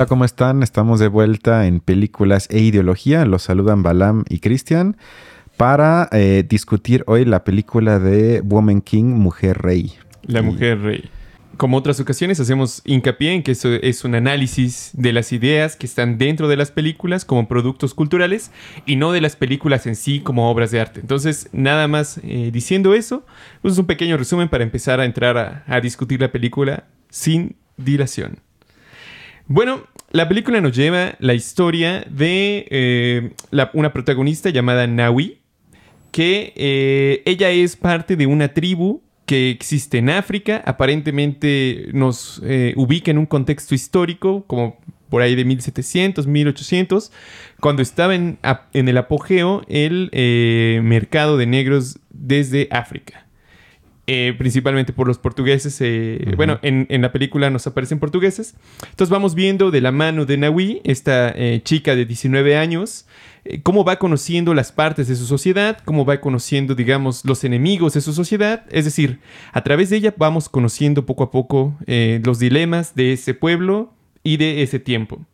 Hola, 0.00 0.08
¿cómo 0.08 0.24
están? 0.24 0.62
Estamos 0.62 0.98
de 0.98 1.08
vuelta 1.08 1.66
en 1.66 1.80
Películas 1.80 2.46
e 2.50 2.60
Ideología. 2.60 3.26
Los 3.26 3.42
saludan 3.42 3.82
Balam 3.82 4.24
y 4.30 4.38
Cristian 4.38 4.96
para 5.58 6.08
eh, 6.10 6.42
discutir 6.48 7.04
hoy 7.06 7.26
la 7.26 7.44
película 7.44 7.98
de 7.98 8.40
Woman 8.40 8.80
King, 8.80 9.04
Mujer 9.04 9.58
Rey. 9.58 9.92
La 10.22 10.40
Y- 10.40 10.42
Mujer 10.42 10.80
Rey. 10.80 11.10
Como 11.58 11.76
otras 11.76 12.00
ocasiones, 12.00 12.40
hacemos 12.40 12.80
hincapié 12.86 13.34
en 13.34 13.42
que 13.42 13.52
eso 13.52 13.74
es 13.74 14.02
un 14.06 14.14
análisis 14.14 14.88
de 14.94 15.12
las 15.12 15.32
ideas 15.34 15.76
que 15.76 15.84
están 15.84 16.16
dentro 16.16 16.48
de 16.48 16.56
las 16.56 16.70
películas 16.70 17.26
como 17.26 17.46
productos 17.46 17.92
culturales 17.92 18.52
y 18.86 18.96
no 18.96 19.12
de 19.12 19.20
las 19.20 19.36
películas 19.36 19.86
en 19.86 19.96
sí 19.96 20.20
como 20.20 20.50
obras 20.50 20.70
de 20.70 20.80
arte. 20.80 21.00
Entonces, 21.00 21.50
nada 21.52 21.88
más 21.88 22.18
eh, 22.24 22.48
diciendo 22.50 22.94
eso, 22.94 23.26
pues 23.60 23.72
es 23.74 23.78
un 23.78 23.84
pequeño 23.84 24.16
resumen 24.16 24.48
para 24.48 24.64
empezar 24.64 24.98
a 24.98 25.04
entrar 25.04 25.36
a, 25.36 25.62
a 25.66 25.78
discutir 25.82 26.22
la 26.22 26.32
película 26.32 26.84
sin 27.10 27.56
dilación. 27.76 28.38
Bueno, 29.52 29.82
la 30.12 30.28
película 30.28 30.60
nos 30.60 30.76
lleva 30.76 31.16
la 31.18 31.34
historia 31.34 32.06
de 32.08 32.68
eh, 32.70 33.30
la- 33.50 33.68
una 33.74 33.92
protagonista 33.92 34.48
llamada 34.50 34.86
Nawi, 34.86 35.40
que 36.12 36.52
eh, 36.54 37.22
ella 37.26 37.50
es 37.50 37.74
parte 37.74 38.14
de 38.14 38.26
una 38.26 38.54
tribu 38.54 39.02
que 39.26 39.50
existe 39.50 39.98
en 39.98 40.08
África, 40.10 40.62
aparentemente 40.64 41.88
nos 41.92 42.40
eh, 42.44 42.74
ubica 42.76 43.10
en 43.10 43.18
un 43.18 43.26
contexto 43.26 43.74
histórico, 43.74 44.44
como 44.46 44.78
por 45.08 45.20
ahí 45.20 45.34
de 45.34 45.44
1700, 45.44 46.28
1800, 46.28 47.10
cuando 47.58 47.82
estaba 47.82 48.14
en, 48.14 48.38
en 48.72 48.88
el 48.88 48.96
apogeo 48.98 49.62
el 49.66 50.10
mercado 50.84 51.36
de 51.36 51.46
negros 51.46 51.98
desde 52.10 52.68
África. 52.70 53.26
Eh, 54.12 54.34
principalmente 54.36 54.92
por 54.92 55.06
los 55.06 55.18
portugueses. 55.18 55.78
eh. 55.80 56.34
Bueno, 56.36 56.58
en, 56.62 56.88
en 56.90 57.00
la 57.00 57.12
película 57.12 57.48
nos 57.48 57.68
aparecen 57.68 58.00
portugueses. 58.00 58.56
Entonces 58.82 59.08
vamos 59.08 59.36
viendo 59.36 59.70
de 59.70 59.80
la 59.80 59.92
mano 59.92 60.26
de 60.26 60.36
Nawi, 60.36 60.80
esta 60.82 61.32
eh, 61.36 61.60
chica 61.62 61.94
de 61.94 62.06
19 62.06 62.56
años, 62.56 63.06
eh, 63.44 63.62
cómo 63.62 63.84
va 63.84 64.00
conociendo 64.00 64.52
las 64.52 64.72
partes 64.72 65.06
de 65.06 65.14
su 65.14 65.26
sociedad, 65.26 65.78
cómo 65.84 66.04
va 66.04 66.20
conociendo, 66.20 66.74
digamos, 66.74 67.24
los 67.24 67.44
enemigos 67.44 67.92
de 67.94 68.00
su 68.00 68.12
sociedad. 68.12 68.64
Es 68.72 68.84
decir, 68.84 69.20
a 69.52 69.62
través 69.62 69.90
de 69.90 69.98
ella 69.98 70.12
vamos 70.16 70.48
conociendo 70.48 71.06
poco 71.06 71.22
a 71.22 71.30
poco 71.30 71.76
los 71.86 72.40
dilemas 72.40 72.96
de 72.96 73.12
ese 73.12 73.32
pueblo 73.34 73.94
y 74.24 74.38
de 74.38 74.64
ese 74.64 74.80
tiempo. 74.80 75.24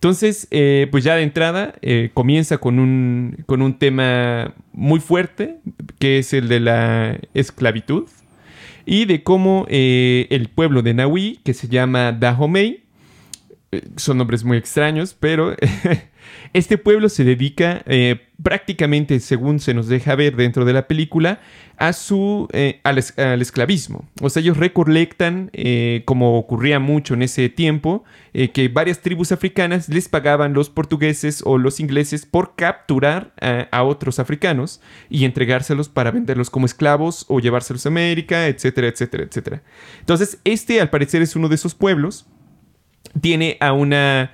Entonces, 0.00 0.48
eh, 0.50 0.88
pues 0.90 1.04
ya 1.04 1.14
de 1.14 1.22
entrada 1.22 1.74
eh, 1.82 2.10
comienza 2.14 2.56
con 2.56 2.78
un, 2.78 3.44
con 3.44 3.60
un 3.60 3.78
tema 3.78 4.54
muy 4.72 4.98
fuerte, 4.98 5.58
que 5.98 6.18
es 6.18 6.32
el 6.32 6.48
de 6.48 6.58
la 6.58 7.20
esclavitud, 7.34 8.08
y 8.86 9.04
de 9.04 9.22
cómo 9.22 9.66
eh, 9.68 10.26
el 10.30 10.48
pueblo 10.48 10.80
de 10.80 10.94
Nahui, 10.94 11.40
que 11.44 11.52
se 11.52 11.68
llama 11.68 12.12
Dahomey, 12.12 12.82
eh, 13.72 13.82
son 13.96 14.16
nombres 14.16 14.42
muy 14.42 14.56
extraños, 14.56 15.14
pero 15.20 15.54
este 16.52 16.78
pueblo 16.78 17.08
se 17.08 17.24
dedica 17.24 17.82
eh, 17.86 18.26
prácticamente, 18.42 19.20
según 19.20 19.60
se 19.60 19.74
nos 19.74 19.86
deja 19.86 20.14
ver 20.14 20.34
dentro 20.34 20.64
de 20.64 20.72
la 20.72 20.88
película, 20.88 21.40
a 21.76 21.92
su, 21.92 22.48
eh, 22.52 22.80
al, 22.82 22.98
es- 22.98 23.18
al 23.18 23.40
esclavismo. 23.40 24.04
O 24.20 24.30
sea, 24.30 24.40
ellos 24.42 24.56
recolectan, 24.56 25.50
eh, 25.52 26.02
como 26.04 26.38
ocurría 26.38 26.78
mucho 26.78 27.14
en 27.14 27.22
ese 27.22 27.48
tiempo, 27.48 28.04
que 28.32 28.68
varias 28.68 29.00
tribus 29.00 29.32
africanas 29.32 29.88
les 29.88 30.08
pagaban 30.08 30.52
los 30.52 30.70
portugueses 30.70 31.42
o 31.44 31.58
los 31.58 31.80
ingleses 31.80 32.26
por 32.26 32.54
capturar 32.54 33.34
a, 33.40 33.82
otros 33.82 34.20
africanos 34.20 34.80
y 35.08 35.24
entregárselos 35.24 35.88
para 35.88 36.12
venderlos 36.12 36.48
como 36.48 36.66
esclavos 36.66 37.24
o 37.28 37.40
llevárselos 37.40 37.86
a 37.86 37.88
América, 37.88 38.46
etcétera, 38.46 38.86
etcétera, 38.86 39.24
etcétera. 39.24 39.62
Entonces, 39.98 40.38
este 40.44 40.80
al 40.80 40.90
parecer 40.90 41.22
es 41.22 41.34
uno 41.34 41.48
de 41.48 41.56
esos 41.56 41.74
pueblos 41.74 42.26
tiene 43.20 43.56
a 43.60 43.72
una... 43.72 44.32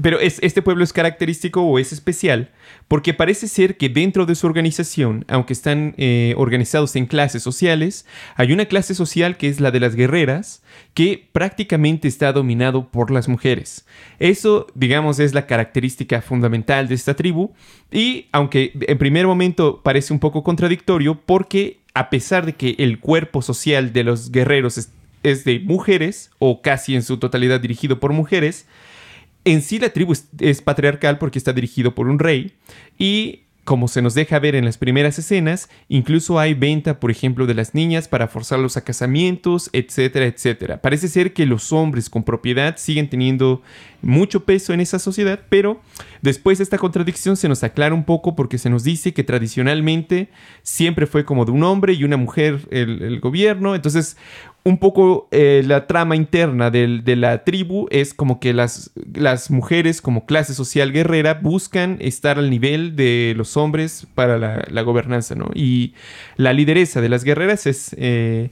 pero 0.00 0.20
es, 0.20 0.38
este 0.42 0.62
pueblo 0.62 0.84
es 0.84 0.92
característico 0.92 1.62
o 1.62 1.78
es 1.78 1.92
especial 1.92 2.50
porque 2.88 3.14
parece 3.14 3.48
ser 3.48 3.76
que 3.76 3.88
dentro 3.88 4.26
de 4.26 4.34
su 4.34 4.46
organización, 4.46 5.24
aunque 5.28 5.52
están 5.52 5.94
eh, 5.98 6.34
organizados 6.36 6.96
en 6.96 7.06
clases 7.06 7.42
sociales, 7.42 8.06
hay 8.36 8.52
una 8.52 8.66
clase 8.66 8.94
social 8.94 9.36
que 9.36 9.48
es 9.48 9.60
la 9.60 9.70
de 9.70 9.80
las 9.80 9.94
guerreras 9.94 10.62
que 10.94 11.28
prácticamente 11.32 12.08
está 12.08 12.32
dominado 12.32 12.88
por 12.90 13.10
las 13.10 13.28
mujeres. 13.28 13.86
Eso, 14.18 14.66
digamos, 14.74 15.18
es 15.18 15.34
la 15.34 15.46
característica 15.46 16.22
fundamental 16.22 16.88
de 16.88 16.94
esta 16.94 17.14
tribu 17.14 17.52
y 17.90 18.26
aunque 18.32 18.72
en 18.80 18.98
primer 18.98 19.26
momento 19.26 19.82
parece 19.82 20.12
un 20.12 20.18
poco 20.18 20.42
contradictorio 20.42 21.20
porque 21.24 21.78
a 21.94 22.10
pesar 22.10 22.46
de 22.46 22.54
que 22.54 22.76
el 22.78 23.00
cuerpo 23.00 23.42
social 23.42 23.92
de 23.92 24.04
los 24.04 24.30
guerreros 24.30 24.78
es 24.78 24.90
es 25.22 25.44
de 25.44 25.60
mujeres, 25.60 26.30
o 26.38 26.62
casi 26.62 26.94
en 26.94 27.02
su 27.02 27.18
totalidad 27.18 27.60
dirigido 27.60 28.00
por 28.00 28.12
mujeres. 28.12 28.66
En 29.48 29.62
sí 29.62 29.78
la 29.78 29.88
tribu 29.88 30.14
es, 30.40 30.60
patriarcal 30.60 31.16
porque 31.16 31.38
está 31.38 31.54
dirigido 31.54 31.94
por 31.94 32.08
un 32.08 32.18
rey 32.18 32.52
y 32.98 33.44
como 33.64 33.88
se 33.88 34.00
nos 34.00 34.14
deja 34.14 34.38
ver 34.38 34.54
en 34.54 34.64
las 34.64 34.78
primeras 34.78 35.18
escenas, 35.18 35.68
incluso 35.88 36.38
hay 36.38 36.54
venta, 36.54 37.00
por 37.00 37.10
ejemplo, 37.10 37.46
de 37.46 37.52
las 37.52 37.74
niñas 37.74 38.08
para 38.08 38.28
forzarlos 38.28 38.78
a 38.78 38.84
casamientos, 38.84 39.68
etcétera, 39.74 40.24
etcétera. 40.24 40.80
Parece 40.80 41.08
ser 41.08 41.34
que 41.34 41.44
los 41.44 41.70
hombres 41.70 42.08
con 42.08 42.24
propiedad 42.24 42.76
siguen 42.78 43.10
teniendo 43.10 43.60
mucho 44.00 44.44
peso 44.44 44.72
en 44.72 44.80
esa 44.80 44.98
sociedad, 44.98 45.40
pero 45.50 45.82
después 46.22 46.58
de 46.58 46.64
esta 46.64 46.78
contradicción 46.78 47.36
se 47.36 47.48
nos 47.48 47.62
aclara 47.62 47.94
un 47.94 48.04
poco 48.04 48.34
porque 48.36 48.56
se 48.56 48.70
nos 48.70 48.84
dice 48.84 49.12
que 49.12 49.24
tradicionalmente 49.24 50.30
siempre 50.62 51.06
fue 51.06 51.26
como 51.26 51.44
de 51.44 51.52
un 51.52 51.62
hombre 51.62 51.92
y 51.92 52.04
una 52.04 52.16
mujer 52.16 52.66
el 52.70 53.20
gobierno. 53.20 53.74
Entonces, 53.74 54.16
un 54.64 54.78
poco 54.78 55.28
eh, 55.30 55.62
la 55.64 55.86
trama 55.86 56.14
interna 56.14 56.70
del- 56.70 57.02
de 57.04 57.16
la 57.16 57.44
tribu 57.44 57.86
es 57.90 58.12
como 58.12 58.38
que 58.38 58.52
las, 58.52 58.90
las 59.14 59.50
mujeres 59.50 60.02
como 60.02 60.26
clase 60.26 60.52
social 60.52 60.92
guerrera 60.92 61.34
buscan 61.34 61.96
estar 62.00 62.38
al 62.38 62.50
nivel 62.50 62.94
de 62.96 63.32
los 63.36 63.56
hombres 63.56 64.06
para 64.14 64.36
la, 64.36 64.64
la 64.70 64.82
gobernanza, 64.82 65.34
¿no? 65.34 65.50
Y 65.54 65.94
la 66.36 66.52
lideresa 66.52 67.00
de 67.00 67.08
las 67.08 67.24
guerreras 67.24 67.66
es 67.66 67.94
eh, 67.98 68.50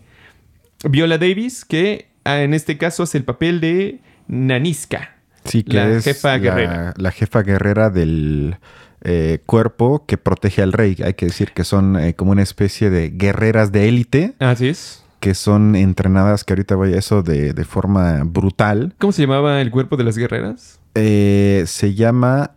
Viola 0.89 1.19
Davis, 1.19 1.65
que 1.65 2.07
ah, 2.25 2.41
en 2.43 2.55
este 2.55 2.79
caso 2.79 3.03
hace 3.03 3.19
el 3.19 3.25
papel 3.25 3.61
de 3.61 3.99
Naniska. 4.29 5.17
Sí, 5.45 5.63
que 5.63 5.75
La 5.77 5.89
es 5.91 6.05
jefa 6.05 6.31
la, 6.31 6.39
guerrera. 6.39 6.95
la 6.97 7.11
jefa 7.13 7.43
guerrera 7.43 7.91
del 7.91 8.57
eh, 9.03 9.39
cuerpo 9.47 10.05
que 10.07 10.19
protege 10.19 10.63
al 10.63 10.73
rey. 10.73 10.97
Hay 11.05 11.15
que 11.15 11.27
decir 11.27 11.53
que 11.53 11.63
son 11.65 11.97
eh, 11.99 12.15
como 12.15 12.33
una 12.33 12.43
especie 12.43 12.91
de 12.91 13.11
guerreras 13.11 13.71
de 13.71 13.89
élite 13.89 14.33
Así 14.41 14.69
es. 14.69 15.03
Que 15.27 15.35
son 15.35 15.75
entrenadas, 15.75 16.45
que 16.45 16.53
ahorita 16.53 16.77
voy 16.77 16.95
a 16.95 16.99
eso 16.99 17.25
de, 17.25 17.53
de 17.53 17.65
forma 17.65 18.23
brutal. 18.23 18.95
¿Cómo 18.99 19.11
se 19.11 19.23
llamaba 19.23 19.61
el 19.61 19.73
cuerpo 19.73 19.97
de 19.97 20.05
las 20.05 20.17
guerreras? 20.17 20.79
Eh, 20.95 21.65
se 21.67 21.95
llama 21.95 22.53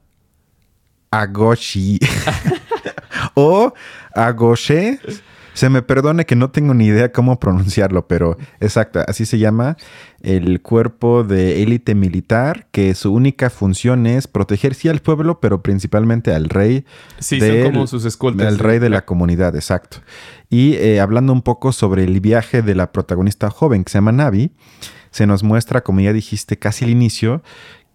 Agoshi 1.09 1.97
o 3.33 3.73
Agoshe. 4.13 4.99
Se 5.59 5.69
me 5.69 5.81
perdone 5.81 6.25
que 6.25 6.37
no 6.37 6.51
tengo 6.51 6.73
ni 6.73 6.85
idea 6.85 7.11
cómo 7.11 7.37
pronunciarlo, 7.37 8.07
pero 8.07 8.37
exacto, 8.61 9.01
así 9.07 9.25
se 9.25 9.39
llama 9.39 9.75
el 10.21 10.61
cuerpo 10.61 11.25
de 11.25 11.61
élite 11.63 11.95
militar, 11.95 12.67
que 12.71 12.95
su 12.95 13.13
única 13.13 13.49
función 13.49 14.07
es 14.07 14.27
proteger 14.27 14.73
sí 14.73 14.87
al 14.87 14.99
pueblo, 15.01 15.41
pero 15.41 15.61
principalmente 15.61 16.33
al 16.33 16.47
rey 16.47 16.85
Sí, 17.19 17.39
del- 17.41 17.63
son 17.63 17.71
como 17.73 17.87
sus 17.87 18.05
escoltas. 18.05 18.47
el 18.47 18.57
rey 18.57 18.79
de 18.79 18.89
la 18.89 19.03
comunidad, 19.03 19.53
exacto. 19.55 19.97
Y 20.49 20.75
eh, 20.75 21.01
hablando 21.01 21.33
un 21.33 21.41
poco 21.41 21.73
sobre 21.73 22.05
el 22.05 22.21
viaje 22.21 22.61
de 22.61 22.75
la 22.75 22.93
protagonista 22.93 23.49
joven 23.49 23.83
que 23.83 23.91
se 23.91 23.97
llama 23.97 24.13
Navi, 24.13 24.51
se 25.11 25.27
nos 25.27 25.43
muestra, 25.43 25.81
como 25.83 25.99
ya 25.99 26.13
dijiste 26.13 26.57
casi 26.57 26.85
al 26.85 26.91
inicio, 26.91 27.43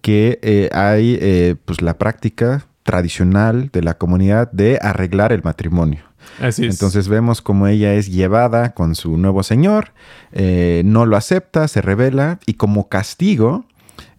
que 0.03 0.39
eh, 0.43 0.69
hay 0.75 1.17
eh, 1.19 1.57
pues 1.65 1.81
la 1.81 1.97
práctica 1.97 2.67
tradicional 2.83 3.71
de 3.73 3.81
la 3.83 3.95
comunidad 3.95 4.53
de 4.53 4.79
arreglar 4.83 5.33
el 5.33 5.43
matrimonio. 5.43 6.01
Así 6.41 6.67
es. 6.67 6.75
Entonces 6.75 7.09
vemos 7.09 7.41
como 7.43 7.67
ella 7.67 7.95
es 7.95 8.11
llevada 8.11 8.75
con 8.75 8.95
su 8.95 9.17
nuevo 9.17 9.43
señor, 9.43 9.93
eh, 10.33 10.83
no 10.85 11.07
lo 11.07 11.17
acepta, 11.17 11.69
se 11.69 11.81
revela 11.81 12.39
y 12.47 12.55
como 12.55 12.89
castigo 12.89 13.65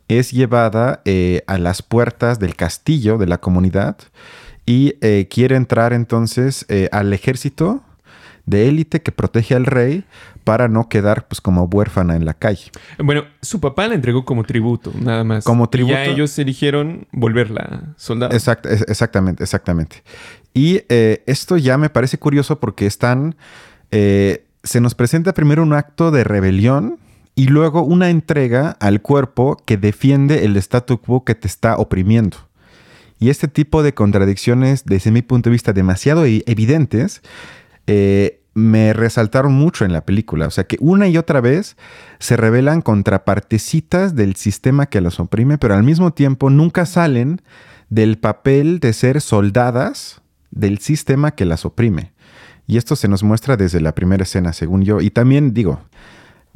es 0.07 0.31
llevada 0.31 1.01
eh, 1.06 1.44
a 1.47 1.57
las 1.57 1.81
puertas 1.81 2.39
del 2.39 2.56
castillo 2.56 3.18
de 3.18 3.27
la 3.27 3.39
comunidad 3.39 3.97
y 4.65 4.95
eh, 5.01 5.27
quiere 5.29 5.56
entrar 5.56 5.94
entonces 5.94 6.65
al 6.91 7.12
ejército 7.13 7.83
de 8.45 8.68
élite 8.68 9.01
que 9.01 9.12
protege 9.12 9.56
al 9.56 9.65
rey 9.65 10.03
para 10.44 10.68
no 10.68 10.88
quedar 10.89 11.27
pues 11.27 11.41
como 11.41 11.63
huérfana 11.63 12.15
en 12.15 12.25
la 12.25 12.35
calle. 12.35 12.69
Bueno, 13.00 13.24
su 13.41 13.59
papá 13.59 13.88
la 13.88 13.95
entregó 13.95 14.24
como 14.25 14.44
tributo, 14.44 14.91
nada 15.01 15.24
más. 15.24 15.44
Como 15.44 15.63
Y 15.63 15.68
tributo. 15.69 15.95
ya 15.95 16.06
ellos 16.06 16.38
eligieron 16.38 17.07
volverla 17.12 17.95
soldado. 17.97 18.31
Exact- 18.38 18.68
exactamente, 18.88 19.44
exactamente. 19.44 20.03
Y 20.55 20.81
eh, 20.89 21.21
esto 21.27 21.57
ya 21.57 21.77
me 21.77 21.91
parece 21.91 22.17
curioso 22.17 22.59
porque 22.59 22.87
están. 22.87 23.35
eh, 23.91 24.41
se 24.63 24.81
nos 24.81 24.95
presenta 24.95 25.35
primero 25.35 25.61
un 25.61 25.73
acto 25.73 26.09
de 26.09 26.23
rebelión 26.23 26.97
y 27.35 27.47
luego 27.47 27.83
una 27.83 28.09
entrega 28.09 28.75
al 28.79 28.99
cuerpo 28.99 29.61
que 29.63 29.77
defiende 29.77 30.43
el 30.43 30.57
statu 30.57 30.99
quo 30.99 31.23
que 31.23 31.35
te 31.35 31.47
está 31.47 31.77
oprimiendo. 31.77 32.37
Y 33.19 33.29
este 33.29 33.47
tipo 33.47 33.83
de 33.83 33.93
contradicciones, 33.93 34.83
desde 34.85 35.11
mi 35.11 35.21
punto 35.21 35.49
de 35.49 35.53
vista, 35.53 35.71
demasiado 35.71 36.25
e- 36.25 36.43
evidentes, 36.47 37.21
eh, 37.85 38.41
me 38.55 38.93
resaltaron 38.93 39.53
mucho 39.53 39.85
en 39.85 39.93
la 39.93 40.01
película. 40.03 40.47
O 40.47 40.51
sea, 40.51 40.63
que 40.63 40.77
una 40.79 41.07
y 41.07 41.17
otra 41.17 41.41
vez 41.41 41.77
se 42.19 42.37
revelan 42.37 42.81
contrapartecitas 42.81 44.15
del 44.15 44.35
sistema 44.35 44.87
que 44.87 45.01
los 45.01 45.19
oprime, 45.19 45.59
pero 45.59 45.75
al 45.75 45.83
mismo 45.83 46.11
tiempo 46.11 46.49
nunca 46.49 46.87
salen 46.87 47.41
del 47.89 48.17
papel 48.17 48.79
de 48.79 48.93
ser 48.93 49.21
soldadas 49.21 50.21
del 50.55 50.79
sistema 50.79 51.31
que 51.31 51.45
las 51.45 51.65
oprime. 51.65 52.13
Y 52.67 52.77
esto 52.77 52.95
se 52.95 53.07
nos 53.07 53.21
muestra 53.21 53.57
desde 53.57 53.79
la 53.79 53.93
primera 53.93 54.23
escena, 54.23 54.51
según 54.51 54.81
yo. 54.81 54.99
Y 54.99 55.11
también 55.11 55.53
digo, 55.53 55.81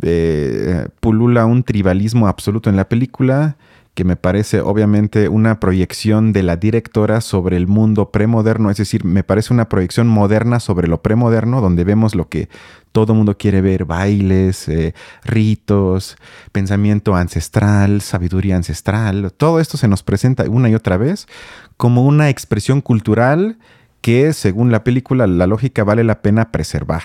eh, 0.01 0.87
pulula 0.99 1.45
un 1.45 1.63
tribalismo 1.63 2.27
absoluto 2.27 2.69
en 2.69 2.75
la 2.75 2.89
película 2.89 3.57
que 3.99 4.05
me 4.05 4.15
parece 4.15 4.61
obviamente 4.61 5.27
una 5.27 5.59
proyección 5.59 6.31
de 6.31 6.41
la 6.41 6.55
directora 6.55 7.19
sobre 7.19 7.57
el 7.57 7.67
mundo 7.67 8.11
premoderno, 8.11 8.69
es 8.69 8.77
decir, 8.77 9.03
me 9.03 9.25
parece 9.25 9.53
una 9.53 9.67
proyección 9.67 10.07
moderna 10.07 10.61
sobre 10.61 10.87
lo 10.87 11.01
premoderno, 11.01 11.59
donde 11.59 11.83
vemos 11.83 12.15
lo 12.15 12.29
que 12.29 12.47
todo 12.93 13.13
mundo 13.13 13.37
quiere 13.37 13.59
ver, 13.59 13.83
bailes, 13.83 14.69
eh, 14.69 14.93
ritos, 15.25 16.15
pensamiento 16.53 17.15
ancestral, 17.15 17.99
sabiduría 17.99 18.55
ancestral, 18.55 19.33
todo 19.35 19.59
esto 19.59 19.75
se 19.75 19.89
nos 19.89 20.01
presenta 20.01 20.49
una 20.49 20.69
y 20.69 20.75
otra 20.75 20.95
vez 20.95 21.27
como 21.75 22.05
una 22.05 22.29
expresión 22.29 22.79
cultural 22.79 23.57
que, 24.01 24.33
según 24.33 24.71
la 24.71 24.83
película, 24.83 25.27
la 25.27 25.47
lógica 25.47 25.83
vale 25.83 26.03
la 26.03 26.21
pena 26.21 26.51
preservar. 26.51 27.03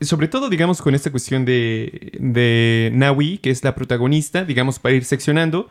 Sobre 0.00 0.28
todo, 0.28 0.48
digamos, 0.48 0.80
con 0.80 0.94
esta 0.94 1.10
cuestión 1.10 1.44
de, 1.44 2.12
de 2.18 2.90
Naui, 2.94 3.38
que 3.38 3.50
es 3.50 3.62
la 3.64 3.74
protagonista, 3.74 4.44
digamos, 4.44 4.78
para 4.78 4.94
ir 4.94 5.04
seccionando, 5.04 5.68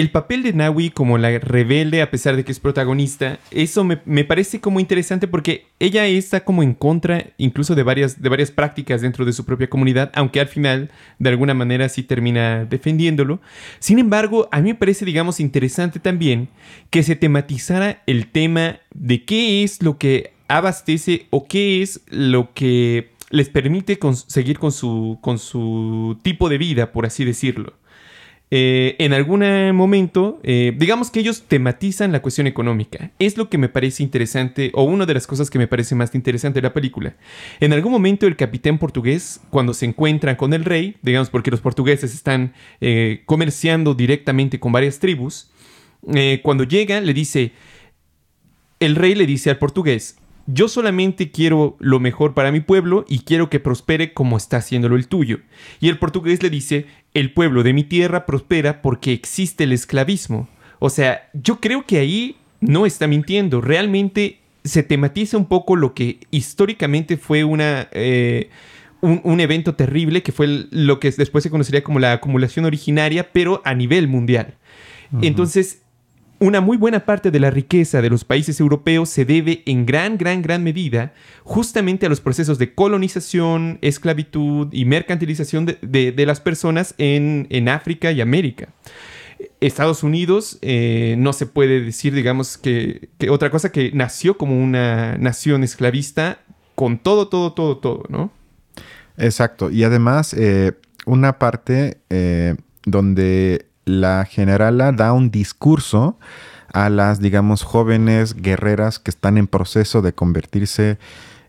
el 0.00 0.10
papel 0.10 0.42
de 0.42 0.52
Naui 0.52 0.90
como 0.90 1.16
la 1.16 1.38
rebelde, 1.38 2.02
a 2.02 2.10
pesar 2.10 2.36
de 2.36 2.44
que 2.44 2.52
es 2.52 2.60
protagonista, 2.60 3.38
eso 3.50 3.82
me, 3.82 4.24
parece 4.24 4.60
como 4.60 4.78
interesante 4.78 5.26
porque 5.26 5.68
ella 5.80 6.06
está 6.06 6.44
como 6.44 6.62
en 6.62 6.74
contra 6.74 7.28
incluso 7.38 7.74
de 7.74 7.82
varias, 7.82 8.20
de 8.20 8.28
varias 8.28 8.50
prácticas 8.50 9.00
dentro 9.00 9.24
de 9.24 9.32
su 9.32 9.46
propia 9.46 9.70
comunidad, 9.70 10.10
aunque 10.14 10.40
al 10.40 10.48
final 10.48 10.90
de 11.18 11.30
alguna 11.30 11.54
manera 11.54 11.88
sí 11.88 12.02
termina 12.02 12.66
defendiéndolo. 12.66 13.40
Sin 13.78 13.98
embargo, 13.98 14.50
a 14.52 14.60
mí 14.60 14.68
me 14.68 14.74
parece, 14.74 15.06
digamos, 15.06 15.40
interesante 15.40 15.98
también 15.98 16.48
que 16.90 17.02
se 17.02 17.16
tematizara 17.16 18.02
el 18.06 18.30
tema 18.30 18.80
de 18.94 19.24
qué 19.24 19.64
es 19.64 19.82
lo 19.82 19.96
que 19.96 20.34
abastece 20.48 21.26
o 21.30 21.46
qué 21.48 21.80
es 21.80 22.02
lo 22.10 22.52
que 22.52 23.12
les 23.30 23.48
permite 23.48 23.98
seguir 24.26 24.58
con 24.58 24.72
su, 24.72 25.18
con 25.22 25.38
su 25.38 26.18
tipo 26.22 26.50
de 26.50 26.58
vida, 26.58 26.92
por 26.92 27.06
así 27.06 27.24
decirlo. 27.24 27.72
Eh, 28.52 28.94
en 29.00 29.12
algún 29.12 29.40
momento, 29.74 30.38
eh, 30.44 30.72
digamos 30.76 31.10
que 31.10 31.18
ellos 31.18 31.42
tematizan 31.48 32.12
la 32.12 32.22
cuestión 32.22 32.46
económica. 32.46 33.10
Es 33.18 33.36
lo 33.36 33.48
que 33.48 33.58
me 33.58 33.68
parece 33.68 34.02
interesante, 34.02 34.70
o 34.74 34.84
una 34.84 35.04
de 35.04 35.14
las 35.14 35.26
cosas 35.26 35.50
que 35.50 35.58
me 35.58 35.66
parece 35.66 35.94
más 35.94 36.14
interesante 36.14 36.60
de 36.60 36.68
la 36.68 36.72
película. 36.72 37.16
En 37.58 37.72
algún 37.72 37.92
momento 37.92 38.26
el 38.26 38.36
capitán 38.36 38.78
portugués, 38.78 39.40
cuando 39.50 39.74
se 39.74 39.86
encuentra 39.86 40.36
con 40.36 40.52
el 40.52 40.64
rey, 40.64 40.96
digamos 41.02 41.30
porque 41.30 41.50
los 41.50 41.60
portugueses 41.60 42.14
están 42.14 42.54
eh, 42.80 43.22
comerciando 43.26 43.94
directamente 43.94 44.60
con 44.60 44.72
varias 44.72 44.98
tribus, 44.98 45.50
cuando 46.44 46.62
llega 46.62 47.00
le 47.00 47.12
dice, 47.12 47.50
el 48.78 48.94
rey 48.94 49.16
le 49.16 49.26
dice 49.26 49.50
al 49.50 49.58
portugués, 49.58 50.18
yo 50.46 50.68
solamente 50.68 51.30
quiero 51.30 51.76
lo 51.80 52.00
mejor 52.00 52.34
para 52.34 52.52
mi 52.52 52.60
pueblo 52.60 53.04
y 53.08 53.20
quiero 53.20 53.50
que 53.50 53.60
prospere 53.60 54.12
como 54.12 54.36
está 54.36 54.58
haciéndolo 54.58 54.96
el 54.96 55.08
tuyo. 55.08 55.40
Y 55.80 55.88
el 55.88 55.98
portugués 55.98 56.42
le 56.42 56.50
dice, 56.50 56.86
el 57.14 57.32
pueblo 57.32 57.62
de 57.62 57.72
mi 57.72 57.84
tierra 57.84 58.26
prospera 58.26 58.82
porque 58.82 59.12
existe 59.12 59.64
el 59.64 59.72
esclavismo. 59.72 60.48
O 60.78 60.90
sea, 60.90 61.28
yo 61.32 61.60
creo 61.60 61.84
que 61.86 61.98
ahí 61.98 62.36
no 62.60 62.86
está 62.86 63.06
mintiendo. 63.06 63.60
Realmente 63.60 64.40
se 64.64 64.82
tematiza 64.82 65.36
un 65.36 65.46
poco 65.46 65.76
lo 65.76 65.94
que 65.94 66.20
históricamente 66.30 67.16
fue 67.16 67.44
una... 67.44 67.88
Eh, 67.92 68.50
un, 69.02 69.40
evento 69.40 69.74
terrible 69.74 70.22
que 70.22 70.32
fue 70.32 70.66
lo 70.70 70.98
que 70.98 71.12
después 71.12 71.44
se 71.44 71.50
conocería 71.50 71.84
como 71.84 72.00
la 72.00 72.12
acumulación 72.12 72.64
originaria, 72.64 73.30
pero 73.30 73.62
a 73.64 73.74
nivel 73.74 74.08
mundial. 74.08 74.54
Entonces, 75.22 75.82
una 76.38 76.60
muy 76.60 76.76
buena 76.76 77.04
parte 77.04 77.30
de 77.30 77.40
la 77.40 77.50
riqueza 77.50 78.02
de 78.02 78.10
los 78.10 78.24
países 78.24 78.60
europeos 78.60 79.08
se 79.08 79.24
debe 79.24 79.62
en 79.66 79.86
gran, 79.86 80.18
gran, 80.18 80.42
gran 80.42 80.62
medida 80.62 81.14
justamente 81.44 82.06
a 82.06 82.08
los 82.08 82.20
procesos 82.20 82.58
de 82.58 82.74
colonización, 82.74 83.78
esclavitud 83.80 84.68
y 84.72 84.84
mercantilización 84.84 85.66
de, 85.66 86.24
las 86.26 86.40
personas 86.40 86.94
en, 86.98 87.68
África 87.68 88.12
y 88.12 88.20
América. 88.20 88.68
Estados 89.60 90.02
Unidos 90.02 90.58
eh, 90.62 91.14
no 91.18 91.32
se 91.32 91.46
puede 91.46 91.80
decir, 91.80 92.14
digamos, 92.14 92.58
que, 92.58 93.08
otra 93.30 93.50
cosa 93.50 93.72
que 93.72 93.90
nació 93.92 94.36
como 94.36 94.62
una 94.62 95.16
nación 95.18 95.62
esclavista 95.62 96.40
con 96.74 96.98
todo, 96.98 97.28
todo, 97.28 97.52
todo, 97.52 97.78
todo, 97.78 98.04
¿no? 98.08 98.30
Exacto. 99.16 99.70
Y 99.70 99.84
además, 99.84 100.34
eh, 100.34 100.72
una 101.06 101.38
parte 101.38 101.98
eh, 102.10 102.56
donde 102.84 103.66
la 103.86 104.26
generala 104.26 104.92
da 104.92 105.14
un 105.14 105.30
discurso 105.30 106.18
a 106.74 106.90
las, 106.90 107.20
digamos, 107.20 107.62
jóvenes 107.62 108.34
guerreras 108.34 108.98
que 108.98 109.10
están 109.10 109.38
en 109.38 109.46
proceso 109.46 110.02
de 110.02 110.12
convertirse 110.12 110.98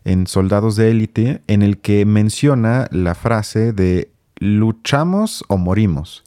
en 0.04 0.26
soldados 0.26 0.76
de 0.76 0.90
élite, 0.90 1.42
en 1.48 1.60
el 1.60 1.78
que 1.78 2.06
menciona 2.06 2.88
la 2.90 3.14
frase 3.14 3.74
de 3.74 4.10
luchamos 4.36 5.44
o 5.48 5.58
morimos. 5.58 6.24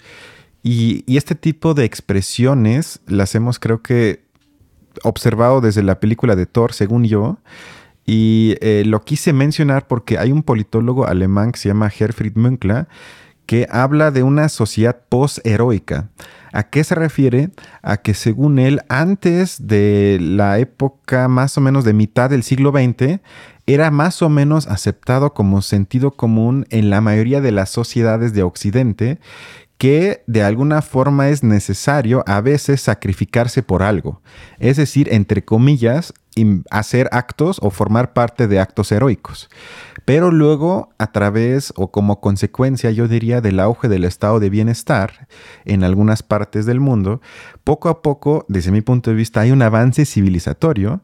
Y, 0.62 1.04
este 1.18 1.34
tipo 1.34 1.74
de 1.74 1.86
expresiones 1.86 3.00
las 3.08 3.34
hemos, 3.34 3.58
creo 3.58 3.82
que, 3.82 4.24
observado 5.04 5.62
desde 5.62 5.82
la 5.82 6.00
película 6.00 6.36
de 6.36 6.46
Thor, 6.46 6.74
según 6.74 7.06
yo, 7.06 7.40
y 8.06 8.56
eh, 8.62 8.84
lo 8.86 9.04
quise 9.04 9.32
mencionar 9.32 9.88
porque 9.88 10.18
hay 10.18 10.32
un 10.32 10.44
politólogo 10.44 11.08
alemán 11.08 11.54
que 11.54 11.60
se 11.60 11.70
llama 11.70 11.92
Herfried 11.98 12.36
Münkler, 12.36 12.88
que 13.52 13.68
habla 13.70 14.12
de 14.12 14.24
una 14.24 14.48
sociedad 14.48 15.02
post-heroica. 15.10 16.08
¿A 16.54 16.70
qué 16.70 16.86
se 16.86 16.96
refiere? 16.96 17.50
A 17.82 17.98
que 17.98 18.14
según 18.14 18.60
él, 18.60 18.80
antes 18.88 19.68
de 19.68 20.20
la 20.22 20.58
época 20.60 21.28
más 21.28 21.58
o 21.58 21.62
menos 21.62 21.84
de 21.84 21.92
mitad 21.92 22.30
del 22.30 22.44
siglo 22.44 22.72
XX, 22.72 23.20
era 23.66 23.92
más 23.92 24.22
o 24.22 24.30
menos 24.30 24.68
aceptado 24.68 25.34
como 25.34 25.62
sentido 25.62 26.12
común 26.12 26.66
en 26.70 26.90
la 26.90 27.02
mayoría 27.02 27.42
de 27.42 27.52
las 27.52 27.70
sociedades 27.70 28.32
de 28.32 28.44
Occidente 28.44 29.20
que 29.78 30.24
de 30.28 30.44
alguna 30.44 30.82
forma 30.82 31.28
es 31.28 31.44
necesario 31.44 32.24
a 32.28 32.40
veces 32.40 32.80
sacrificarse 32.80 33.64
por 33.64 33.84
algo. 33.84 34.22
Es 34.60 34.78
decir, 34.78 35.10
entre 35.12 35.44
comillas, 35.44 36.14
hacer 36.70 37.10
actos 37.12 37.60
o 37.62 37.70
formar 37.70 38.14
parte 38.14 38.48
de 38.48 38.60
actos 38.60 38.92
heroicos. 38.92 39.50
Pero 40.06 40.32
luego, 40.32 40.90
a 40.98 41.12
través 41.12 41.74
o 41.76 41.92
como 41.92 42.22
consecuencia, 42.22 42.92
yo 42.92 43.08
diría, 43.08 43.42
del 43.42 43.60
auge 43.60 43.88
del 43.88 44.06
estado 44.06 44.40
de 44.40 44.50
bienestar 44.50 45.28
en 45.66 45.84
algunas 45.84 46.24
partes 46.24 46.66
del 46.66 46.80
mundo, 46.80 47.22
poco 47.64 47.90
a 47.90 48.02
poco, 48.02 48.46
desde 48.48 48.72
mi 48.72 48.82
punto 48.82 49.12
de 49.12 49.16
vista, 49.16 49.42
hay 49.42 49.52
un 49.52 49.62
avance 49.62 50.06
civilizatorio 50.06 51.02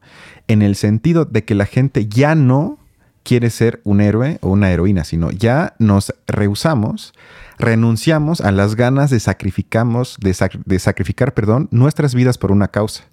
en 0.47 0.61
el 0.61 0.75
sentido 0.75 1.25
de 1.25 1.43
que 1.43 1.55
la 1.55 1.65
gente 1.65 2.07
ya 2.07 2.33
no 2.33 2.79
quiere 3.23 3.49
ser 3.49 3.81
un 3.83 3.99
héroe 3.99 4.39
o 4.41 4.49
una 4.49 4.71
heroína, 4.71 5.03
sino 5.03 5.31
ya 5.31 5.75
nos 5.79 6.13
rehusamos, 6.27 7.13
renunciamos 7.59 8.39
a 8.39 8.51
las 8.51 8.75
ganas 8.75 9.09
de, 9.09 9.19
sacrificamos, 9.19 10.17
de 10.21 10.79
sacrificar 10.79 11.33
perdón, 11.33 11.67
nuestras 11.71 12.15
vidas 12.15 12.37
por 12.37 12.51
una 12.51 12.69
causa. 12.69 13.03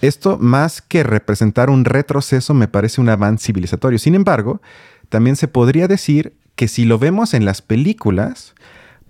Esto, 0.00 0.38
más 0.38 0.80
que 0.80 1.02
representar 1.02 1.70
un 1.70 1.84
retroceso, 1.84 2.54
me 2.54 2.68
parece 2.68 3.00
un 3.00 3.08
avance 3.08 3.46
civilizatorio. 3.46 3.98
Sin 3.98 4.14
embargo, 4.14 4.60
también 5.08 5.36
se 5.36 5.48
podría 5.48 5.88
decir 5.88 6.36
que 6.54 6.68
si 6.68 6.84
lo 6.84 6.98
vemos 6.98 7.34
en 7.34 7.44
las 7.44 7.62
películas, 7.62 8.54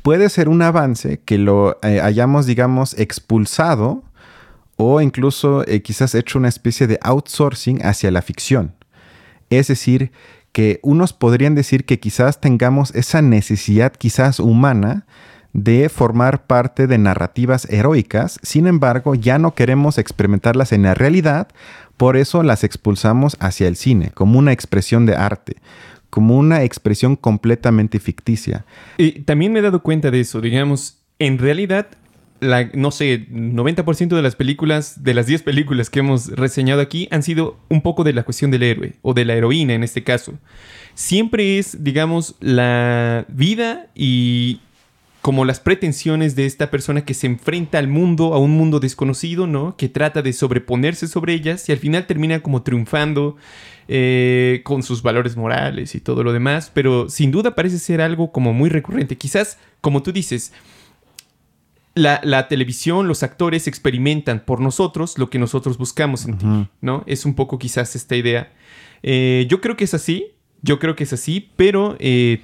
puede 0.03 0.29
ser 0.31 0.49
un 0.49 0.63
avance 0.63 1.21
que 1.25 1.39
lo 1.39 1.79
eh, 1.83 2.01
hayamos, 2.01 2.47
digamos, 2.47 2.99
expulsado 2.99 4.03
o 4.77 5.01
incluso 5.01 5.67
eh, 5.67 5.83
quizás 5.83 6.15
hecho 6.15 6.39
una 6.39 6.49
especie 6.49 6.87
de 6.87 6.99
outsourcing 7.03 7.85
hacia 7.85 8.11
la 8.11 8.23
ficción. 8.23 8.75
Es 9.51 9.69
decir, 9.69 10.13
que 10.53 10.81
unos 10.83 11.13
podrían 11.13 11.55
decir 11.55 11.85
que 11.85 12.01
quizás 12.01 12.41
tengamos 12.41 12.95
esa 12.95 13.23
necesidad 13.23 13.93
quizás 13.93 14.41
humana 14.41 15.07
de 15.53 15.89
formar 15.89 16.47
parte 16.47 16.87
de 16.87 16.99
narrativas 16.99 17.69
heroicas, 17.71 18.39
sin 18.43 18.67
embargo 18.67 19.15
ya 19.15 19.39
no 19.39 19.55
queremos 19.55 19.99
experimentarlas 19.99 20.73
en 20.73 20.83
la 20.83 20.95
realidad, 20.95 21.49
por 21.97 22.17
eso 22.17 22.43
las 22.43 22.65
expulsamos 22.65 23.37
hacia 23.41 23.67
el 23.67 23.77
cine, 23.77 24.11
como 24.15 24.39
una 24.39 24.53
expresión 24.53 25.07
de 25.07 25.17
arte, 25.17 25.57
como 26.11 26.37
una 26.37 26.63
expresión 26.63 27.17
completamente 27.17 27.99
ficticia. 27.99 28.65
Y 28.99 29.21
también 29.21 29.53
me 29.53 29.59
he 29.59 29.63
dado 29.63 29.83
cuenta 29.83 30.11
de 30.11 30.21
eso, 30.21 30.41
digamos, 30.41 30.99
en 31.19 31.39
realidad, 31.39 31.89
la, 32.41 32.71
no 32.75 32.93
sé, 32.93 33.29
90% 33.31 34.15
de 34.15 34.23
las 34.23 34.37
películas, 34.37 35.03
de 35.03 35.15
las 35.15 35.27
10 35.27 35.43
películas 35.43 35.91
que 35.91 35.99
hemos 35.99 36.29
reseñado 36.29 36.81
aquí, 36.81 37.09
han 37.11 37.25
sido 37.25 37.59
un 37.69 37.83
poco 37.83 38.05
de 38.05 38.13
la 38.13 38.23
cuestión 38.23 38.53
del 38.53 38.63
héroe, 38.63 38.95
o 39.03 39.13
de 39.13 39.25
la 39.25 39.35
heroína 39.35 39.75
en 39.75 39.83
este 39.83 40.05
caso. 40.05 40.35
Siempre 40.95 41.59
es, 41.59 41.83
digamos, 41.83 42.37
la 42.41 43.27
vida 43.29 43.89
y 43.97 44.61
como 45.23 45.45
las 45.45 45.61
pretensiones 45.61 46.37
de 46.37 46.47
esta 46.47 46.71
persona 46.71 47.05
que 47.05 47.15
se 47.15 47.27
enfrenta 47.27 47.79
al 47.79 47.89
mundo, 47.89 48.35
a 48.35 48.39
un 48.39 48.53
mundo 48.53 48.81
desconocido, 48.81 49.47
¿no? 49.47 49.77
Que 49.77 49.89
trata 49.89 50.23
de 50.23 50.33
sobreponerse 50.33 51.09
sobre 51.09 51.35
ellas 51.35 51.69
y 51.69 51.73
al 51.73 51.79
final 51.79 52.07
termina 52.07 52.41
como 52.41 52.63
triunfando. 52.63 53.37
eh, 53.91 54.61
con 54.65 54.83
sus 54.83 55.03
valores 55.03 55.35
morales 55.35 55.95
y 55.95 56.01
todo 56.01 56.23
lo 56.23 56.35
demás, 56.35 56.71
pero 56.75 57.09
sin 57.09 57.31
duda 57.31 57.55
parece 57.55 57.79
ser 57.79 58.03
algo 58.03 58.33
como 58.33 58.53
muy 58.53 58.69
recurrente. 58.69 59.17
Quizás, 59.17 59.57
como 59.81 60.03
tú 60.03 60.13
dices, 60.13 60.53
la, 61.95 62.49
televisión, 62.49 63.09
los 63.09 63.23
actores 63.23 63.67
experimentan 63.67 64.45
por 64.45 64.61
nosotros 64.61 65.19
lo 65.19 65.31
que 65.31 65.39
nosotros 65.39 65.79
buscamos 65.79 66.27
en 66.27 66.39
ti, 66.39 66.47
¿no? 66.81 67.03
Es 67.07 67.25
un 67.25 67.35
poco 67.35 67.59
quizás 67.59 67.97
esta 67.97 68.15
idea. 68.15 68.53
Eh, 69.03 69.47
yo 69.49 69.61
creo 69.61 69.77
que 69.77 69.85
es 69.85 69.95
así, 69.95 70.33
yo 70.63 70.79
creo 70.79 70.95
que 70.95 71.05
es 71.05 71.13
así, 71.13 71.51
pero 71.57 71.97
eh, 71.99 72.43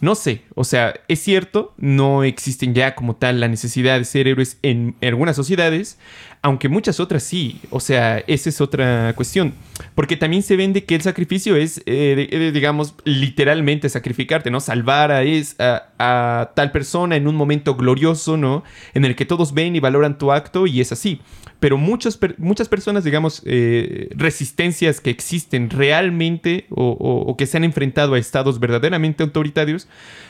no 0.00 0.14
sé, 0.14 0.42
o 0.54 0.64
sea, 0.64 0.94
es 1.08 1.20
cierto, 1.20 1.74
no 1.76 2.22
existen 2.22 2.74
ya 2.74 2.94
como 2.94 3.16
tal 3.16 3.40
la 3.40 3.48
necesidad 3.48 3.98
de 3.98 4.04
ser 4.04 4.28
héroes 4.28 4.58
en 4.62 4.94
algunas 5.02 5.36
sociedades, 5.36 5.98
aunque 6.40 6.68
muchas 6.68 7.00
otras 7.00 7.22
sí, 7.22 7.60
o 7.70 7.80
sea, 7.80 8.18
esa 8.26 8.48
es 8.48 8.60
otra 8.60 9.12
cuestión, 9.16 9.54
porque 9.94 10.16
también 10.16 10.42
se 10.42 10.56
vende 10.56 10.84
que 10.84 10.94
el 10.94 11.02
sacrificio 11.02 11.56
es, 11.56 11.78
eh, 11.86 12.28
eh, 12.30 12.50
digamos, 12.52 12.94
literalmente 13.04 13.88
sacrificarte, 13.88 14.50
¿no? 14.50 14.60
Salvar 14.60 15.10
a, 15.10 15.22
es, 15.22 15.56
a, 15.58 16.52
tal 16.54 16.70
persona 16.70 17.16
en 17.16 17.26
un 17.26 17.34
momento 17.34 17.74
glorioso, 17.74 18.36
¿no? 18.36 18.62
En 18.94 19.04
el 19.04 19.16
que 19.16 19.24
todos 19.24 19.52
ven 19.52 19.74
y 19.74 19.80
valoran 19.80 20.16
tu 20.16 20.30
acto 20.30 20.66
y 20.66 20.80
es 20.80 20.92
así. 20.92 21.20
Pero 21.58 21.76
muchas, 21.76 22.16
personas, 22.16 23.02
digamos, 23.02 23.42
eh, 23.44 24.08
resistencias 24.14 25.00
que 25.00 25.10
existen 25.10 25.70
realmente 25.70 26.66
o, 26.70 26.90
o 26.90 27.36
que 27.36 27.46
se 27.46 27.56
han 27.56 27.64
enfrentado 27.64 28.14
a 28.14 28.18
estados 28.18 28.60
verdaderamente 28.60 29.24
autoritarios, 29.24 29.88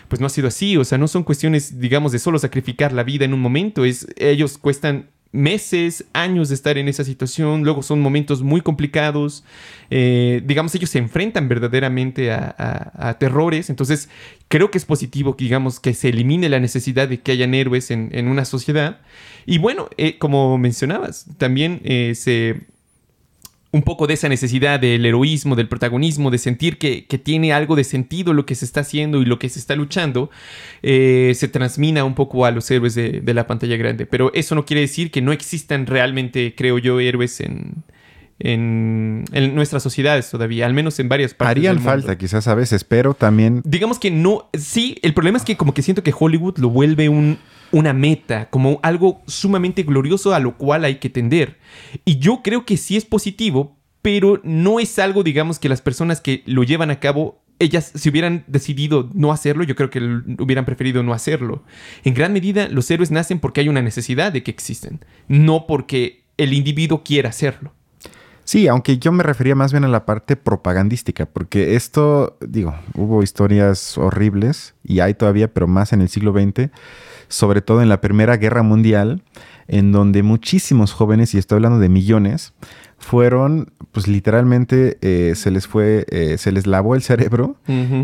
pues 0.09 0.21
no 0.21 0.27
ha 0.27 0.31
sido 0.31 0.49
así, 0.49 0.79
o 0.79 0.85
sea, 0.85 0.97
no 0.97 1.07
son 1.07 1.23
cuestiones, 1.23 1.79
digamos, 1.79 2.13
de 2.13 2.19
solo 2.19 2.39
sacrificar 2.39 2.93
la 2.93 3.03
vida 3.03 3.27
en 3.27 3.35
un 3.35 3.41
momento, 3.41 3.85
es, 3.85 4.07
ellos 4.17 4.57
cuestan 4.57 5.11
meses, 5.31 6.07
años 6.15 6.49
de 6.49 6.55
estar 6.55 6.79
en 6.79 6.89
esa 6.89 7.05
situación, 7.05 7.63
luego 7.63 7.83
son 7.83 8.01
momentos 8.01 8.43
muy 8.43 8.61
complicados, 8.63 9.45
eh, 9.91 10.43
digamos, 10.45 10.75
ellos 10.75 10.91
se 10.91 10.99
enfrentan 10.99 11.49
verdaderamente 11.49 12.33
a, 12.33 13.17
terrores, 13.21 13.71
entonces 13.71 14.09
creo 14.49 14.71
que 14.71 14.79
es 14.79 14.85
positivo, 14.85 15.35
digamos, 15.39 15.81
que 15.81 15.95
se 15.95 16.09
elimine 16.09 16.49
la 16.49 16.61
necesidad 16.61 17.09
de 17.09 17.21
que 17.21 17.33
hayan 17.33 17.55
héroes 17.55 17.91
en, 17.91 18.29
una 18.29 18.45
sociedad. 18.45 19.01
Y 19.47 19.59
bueno, 19.59 19.89
eh, 19.97 20.19
como 20.19 20.59
mencionabas, 20.59 21.27
también 21.39 21.81
eh, 21.85 22.15
se 22.15 22.67
un 23.71 23.83
poco 23.83 24.07
de 24.07 24.15
esa 24.15 24.29
necesidad 24.29 24.81
del 24.81 25.05
heroísmo, 25.05 25.55
del 25.55 25.69
protagonismo, 25.69 26.31
de 26.31 26.39
sentir 26.39 26.79
que, 26.79 27.03
tiene 27.23 27.53
algo 27.53 27.77
de 27.77 27.85
sentido 27.85 28.33
lo 28.33 28.47
que 28.47 28.55
se 28.55 28.65
está 28.65 28.81
haciendo 28.81 29.21
y 29.21 29.27
lo 29.27 29.39
que 29.39 29.49
se 29.49 29.59
está 29.59 29.77
luchando, 29.77 30.31
eh, 30.83 31.33
se 31.35 31.49
transmina 31.49 32.05
un 32.05 32.15
poco 32.15 32.47
a 32.47 32.51
los 32.51 32.71
héroes 32.71 32.95
de, 32.95 33.23
la 33.35 33.47
pantalla 33.47 33.77
grande. 33.77 34.07
Pero 34.07 34.33
eso 34.35 34.55
no 34.55 34.65
quiere 34.65 34.81
decir 34.81 35.11
que 35.11 35.21
no 35.21 35.33
existan 35.33 35.87
realmente, 35.87 36.55
creo 36.57 36.79
yo, 36.79 36.99
héroes 37.01 37.41
en, 37.41 37.85
en, 38.41 39.25
nuestras 39.55 39.83
sociedades 39.83 40.31
todavía, 40.31 40.67
al 40.67 40.75
menos 40.75 40.99
en 40.99 41.09
varias 41.09 41.35
partes. 41.35 41.51
Harían 41.51 41.81
falta 41.81 42.17
quizás 42.17 42.47
a 42.49 42.55
veces, 42.55 42.85
pero 42.85 43.15
también... 43.15 43.63
Digamos 43.65 43.99
que 43.99 44.11
no, 44.11 44.49
sí, 44.55 44.99
el 45.03 45.15
problema 45.15 45.39
es 45.39 45.45
que 45.45 45.57
como 45.57 45.75
que 45.75 45.83
siento 45.83 46.03
que 46.03 46.15
Hollywood 46.17 46.59
lo 46.59 46.71
vuelve 46.71 47.09
un, 47.09 47.39
una 47.73 47.93
meta, 47.93 48.49
como 48.51 48.81
algo 48.83 49.23
sumamente 49.27 49.83
glorioso 49.83 50.35
a 50.35 50.41
lo 50.41 50.57
cual 50.57 50.85
hay 50.85 50.97
que 50.97 51.11
tender. 51.11 51.59
Y 52.05 52.19
yo 52.19 52.43
creo 52.43 52.65
que 52.65 52.77
sí 52.77 52.97
es 52.97 53.05
positivo, 53.05 53.77
pero 54.03 54.41
no 54.45 54.81
es 54.81 54.99
algo, 54.99 55.23
digamos, 55.23 55.59
que 55.59 55.69
las 55.69 55.83
personas 55.83 56.21
que 56.21 56.43
lo 56.47 56.63
llevan 56.63 56.91
a 56.91 57.01
cabo, 57.01 57.43
ellas 57.59 57.91
si 57.95 58.09
hubieran 58.09 58.45
decidido 58.47 59.11
no 59.15 59.33
hacerlo, 59.33 59.65
yo 59.65 59.75
creo 59.75 59.91
que 59.91 59.99
hubieran 60.39 60.65
preferido 60.65 61.03
no 61.03 61.13
hacerlo. 61.13 61.65
En 62.05 62.15
gran 62.15 62.33
medida, 62.33 62.69
los 62.69 62.89
héroes 62.91 63.11
nacen 63.11 63.41
porque 63.41 63.61
hay 63.61 63.69
una 63.69 63.83
necesidad 63.83 64.33
de 64.33 64.45
que 64.45 64.53
existen, 64.53 65.01
no 65.27 65.67
porque 65.67 66.23
el 66.37 66.53
individuo 66.53 67.03
quiera 67.03 67.31
hacerlo. 67.31 67.75
Sí, 68.49 68.67
aunque 68.67 68.97
yo 68.97 69.13
me 69.13 69.23
refería 69.23 69.55
más 69.55 69.73
bien 69.73 69.85
a 69.85 69.89
la 69.89 70.07
parte 70.07 70.35
propagandística, 70.35 71.27
porque 71.27 71.77
esto, 71.77 72.39
digo, 72.41 72.75
hubo 72.95 73.23
historias 73.23 73.99
horribles 73.99 74.75
y 74.83 75.01
hay 75.01 75.13
todavía, 75.13 75.53
pero 75.53 75.67
más 75.67 75.93
en 75.93 76.01
el 76.01 76.09
siglo 76.09 76.33
XX, 76.33 76.71
sobre 77.29 77.61
todo 77.61 77.83
en 77.83 77.91
la 77.91 78.01
Primera 78.01 78.39
Guerra 78.39 78.63
Mundial, 78.63 79.23
en 79.67 79.93
donde 79.93 80.23
muchísimos 80.23 80.95
jóvenes, 80.95 81.35
y 81.35 81.39
estoy 81.39 81.57
hablando 81.57 81.79
de 81.79 81.91
millones, 81.91 82.55
fueron, 82.97 83.71
pues 83.93 84.09
literalmente 84.09 84.97
eh, 85.03 85.35
se 85.37 85.51
les 85.51 85.67
fue, 85.67 86.07
eh, 86.09 86.39
se 86.39 86.51
les 86.51 86.67
lavó 86.67 86.95
el 86.95 87.03
cerebro 87.03 87.57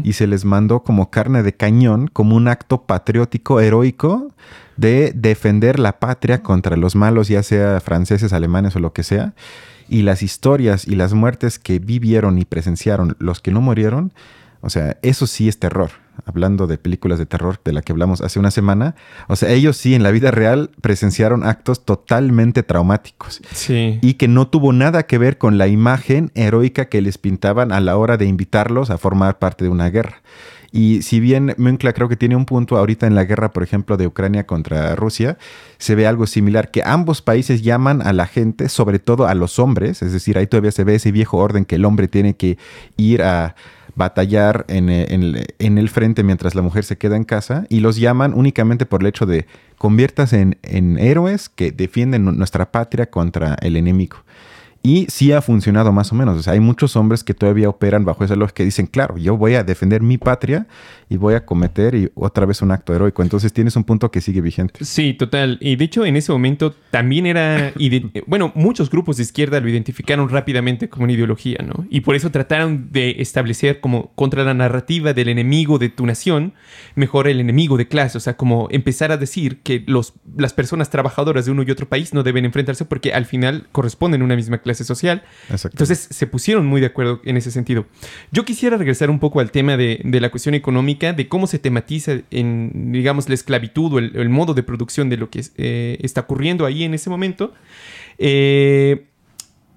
y 0.02 0.12
se 0.12 0.26
les 0.26 0.44
mandó 0.44 0.82
como 0.82 1.08
carne 1.10 1.42
de 1.42 1.54
cañón, 1.54 2.08
como 2.08 2.36
un 2.36 2.48
acto 2.48 2.82
patriótico 2.82 3.60
heroico 3.60 4.28
de 4.76 5.12
defender 5.14 5.78
la 5.78 5.98
patria 6.00 6.42
contra 6.42 6.76
los 6.76 6.96
malos, 6.96 7.28
ya 7.28 7.42
sea 7.42 7.80
franceses, 7.80 8.34
alemanes 8.34 8.76
o 8.76 8.80
lo 8.80 8.92
que 8.92 9.04
sea. 9.04 9.32
Y 9.88 10.02
las 10.02 10.22
historias 10.22 10.86
y 10.86 10.94
las 10.94 11.12
muertes 11.12 11.58
que 11.58 11.78
vivieron 11.78 12.38
y 12.38 12.44
presenciaron 12.44 13.16
los 13.18 13.40
que 13.40 13.50
no 13.50 13.60
murieron, 13.60 14.12
o 14.64 14.70
sea, 14.70 14.96
eso 15.02 15.26
sí 15.26 15.48
es 15.48 15.58
terror 15.58 15.90
hablando 16.24 16.66
de 16.66 16.78
películas 16.78 17.18
de 17.18 17.26
terror 17.26 17.60
de 17.64 17.72
la 17.72 17.82
que 17.82 17.92
hablamos 17.92 18.20
hace 18.20 18.38
una 18.38 18.50
semana, 18.50 18.94
o 19.28 19.36
sea, 19.36 19.50
ellos 19.50 19.76
sí 19.76 19.94
en 19.94 20.02
la 20.02 20.10
vida 20.10 20.30
real 20.30 20.70
presenciaron 20.80 21.44
actos 21.44 21.84
totalmente 21.84 22.62
traumáticos. 22.62 23.40
Sí. 23.52 23.98
Y 24.00 24.14
que 24.14 24.28
no 24.28 24.46
tuvo 24.48 24.72
nada 24.72 25.04
que 25.04 25.18
ver 25.18 25.38
con 25.38 25.58
la 25.58 25.66
imagen 25.66 26.30
heroica 26.34 26.86
que 26.86 27.02
les 27.02 27.18
pintaban 27.18 27.72
a 27.72 27.80
la 27.80 27.96
hora 27.96 28.16
de 28.16 28.26
invitarlos 28.26 28.90
a 28.90 28.98
formar 28.98 29.38
parte 29.38 29.64
de 29.64 29.70
una 29.70 29.90
guerra. 29.90 30.22
Y 30.72 31.02
si 31.02 31.20
bien 31.20 31.54
Münkla 31.56 31.92
creo 31.92 32.08
que 32.08 32.16
tiene 32.16 32.34
un 32.34 32.46
punto 32.46 32.76
ahorita 32.76 33.06
en 33.06 33.14
la 33.14 33.24
guerra, 33.24 33.52
por 33.52 33.62
ejemplo, 33.62 33.96
de 33.96 34.08
Ucrania 34.08 34.44
contra 34.44 34.96
Rusia, 34.96 35.38
se 35.78 35.94
ve 35.94 36.04
algo 36.04 36.26
similar, 36.26 36.72
que 36.72 36.82
ambos 36.84 37.22
países 37.22 37.62
llaman 37.62 38.04
a 38.04 38.12
la 38.12 38.26
gente, 38.26 38.68
sobre 38.68 38.98
todo 38.98 39.28
a 39.28 39.34
los 39.34 39.60
hombres, 39.60 40.02
es 40.02 40.12
decir, 40.12 40.36
ahí 40.36 40.48
todavía 40.48 40.72
se 40.72 40.82
ve 40.82 40.96
ese 40.96 41.12
viejo 41.12 41.36
orden 41.36 41.64
que 41.64 41.76
el 41.76 41.84
hombre 41.84 42.08
tiene 42.08 42.34
que 42.34 42.58
ir 42.96 43.22
a 43.22 43.54
batallar 43.94 44.64
eh, 44.68 45.44
en, 45.58 45.78
el 45.78 45.88
frente 45.88 46.22
mientras 46.22 46.54
la 46.54 46.62
mujer 46.62 46.84
se 46.84 46.98
queda 46.98 47.16
en 47.16 47.24
casa 47.24 47.66
y 47.68 47.80
los 47.80 47.96
llaman 47.96 48.34
únicamente 48.34 48.86
por 48.86 49.02
el 49.02 49.08
hecho 49.08 49.26
de 49.26 49.46
conviertas 49.78 50.32
en, 50.32 50.58
en 50.62 50.98
héroes 50.98 51.48
que 51.48 51.70
defienden 51.70 52.24
nuestra 52.24 52.72
patria 52.72 53.06
contra 53.06 53.56
el 53.60 53.76
enemigo. 53.76 54.23
Y 54.86 55.06
sí 55.08 55.32
ha 55.32 55.40
funcionado 55.40 55.92
más 55.92 56.12
o 56.12 56.14
menos. 56.14 56.36
O 56.36 56.42
sea, 56.42 56.52
hay 56.52 56.60
muchos 56.60 56.94
hombres 56.94 57.24
que 57.24 57.32
todavía 57.32 57.70
operan 57.70 58.04
bajo 58.04 58.22
esa 58.22 58.36
lógica 58.36 58.56
que 58.56 58.64
dicen, 58.64 58.86
claro, 58.86 59.16
yo 59.16 59.34
voy 59.34 59.54
a 59.54 59.64
defender 59.64 60.02
mi 60.02 60.18
patria 60.18 60.66
y 61.08 61.16
voy 61.16 61.32
a 61.32 61.46
cometer 61.46 61.94
y 61.94 62.10
otra 62.14 62.44
vez 62.44 62.60
un 62.60 62.70
acto 62.70 62.94
heroico. 62.94 63.22
Entonces 63.22 63.50
tienes 63.54 63.76
un 63.76 63.84
punto 63.84 64.10
que 64.10 64.20
sigue 64.20 64.42
vigente. 64.42 64.84
Sí, 64.84 65.14
total. 65.14 65.56
Y 65.62 65.76
de 65.76 65.86
hecho 65.86 66.04
en 66.04 66.16
ese 66.16 66.32
momento 66.32 66.74
también 66.90 67.24
era, 67.24 67.72
bueno, 68.26 68.52
muchos 68.54 68.90
grupos 68.90 69.16
de 69.16 69.22
izquierda 69.22 69.58
lo 69.58 69.70
identificaron 69.70 70.28
rápidamente 70.28 70.90
como 70.90 71.04
una 71.04 71.14
ideología, 71.14 71.64
¿no? 71.66 71.86
Y 71.88 72.02
por 72.02 72.14
eso 72.14 72.30
trataron 72.30 72.92
de 72.92 73.16
establecer 73.20 73.80
como 73.80 74.12
contra 74.14 74.44
la 74.44 74.52
narrativa 74.52 75.14
del 75.14 75.30
enemigo 75.30 75.78
de 75.78 75.88
tu 75.88 76.04
nación, 76.04 76.52
mejor 76.94 77.26
el 77.26 77.40
enemigo 77.40 77.78
de 77.78 77.88
clase, 77.88 78.18
o 78.18 78.20
sea, 78.20 78.36
como 78.36 78.68
empezar 78.70 79.12
a 79.12 79.16
decir 79.16 79.60
que 79.62 79.82
los, 79.86 80.12
las 80.36 80.52
personas 80.52 80.90
trabajadoras 80.90 81.46
de 81.46 81.52
uno 81.52 81.62
y 81.62 81.70
otro 81.70 81.88
país 81.88 82.12
no 82.12 82.22
deben 82.22 82.44
enfrentarse 82.44 82.84
porque 82.84 83.14
al 83.14 83.24
final 83.24 83.66
corresponden 83.72 84.20
a 84.20 84.24
una 84.26 84.36
misma 84.36 84.58
clase 84.58 84.73
social. 84.82 85.22
Entonces 85.48 86.08
se 86.10 86.26
pusieron 86.26 86.66
muy 86.66 86.80
de 86.80 86.88
acuerdo 86.88 87.20
en 87.24 87.36
ese 87.36 87.52
sentido. 87.52 87.86
Yo 88.32 88.44
quisiera 88.44 88.76
regresar 88.76 89.10
un 89.10 89.20
poco 89.20 89.38
al 89.38 89.52
tema 89.52 89.76
de, 89.76 90.00
de 90.02 90.20
la 90.20 90.30
cuestión 90.30 90.56
económica 90.56 91.12
de 91.12 91.28
cómo 91.28 91.46
se 91.46 91.58
tematiza 91.58 92.20
en, 92.30 92.92
digamos, 92.92 93.28
la 93.28 93.34
esclavitud 93.34 93.92
o 93.92 93.98
el, 93.98 94.28
modo 94.28 94.54
de 94.54 94.62
producción 94.62 95.08
de 95.08 95.16
lo 95.16 95.30
que 95.30 95.42
eh, 95.56 95.98
está 96.00 96.22
ocurriendo 96.22 96.66
ahí 96.66 96.84
en 96.84 96.94
ese 96.94 97.10
momento. 97.10 97.52
Eh, 98.18 99.06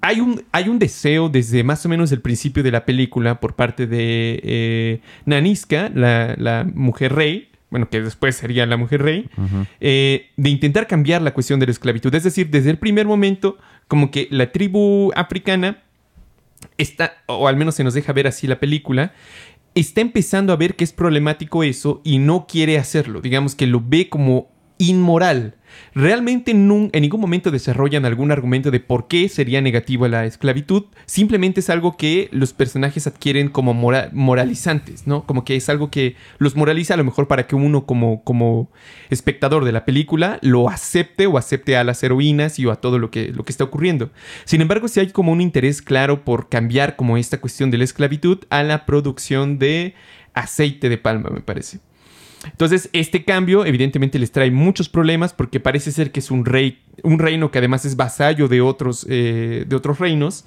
hay 0.01 0.19
un, 0.19 0.43
hay 0.51 0.69
un 0.69 0.79
deseo 0.79 1.29
desde 1.29 1.63
más 1.63 1.85
o 1.85 1.89
menos 1.89 2.11
el 2.11 2.21
principio 2.21 2.63
de 2.63 2.71
la 2.71 2.85
película 2.85 3.39
por 3.39 3.55
parte 3.55 3.87
de 3.87 4.39
eh, 4.43 5.01
Naniska, 5.25 5.89
la, 5.93 6.65
mujer 6.73 7.13
rey, 7.13 7.49
bueno, 7.69 7.89
que 7.89 8.01
después 8.01 8.35
sería 8.35 8.65
la 8.65 8.77
mujer 8.77 9.01
rey, 9.01 9.29
de 9.79 10.49
intentar 10.49 10.87
cambiar 10.87 11.21
la 11.21 11.33
cuestión 11.33 11.59
de 11.59 11.65
la 11.65 11.71
esclavitud. 11.71 12.13
Es 12.15 12.23
decir, 12.23 12.49
desde 12.49 12.69
el 12.69 12.77
primer 12.77 13.05
momento, 13.05 13.57
como 13.87 14.11
que 14.11 14.27
la 14.31 14.51
tribu 14.51 15.11
africana 15.15 15.83
está, 16.77 17.17
o 17.27 17.47
al 17.47 17.55
menos 17.55 17.75
se 17.75 17.83
nos 17.83 17.93
deja 17.93 18.13
ver 18.13 18.27
así 18.27 18.47
la 18.47 18.59
película, 18.59 19.13
está 19.75 20.01
empezando 20.01 20.53
a 20.53 20.55
ver 20.55 20.75
que 20.75 20.83
es 20.83 20.93
problemático 20.93 21.63
eso 21.63 22.01
y 22.03 22.17
no 22.19 22.47
quiere 22.47 22.77
hacerlo. 22.77 23.21
Digamos 23.21 23.55
que 23.55 23.67
lo 23.67 23.81
ve 23.83 24.09
como 24.09 24.49
inmoral. 24.77 25.55
Realmente 25.93 26.51
en 26.51 26.89
ningún 26.93 27.21
momento 27.21 27.51
desarrollan 27.51 28.05
algún 28.05 28.31
argumento 28.31 28.71
de 28.71 28.79
por 28.79 29.07
qué 29.07 29.29
sería 29.29 29.61
negativa 29.61 30.07
la 30.07 30.25
esclavitud. 30.25 30.85
Simplemente 31.05 31.59
es 31.59 31.69
algo 31.69 31.97
que 31.97 32.29
los 32.31 32.53
personajes 32.53 33.07
adquieren 33.07 33.49
como 33.49 33.73
moralizantes, 33.73 35.07
¿no? 35.07 35.25
Como 35.25 35.43
que 35.43 35.55
es 35.55 35.69
algo 35.69 35.89
que 35.89 36.15
los 36.37 36.55
moraliza 36.55 36.93
a 36.93 36.97
lo 36.97 37.03
mejor 37.03 37.27
para 37.27 37.47
que 37.47 37.55
uno 37.55 37.85
como, 37.85 38.23
como 38.23 38.71
espectador 39.09 39.65
de 39.65 39.71
la 39.71 39.85
película 39.85 40.39
lo 40.41 40.69
acepte 40.69 41.27
o 41.27 41.37
acepte 41.37 41.77
a 41.77 41.83
las 41.83 42.01
heroínas 42.03 42.59
y 42.59 42.69
a 42.69 42.75
todo 42.75 42.99
lo 42.99 43.11
que, 43.11 43.31
lo 43.31 43.43
que 43.43 43.51
está 43.51 43.63
ocurriendo. 43.63 44.11
Sin 44.45 44.61
embargo, 44.61 44.87
si 44.87 44.99
hay 44.99 45.11
como 45.11 45.31
un 45.31 45.41
interés 45.41 45.81
claro 45.81 46.23
por 46.23 46.49
cambiar 46.49 46.95
como 46.95 47.17
esta 47.17 47.39
cuestión 47.39 47.71
de 47.71 47.79
la 47.79 47.83
esclavitud 47.83 48.39
a 48.49 48.63
la 48.63 48.85
producción 48.85 49.57
de 49.59 49.95
aceite 50.33 50.89
de 50.89 50.97
palma, 50.97 51.29
me 51.29 51.41
parece. 51.41 51.79
Entonces, 52.51 52.89
este 52.93 53.23
cambio 53.23 53.65
evidentemente 53.65 54.19
les 54.19 54.31
trae 54.31 54.51
muchos 54.51 54.89
problemas 54.89 55.33
porque 55.33 55.59
parece 55.59 55.91
ser 55.91 56.11
que 56.11 56.19
es 56.19 56.31
un 56.31 56.45
rey, 56.45 56.79
un 57.03 57.19
reino 57.19 57.51
que 57.51 57.59
además 57.59 57.85
es 57.85 57.95
vasallo 57.95 58.47
de 58.47 58.61
otros, 58.61 59.05
eh, 59.09 59.65
de 59.67 59.75
otros 59.75 59.99
reinos. 59.99 60.45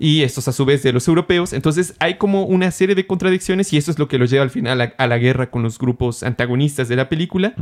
y 0.00 0.22
estos 0.22 0.46
a 0.46 0.52
su 0.52 0.64
vez 0.64 0.84
de 0.84 0.92
los 0.92 1.08
europeos. 1.08 1.52
Entonces 1.52 1.94
hay 1.98 2.14
como 2.18 2.44
una 2.44 2.70
serie 2.70 2.94
de 2.94 3.04
contradicciones 3.04 3.72
y 3.72 3.78
eso 3.78 3.90
es 3.90 3.98
lo 3.98 4.06
que 4.06 4.16
los 4.16 4.30
lleva 4.30 4.44
al 4.44 4.50
final 4.50 4.94
a, 4.96 5.06
la 5.08 5.18
guerra 5.18 5.50
con 5.50 5.64
los 5.64 5.76
grupos 5.76 6.22
antagonistas 6.22 6.88
de 6.88 6.94
la 6.94 7.08
película. 7.08 7.54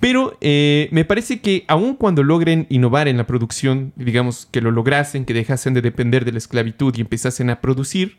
Pero 0.00 0.38
eh, 0.40 0.88
me 0.90 1.04
parece 1.04 1.40
que 1.40 1.64
aun 1.68 1.96
cuando 1.96 2.22
logren 2.22 2.66
innovar 2.70 3.08
en 3.08 3.18
la 3.18 3.26
producción, 3.26 3.92
digamos 3.96 4.48
que 4.50 4.62
lo 4.62 4.70
lograsen, 4.70 5.26
que 5.26 5.34
dejasen 5.34 5.74
de 5.74 5.82
depender 5.82 6.24
de 6.24 6.32
la 6.32 6.38
esclavitud 6.38 6.94
y 6.96 7.02
empezasen 7.02 7.50
a 7.50 7.60
producir, 7.60 8.16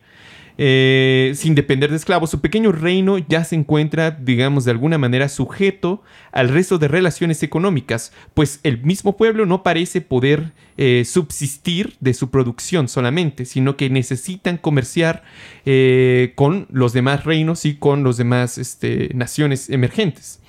eh, 0.58 1.32
sin 1.34 1.54
depender 1.54 1.90
de 1.90 1.96
esclavos, 1.96 2.30
su 2.30 2.40
pequeño 2.40 2.72
reino 2.72 3.18
ya 3.18 3.44
se 3.44 3.56
encuentra, 3.56 4.10
digamos, 4.10 4.64
de 4.64 4.70
alguna 4.70 4.98
manera 4.98 5.28
sujeto 5.28 6.02
al 6.30 6.48
resto 6.48 6.78
de 6.78 6.88
relaciones 6.88 7.42
económicas, 7.42 8.12
pues 8.34 8.60
el 8.62 8.82
mismo 8.82 9.16
pueblo 9.16 9.46
no 9.46 9.62
parece 9.62 10.00
poder 10.00 10.52
eh, 10.76 11.04
subsistir 11.04 11.96
de 12.00 12.14
su 12.14 12.30
producción 12.30 12.88
solamente, 12.88 13.44
sino 13.44 13.76
que 13.76 13.90
necesitan 13.90 14.58
comerciar 14.58 15.22
eh, 15.64 16.32
con 16.34 16.66
los 16.70 16.92
demás 16.92 17.24
reinos 17.24 17.64
y 17.64 17.76
con 17.76 18.02
los 18.02 18.16
demás 18.16 18.58
este, 18.58 19.10
naciones 19.14 19.70
emergentes. 19.70 20.40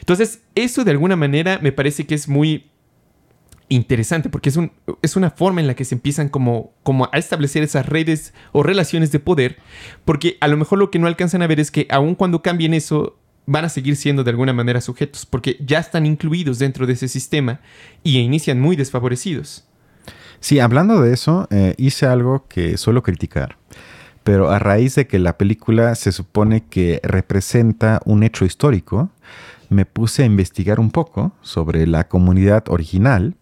Entonces, 0.00 0.40
eso 0.54 0.84
de 0.84 0.90
alguna 0.90 1.16
manera 1.16 1.58
me 1.62 1.72
parece 1.72 2.06
que 2.06 2.14
es 2.14 2.28
muy 2.28 2.70
interesante 3.70 4.28
porque 4.28 4.50
es, 4.50 4.56
un, 4.56 4.72
es 5.00 5.16
una 5.16 5.30
forma 5.30 5.60
en 5.60 5.66
la 5.66 5.74
que 5.74 5.86
se 5.86 5.94
empiezan 5.94 6.28
como, 6.28 6.74
a 7.12 7.18
establecer 7.18 7.62
esas 7.62 7.86
redes 7.86 8.34
o 8.52 8.62
relaciones 8.62 9.10
de 9.12 9.20
poder, 9.20 9.56
porque 10.04 10.36
a 10.40 10.48
lo 10.48 10.58
mejor 10.58 10.78
lo 10.78 10.90
que 10.90 10.98
no 10.98 11.06
alcanzan 11.06 11.40
a 11.40 11.46
ver 11.46 11.60
es 11.60 11.70
que 11.70 11.86
aun 11.88 12.14
cuando 12.14 12.42
cambien 12.42 12.74
eso, 12.74 13.16
van 13.46 13.64
a 13.64 13.68
seguir 13.68 13.96
siendo 13.96 14.22
de 14.22 14.30
alguna 14.30 14.52
manera 14.52 14.80
sujetos, 14.80 15.24
porque 15.24 15.56
ya 15.64 15.78
están 15.78 16.04
incluidos 16.04 16.58
dentro 16.58 16.86
de 16.86 16.92
ese 16.92 17.08
sistema 17.08 17.60
y 18.02 18.18
inician 18.18 18.60
muy 18.60 18.76
desfavorecidos. 18.76 19.64
Sí, 20.40 20.58
hablando 20.58 21.00
de 21.00 21.12
eso, 21.12 21.46
eh, 21.50 21.74
hice 21.78 22.06
algo 22.06 22.46
que 22.48 22.76
suelo 22.76 23.02
criticar, 23.02 23.56
pero 24.24 24.50
a 24.50 24.58
raíz 24.58 24.94
de 24.96 25.06
que 25.06 25.18
la 25.18 25.38
película 25.38 25.94
se 25.94 26.12
supone 26.12 26.64
que 26.68 27.00
representa 27.02 28.00
un 28.04 28.22
hecho 28.22 28.44
histórico, 28.44 29.10
me 29.70 29.86
puse 29.86 30.24
a 30.24 30.26
investigar 30.26 30.78
un 30.78 30.90
poco 30.90 31.32
sobre 31.40 31.86
la 31.86 32.08
comunidad 32.08 32.64
original 32.68 33.36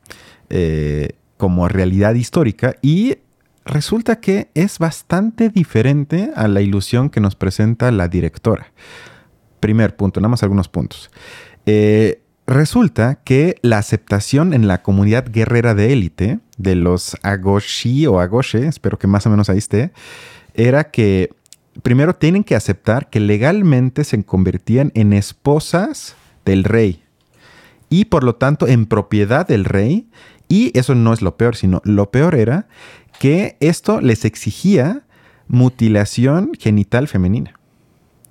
eh, 0.50 1.16
como 1.36 1.68
realidad 1.68 2.14
histórica 2.14 2.76
y 2.82 3.16
resulta 3.64 4.20
que 4.20 4.50
es 4.54 4.78
bastante 4.78 5.48
diferente 5.48 6.30
a 6.36 6.46
la 6.46 6.60
ilusión 6.60 7.10
que 7.10 7.20
nos 7.20 7.34
presenta 7.34 7.90
la 7.90 8.08
directora. 8.08 8.72
Primer 9.58 9.96
punto, 9.96 10.20
nada 10.20 10.28
más 10.28 10.42
algunos 10.42 10.68
puntos. 10.68 11.10
Eh, 11.66 12.22
resulta 12.46 13.16
que 13.24 13.56
la 13.62 13.78
aceptación 13.78 14.52
en 14.52 14.68
la 14.68 14.82
comunidad 14.82 15.26
guerrera 15.30 15.74
de 15.74 15.92
élite 15.92 16.40
de 16.58 16.74
los 16.74 17.16
Agoshi 17.22 18.06
o 18.06 18.20
Agoshe, 18.20 18.66
espero 18.66 18.98
que 18.98 19.06
más 19.06 19.26
o 19.26 19.30
menos 19.30 19.48
ahí 19.48 19.58
esté, 19.58 19.92
era 20.54 20.90
que 20.90 21.30
primero 21.82 22.14
tienen 22.14 22.44
que 22.44 22.56
aceptar 22.56 23.10
que 23.10 23.20
legalmente 23.20 24.04
se 24.04 24.22
convertían 24.24 24.92
en 24.94 25.12
esposas 25.12 26.16
del 26.44 26.64
rey 26.64 27.02
y 27.90 28.06
por 28.06 28.24
lo 28.24 28.34
tanto 28.34 28.66
en 28.66 28.86
propiedad 28.86 29.46
del 29.46 29.64
rey. 29.64 30.08
Y 30.48 30.76
eso 30.78 30.94
no 30.94 31.12
es 31.12 31.20
lo 31.20 31.36
peor, 31.36 31.56
sino 31.56 31.82
lo 31.84 32.10
peor 32.10 32.34
era 32.34 32.68
que 33.18 33.56
esto 33.60 34.00
les 34.00 34.24
exigía 34.24 35.02
mutilación 35.46 36.52
genital 36.58 37.08
femenina. 37.08 37.54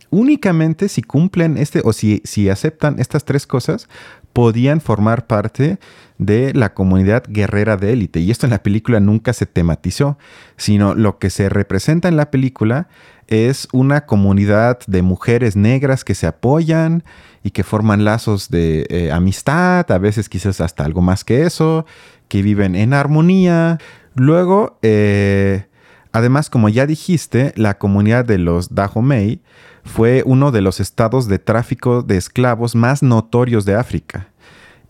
Únicamente 0.10 0.88
si 0.88 1.02
cumplen 1.02 1.58
este 1.58 1.82
o 1.84 1.94
si, 1.94 2.22
si 2.24 2.50
aceptan 2.50 3.00
estas 3.00 3.26
tres 3.26 3.46
cosas, 3.46 3.90
podían 4.38 4.82
formar 4.82 5.26
parte 5.26 5.80
de 6.20 6.54
la 6.54 6.76
comunidad 6.76 7.24
guerrera 7.28 7.76
de 7.76 7.94
élite. 7.94 8.20
Y 8.20 8.30
esto 8.30 8.46
en 8.46 8.52
la 8.52 8.62
película 8.62 9.00
nunca 9.00 9.34
se 9.34 9.48
tematizó, 9.48 10.20
sino 10.58 10.94
lo 10.94 11.18
que 11.18 11.32
se 11.32 11.50
representa 11.50 12.08
en 12.08 12.18
la 12.18 12.30
película 12.30 12.88
es 13.26 13.68
una 13.74 14.06
comunidad 14.06 14.78
de 14.86 15.02
mujeres 15.02 15.56
negras 15.56 16.04
que 16.04 16.14
se 16.14 16.28
apoyan 16.28 17.04
y 17.42 17.50
que 17.50 17.64
forman 17.64 18.06
lazos 18.06 18.52
de 18.52 18.86
eh, 18.92 19.12
amistad, 19.12 19.92
a 19.92 19.98
veces 19.98 20.30
quizás 20.30 20.62
hasta 20.62 20.86
algo 20.86 21.02
más 21.02 21.24
que 21.24 21.42
eso, 21.42 21.88
que 22.28 22.44
viven 22.44 22.76
en 22.76 22.94
armonía. 22.94 23.80
Luego, 24.14 24.78
eh, 24.84 25.66
además, 26.12 26.52
como 26.52 26.70
ya 26.70 26.86
dijiste, 26.86 27.54
la 27.56 27.80
comunidad 27.80 28.24
de 28.24 28.38
los 28.38 28.76
Dahomey 28.76 29.42
fue 29.88 30.22
uno 30.26 30.52
de 30.52 30.62
los 30.62 30.80
estados 30.80 31.28
de 31.28 31.40
tráfico 31.40 32.04
de 32.04 32.18
esclavos 32.18 32.76
más 32.76 33.02
notorios 33.02 33.66
de 33.66 33.74
África. 33.74 34.28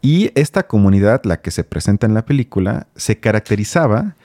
Y 0.01 0.31
esta 0.36 0.67
comunidad, 0.67 1.21
la 1.23 1.41
que 1.41 1.51
se 1.51 1.63
presenta 1.63 2.07
en 2.07 2.13
la 2.13 2.25
película, 2.25 2.88
se 2.95 3.19
caracterizaba 3.19 4.15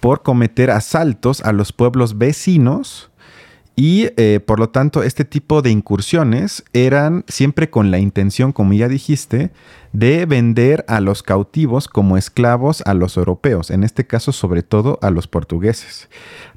por 0.00 0.22
cometer 0.22 0.70
asaltos 0.70 1.40
a 1.42 1.52
los 1.52 1.72
pueblos 1.72 2.18
vecinos 2.18 3.12
y 3.74 4.10
eh, 4.16 4.40
por 4.44 4.58
lo 4.58 4.68
tanto, 4.68 5.02
este 5.02 5.24
tipo 5.24 5.62
de 5.62 5.70
incursiones 5.70 6.62
eran 6.74 7.24
siempre 7.26 7.70
con 7.70 7.90
la 7.90 7.98
intención, 7.98 8.52
como 8.52 8.74
ya 8.74 8.88
dijiste, 8.88 9.50
de 9.92 10.26
vender 10.26 10.84
a 10.88 11.00
los 11.00 11.22
cautivos 11.22 11.88
como 11.88 12.18
esclavos 12.18 12.82
a 12.82 12.92
los 12.92 13.16
europeos, 13.16 13.70
en 13.70 13.82
este 13.82 14.06
caso 14.06 14.32
sobre 14.32 14.62
todo 14.62 14.98
a 15.00 15.10
los 15.10 15.26
portugueses, 15.26 16.10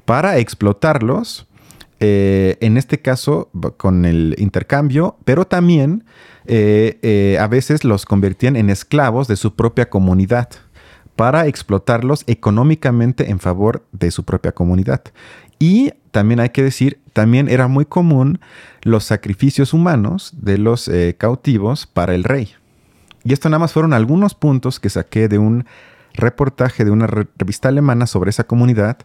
para 0.04 0.38
explotarlos, 0.38 1.46
eh, 2.00 2.58
en 2.60 2.76
este 2.76 3.00
caso 3.00 3.50
con 3.78 4.04
el 4.04 4.34
intercambio, 4.38 5.16
pero 5.24 5.46
también 5.46 6.04
eh, 6.48 7.38
a 7.40 7.46
veces 7.48 7.84
los 7.84 8.04
convertían 8.04 8.56
en 8.56 8.70
esclavos 8.70 9.28
de 9.28 9.36
su 9.36 9.54
propia 9.54 9.88
comunidad 9.88 10.48
para 11.16 11.46
explotarlos 11.46 12.24
económicamente 12.26 13.30
en 13.30 13.40
favor 13.40 13.84
de 13.92 14.10
su 14.10 14.24
propia 14.24 14.52
comunidad. 14.52 15.02
Y 15.58 15.92
también 16.10 16.40
hay 16.40 16.50
que 16.50 16.62
decir, 16.62 17.00
también 17.12 17.48
era 17.48 17.66
muy 17.68 17.86
común 17.86 18.40
los 18.82 19.04
sacrificios 19.04 19.72
humanos 19.72 20.32
de 20.36 20.58
los 20.58 20.88
eh, 20.88 21.16
cautivos 21.18 21.86
para 21.86 22.14
el 22.14 22.24
rey. 22.24 22.50
Y 23.24 23.32
esto 23.32 23.48
nada 23.48 23.58
más 23.58 23.72
fueron 23.72 23.92
algunos 23.92 24.34
puntos 24.34 24.78
que 24.78 24.90
saqué 24.90 25.28
de 25.28 25.38
un 25.38 25.64
reportaje 26.12 26.84
de 26.84 26.90
una 26.90 27.06
revista 27.06 27.68
alemana 27.68 28.06
sobre 28.06 28.30
esa 28.30 28.44
comunidad 28.44 28.98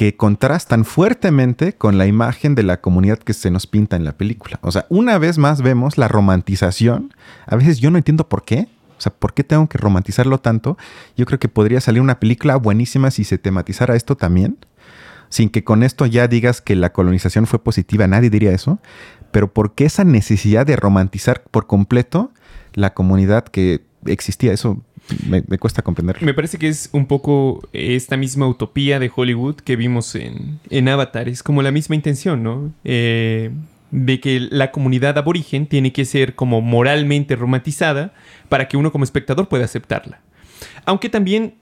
que 0.00 0.16
contrastan 0.16 0.86
fuertemente 0.86 1.74
con 1.74 1.98
la 1.98 2.06
imagen 2.06 2.54
de 2.54 2.62
la 2.62 2.80
comunidad 2.80 3.18
que 3.18 3.34
se 3.34 3.50
nos 3.50 3.66
pinta 3.66 3.96
en 3.96 4.06
la 4.06 4.16
película. 4.16 4.58
O 4.62 4.72
sea, 4.72 4.86
una 4.88 5.18
vez 5.18 5.36
más 5.36 5.60
vemos 5.60 5.98
la 5.98 6.08
romantización. 6.08 7.12
A 7.44 7.54
veces 7.54 7.80
yo 7.80 7.90
no 7.90 7.98
entiendo 7.98 8.26
por 8.26 8.42
qué. 8.42 8.66
O 8.96 9.00
sea, 9.02 9.12
¿por 9.12 9.34
qué 9.34 9.44
tengo 9.44 9.68
que 9.68 9.76
romantizarlo 9.76 10.38
tanto? 10.38 10.78
Yo 11.18 11.26
creo 11.26 11.38
que 11.38 11.50
podría 11.50 11.82
salir 11.82 12.00
una 12.00 12.18
película 12.18 12.56
buenísima 12.56 13.10
si 13.10 13.24
se 13.24 13.36
tematizara 13.36 13.94
esto 13.94 14.16
también 14.16 14.56
sin 15.28 15.50
que 15.50 15.64
con 15.64 15.82
esto 15.82 16.06
ya 16.06 16.26
digas 16.28 16.62
que 16.62 16.76
la 16.76 16.92
colonización 16.94 17.46
fue 17.46 17.62
positiva, 17.62 18.06
nadie 18.08 18.30
diría 18.30 18.52
eso, 18.52 18.80
pero 19.30 19.52
¿por 19.52 19.74
qué 19.74 19.84
esa 19.84 20.02
necesidad 20.02 20.66
de 20.66 20.76
romantizar 20.76 21.44
por 21.50 21.66
completo 21.68 22.32
la 22.72 22.94
comunidad 22.94 23.44
que 23.44 23.84
existía? 24.06 24.52
Eso 24.52 24.82
me, 25.26 25.42
cuesta 25.58 25.82
comprender. 25.82 26.22
Me 26.22 26.34
parece 26.34 26.58
que 26.58 26.68
es 26.68 26.88
un 26.92 27.06
poco 27.06 27.68
esta 27.72 28.16
misma 28.16 28.46
utopía 28.46 28.98
de 28.98 29.10
Hollywood 29.14 29.56
que 29.56 29.76
vimos 29.76 30.14
en, 30.14 30.60
en 30.70 30.88
Avatar, 30.88 31.28
es 31.28 31.42
como 31.42 31.62
la 31.62 31.70
misma 31.70 31.94
intención, 31.94 32.42
¿no? 32.42 32.72
Eh, 32.84 33.50
de 33.90 34.20
que 34.20 34.40
la 34.40 34.70
comunidad 34.70 35.18
aborigen 35.18 35.66
tiene 35.66 35.92
que 35.92 36.04
ser 36.04 36.34
como 36.34 36.60
moralmente 36.60 37.34
romantizada 37.36 38.14
para 38.48 38.68
que 38.68 38.76
uno 38.76 38.92
como 38.92 39.04
espectador 39.04 39.48
pueda 39.48 39.64
aceptarla. 39.64 40.20
Aunque 40.84 41.08
también 41.08 41.54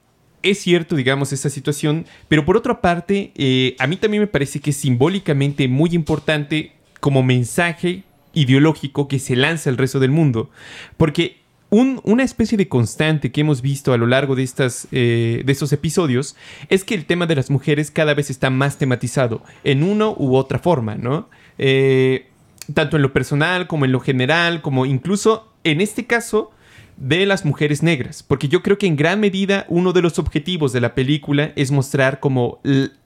es 0.42 0.58
cierto, 0.58 0.94
digamos, 0.94 1.32
esta 1.32 1.50
situación, 1.50 2.06
pero 2.28 2.44
por 2.44 2.56
otra 2.56 2.80
parte, 2.80 3.32
eh, 3.34 3.76
a 3.78 3.86
mí 3.86 3.96
también 3.96 4.22
me 4.22 4.26
parece 4.26 4.60
que 4.60 4.70
es 4.70 4.76
simbólicamente 4.76 5.68
muy 5.68 5.90
importante 5.90 6.72
como 7.00 7.22
mensaje 7.22 8.04
ideológico 8.34 9.08
que 9.08 9.18
se 9.18 9.36
lanza 9.36 9.70
al 9.70 9.76
resto 9.76 9.98
del 9.98 10.10
mundo, 10.10 10.50
porque 10.96 11.37
una 11.70 12.22
especie 12.22 12.56
de 12.56 12.68
constante 12.68 13.30
que 13.30 13.42
hemos 13.42 13.60
visto 13.60 13.92
a 13.92 13.98
lo 13.98 14.06
largo 14.06 14.34
de, 14.34 14.42
estas, 14.42 14.88
eh, 14.90 15.42
de 15.44 15.52
estos 15.52 15.72
episodios 15.72 16.34
es 16.68 16.84
que 16.84 16.94
el 16.94 17.04
tema 17.04 17.26
de 17.26 17.36
las 17.36 17.50
mujeres 17.50 17.90
cada 17.90 18.14
vez 18.14 18.30
está 18.30 18.48
más 18.50 18.78
tematizado 18.78 19.42
en 19.64 19.82
una 19.82 20.08
u 20.08 20.36
otra 20.36 20.58
forma, 20.58 20.94
¿no? 20.94 21.28
Eh, 21.58 22.28
tanto 22.72 22.96
en 22.96 23.02
lo 23.02 23.12
personal 23.12 23.66
como 23.66 23.84
en 23.84 23.92
lo 23.92 24.00
general, 24.00 24.62
como 24.62 24.86
incluso 24.86 25.52
en 25.64 25.80
este 25.80 26.06
caso 26.06 26.50
de 26.98 27.26
las 27.26 27.44
mujeres 27.44 27.84
negras, 27.84 28.24
porque 28.24 28.48
yo 28.48 28.60
creo 28.62 28.76
que 28.76 28.86
en 28.86 28.96
gran 28.96 29.20
medida 29.20 29.66
uno 29.68 29.92
de 29.92 30.02
los 30.02 30.18
objetivos 30.18 30.72
de 30.72 30.80
la 30.80 30.96
película 30.96 31.52
es 31.54 31.70
mostrar 31.70 32.18
como 32.18 32.60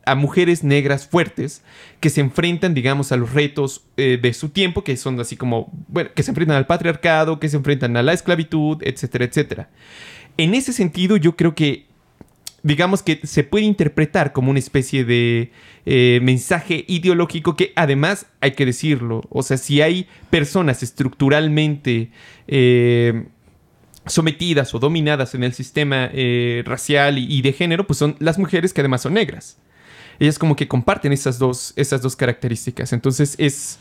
a 0.07 0.15
mujeres 0.15 0.65
negras 0.65 1.07
fuertes 1.07 1.63
que 2.01 2.09
se 2.09 2.23
enfrentan, 2.23 2.73
digamos, 2.73 3.13
a 3.13 3.19
los 3.19 3.35
retos 3.35 3.85
eh, 3.99 4.19
de 4.21 4.33
su 4.33 4.49
tiempo, 4.49 4.83
que 4.83 4.97
son 4.97 5.21
así 5.21 5.37
como, 5.37 5.71
bueno, 5.89 6.11
que 6.15 6.23
se 6.23 6.31
enfrentan 6.31 6.57
al 6.57 6.67
patriarcado, 6.67 7.39
que 7.39 7.51
se 7.51 7.59
enfrentan 7.59 7.95
a 7.99 8.03
la 8.03 8.15
esclavitud, 8.15 8.79
etcétera, 8.81 9.27
etcétera. 9.27 9.71
En 10.39 10.55
ese 10.55 10.73
sentido, 10.73 11.19
yo 11.19 11.37
creo 11.37 11.55
que, 11.55 11.85
digamos 12.63 13.03
que 13.03 13.21
se 13.25 13.45
puede 13.45 13.67
interpretar 13.67 14.33
como 14.33 14.51
una 14.51 14.59
especie 14.59 15.05
de 15.05 15.53
eh, 15.85 16.21
mensaje 16.23 16.87
ideológico 16.89 17.57
que 17.57 17.75
además 17.77 18.25
hay 18.41 18.53
que 18.53 18.65
decirlo, 18.65 19.21
o 19.29 19.43
sea, 19.43 19.59
si 19.59 19.83
hay 19.83 20.09
personas 20.31 20.83
estructuralmente... 20.83 22.11
Eh, 22.49 23.27
sometidas 24.07 24.75
o 24.75 24.79
dominadas 24.79 25.35
en 25.35 25.45
el 25.45 25.53
sistema 25.53 26.11
eh, 26.13 26.63
racial 26.67 27.19
y, 27.19 27.41
de 27.43 27.53
género, 27.53 27.87
pues 27.87 27.99
son 27.99 28.17
las 28.19 28.39
mujeres 28.39 28.73
que 28.73 28.81
además 28.81 29.03
son 29.03 29.15
negras. 29.15 29.59
ellas 30.19 30.39
como 30.39 30.57
que 30.57 30.69
comparten 30.69 31.13
esas 31.13 31.39
dos, 31.39 31.73
esas 31.77 32.03
dos 32.03 32.17
características. 32.17 32.93
Entonces 32.93 33.37
es, 33.39 33.79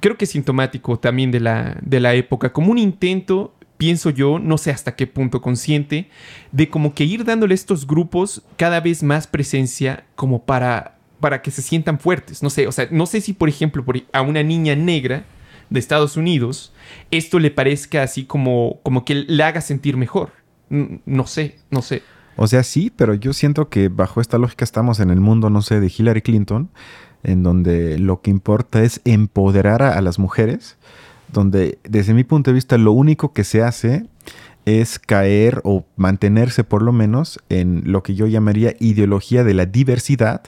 creo 0.00 0.16
que 0.16 0.24
es 0.24 0.30
sintomático 0.30 0.98
también 0.98 1.30
de 1.30 1.40
la, 1.40 1.76
de 1.82 2.00
la 2.00 2.14
época, 2.14 2.52
como 2.52 2.70
un 2.70 2.78
intento 2.78 3.54
pienso 3.76 4.10
yo, 4.10 4.38
no 4.38 4.58
sé 4.58 4.70
hasta 4.70 4.94
qué 4.94 5.08
punto 5.08 5.40
consciente, 5.40 6.08
de 6.52 6.68
como 6.68 6.94
que 6.94 7.02
ir 7.02 7.24
dándole 7.24 7.54
a 7.54 7.56
estos 7.56 7.84
grupos 7.84 8.42
cada 8.56 8.78
vez 8.78 9.02
más 9.02 9.26
presencia 9.26 10.04
como 10.14 10.44
para, 10.44 10.98
para 11.18 11.42
que 11.42 11.50
se 11.50 11.62
sientan 11.62 11.98
fuertes. 11.98 12.44
No 12.44 12.50
sé, 12.50 12.68
o 12.68 12.72
sea, 12.72 12.86
no 12.92 13.06
sé 13.06 13.20
si 13.20 13.32
por 13.32 13.48
ejemplo 13.48 13.84
a 14.12 14.22
una 14.22 14.44
niña 14.44 14.76
negra 14.76 15.24
de 15.72 15.80
Estados 15.80 16.16
Unidos 16.16 16.72
esto 17.10 17.38
le 17.38 17.50
parezca 17.50 18.02
así 18.02 18.24
como, 18.24 18.80
como 18.82 19.04
que 19.04 19.14
le 19.14 19.42
haga 19.42 19.60
sentir 19.60 19.96
mejor. 19.96 20.30
No 20.68 21.26
sé, 21.26 21.56
no 21.70 21.82
sé. 21.82 22.02
O 22.36 22.46
sea, 22.46 22.62
sí, 22.62 22.90
pero 22.94 23.14
yo 23.14 23.32
siento 23.32 23.68
que 23.68 23.88
bajo 23.88 24.20
esta 24.20 24.38
lógica 24.38 24.64
estamos 24.64 25.00
en 25.00 25.10
el 25.10 25.20
mundo, 25.20 25.50
no 25.50 25.60
sé, 25.60 25.80
de 25.80 25.92
Hillary 25.94 26.22
Clinton, 26.22 26.70
en 27.22 27.42
donde 27.42 27.98
lo 27.98 28.22
que 28.22 28.30
importa 28.30 28.82
es 28.82 29.00
empoderar 29.04 29.82
a, 29.82 30.00
las 30.00 30.18
mujeres, 30.18 30.76
donde 31.30 31.78
desde 31.84 32.14
mi 32.14 32.24
punto 32.24 32.50
de 32.50 32.54
vista 32.54 32.78
lo 32.78 32.92
único 32.92 33.34
que 33.34 33.44
se 33.44 33.62
hace 33.62 34.06
es 34.64 34.98
caer 34.98 35.60
o 35.64 35.84
mantenerse 35.96 36.64
por 36.64 36.82
lo 36.82 36.92
menos 36.92 37.38
en 37.48 37.82
lo 37.84 38.02
que 38.02 38.14
yo 38.14 38.26
llamaría 38.26 38.74
ideología 38.80 39.44
de 39.44 39.54
la 39.54 39.66
diversidad, 39.66 40.42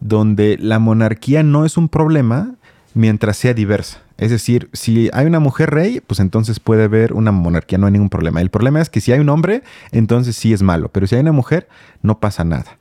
donde 0.00 0.58
la 0.60 0.78
monarquía 0.78 1.42
no 1.42 1.64
es 1.64 1.78
un 1.78 1.88
problema 1.88 2.56
mientras 2.92 3.38
sea 3.38 3.54
diversa. 3.54 4.01
Es 4.18 4.30
decir, 4.30 4.68
si 4.72 5.10
hay 5.12 5.26
una 5.26 5.40
mujer 5.40 5.70
rey, 5.70 6.00
pues 6.06 6.20
entonces 6.20 6.60
puede 6.60 6.84
haber 6.84 7.12
una 7.12 7.32
monarquía, 7.32 7.78
no 7.78 7.86
hay 7.86 7.92
ningún 7.92 8.10
problema. 8.10 8.40
El 8.40 8.50
problema 8.50 8.80
es 8.80 8.90
que 8.90 9.00
si 9.00 9.12
hay 9.12 9.20
un 9.20 9.28
hombre, 9.28 9.62
entonces 9.90 10.36
sí 10.36 10.52
es 10.52 10.62
malo, 10.62 10.90
pero 10.90 11.06
si 11.06 11.14
hay 11.14 11.22
una 11.22 11.32
mujer, 11.32 11.68
no 12.02 12.18
pasa 12.20 12.44
nada. 12.44 12.78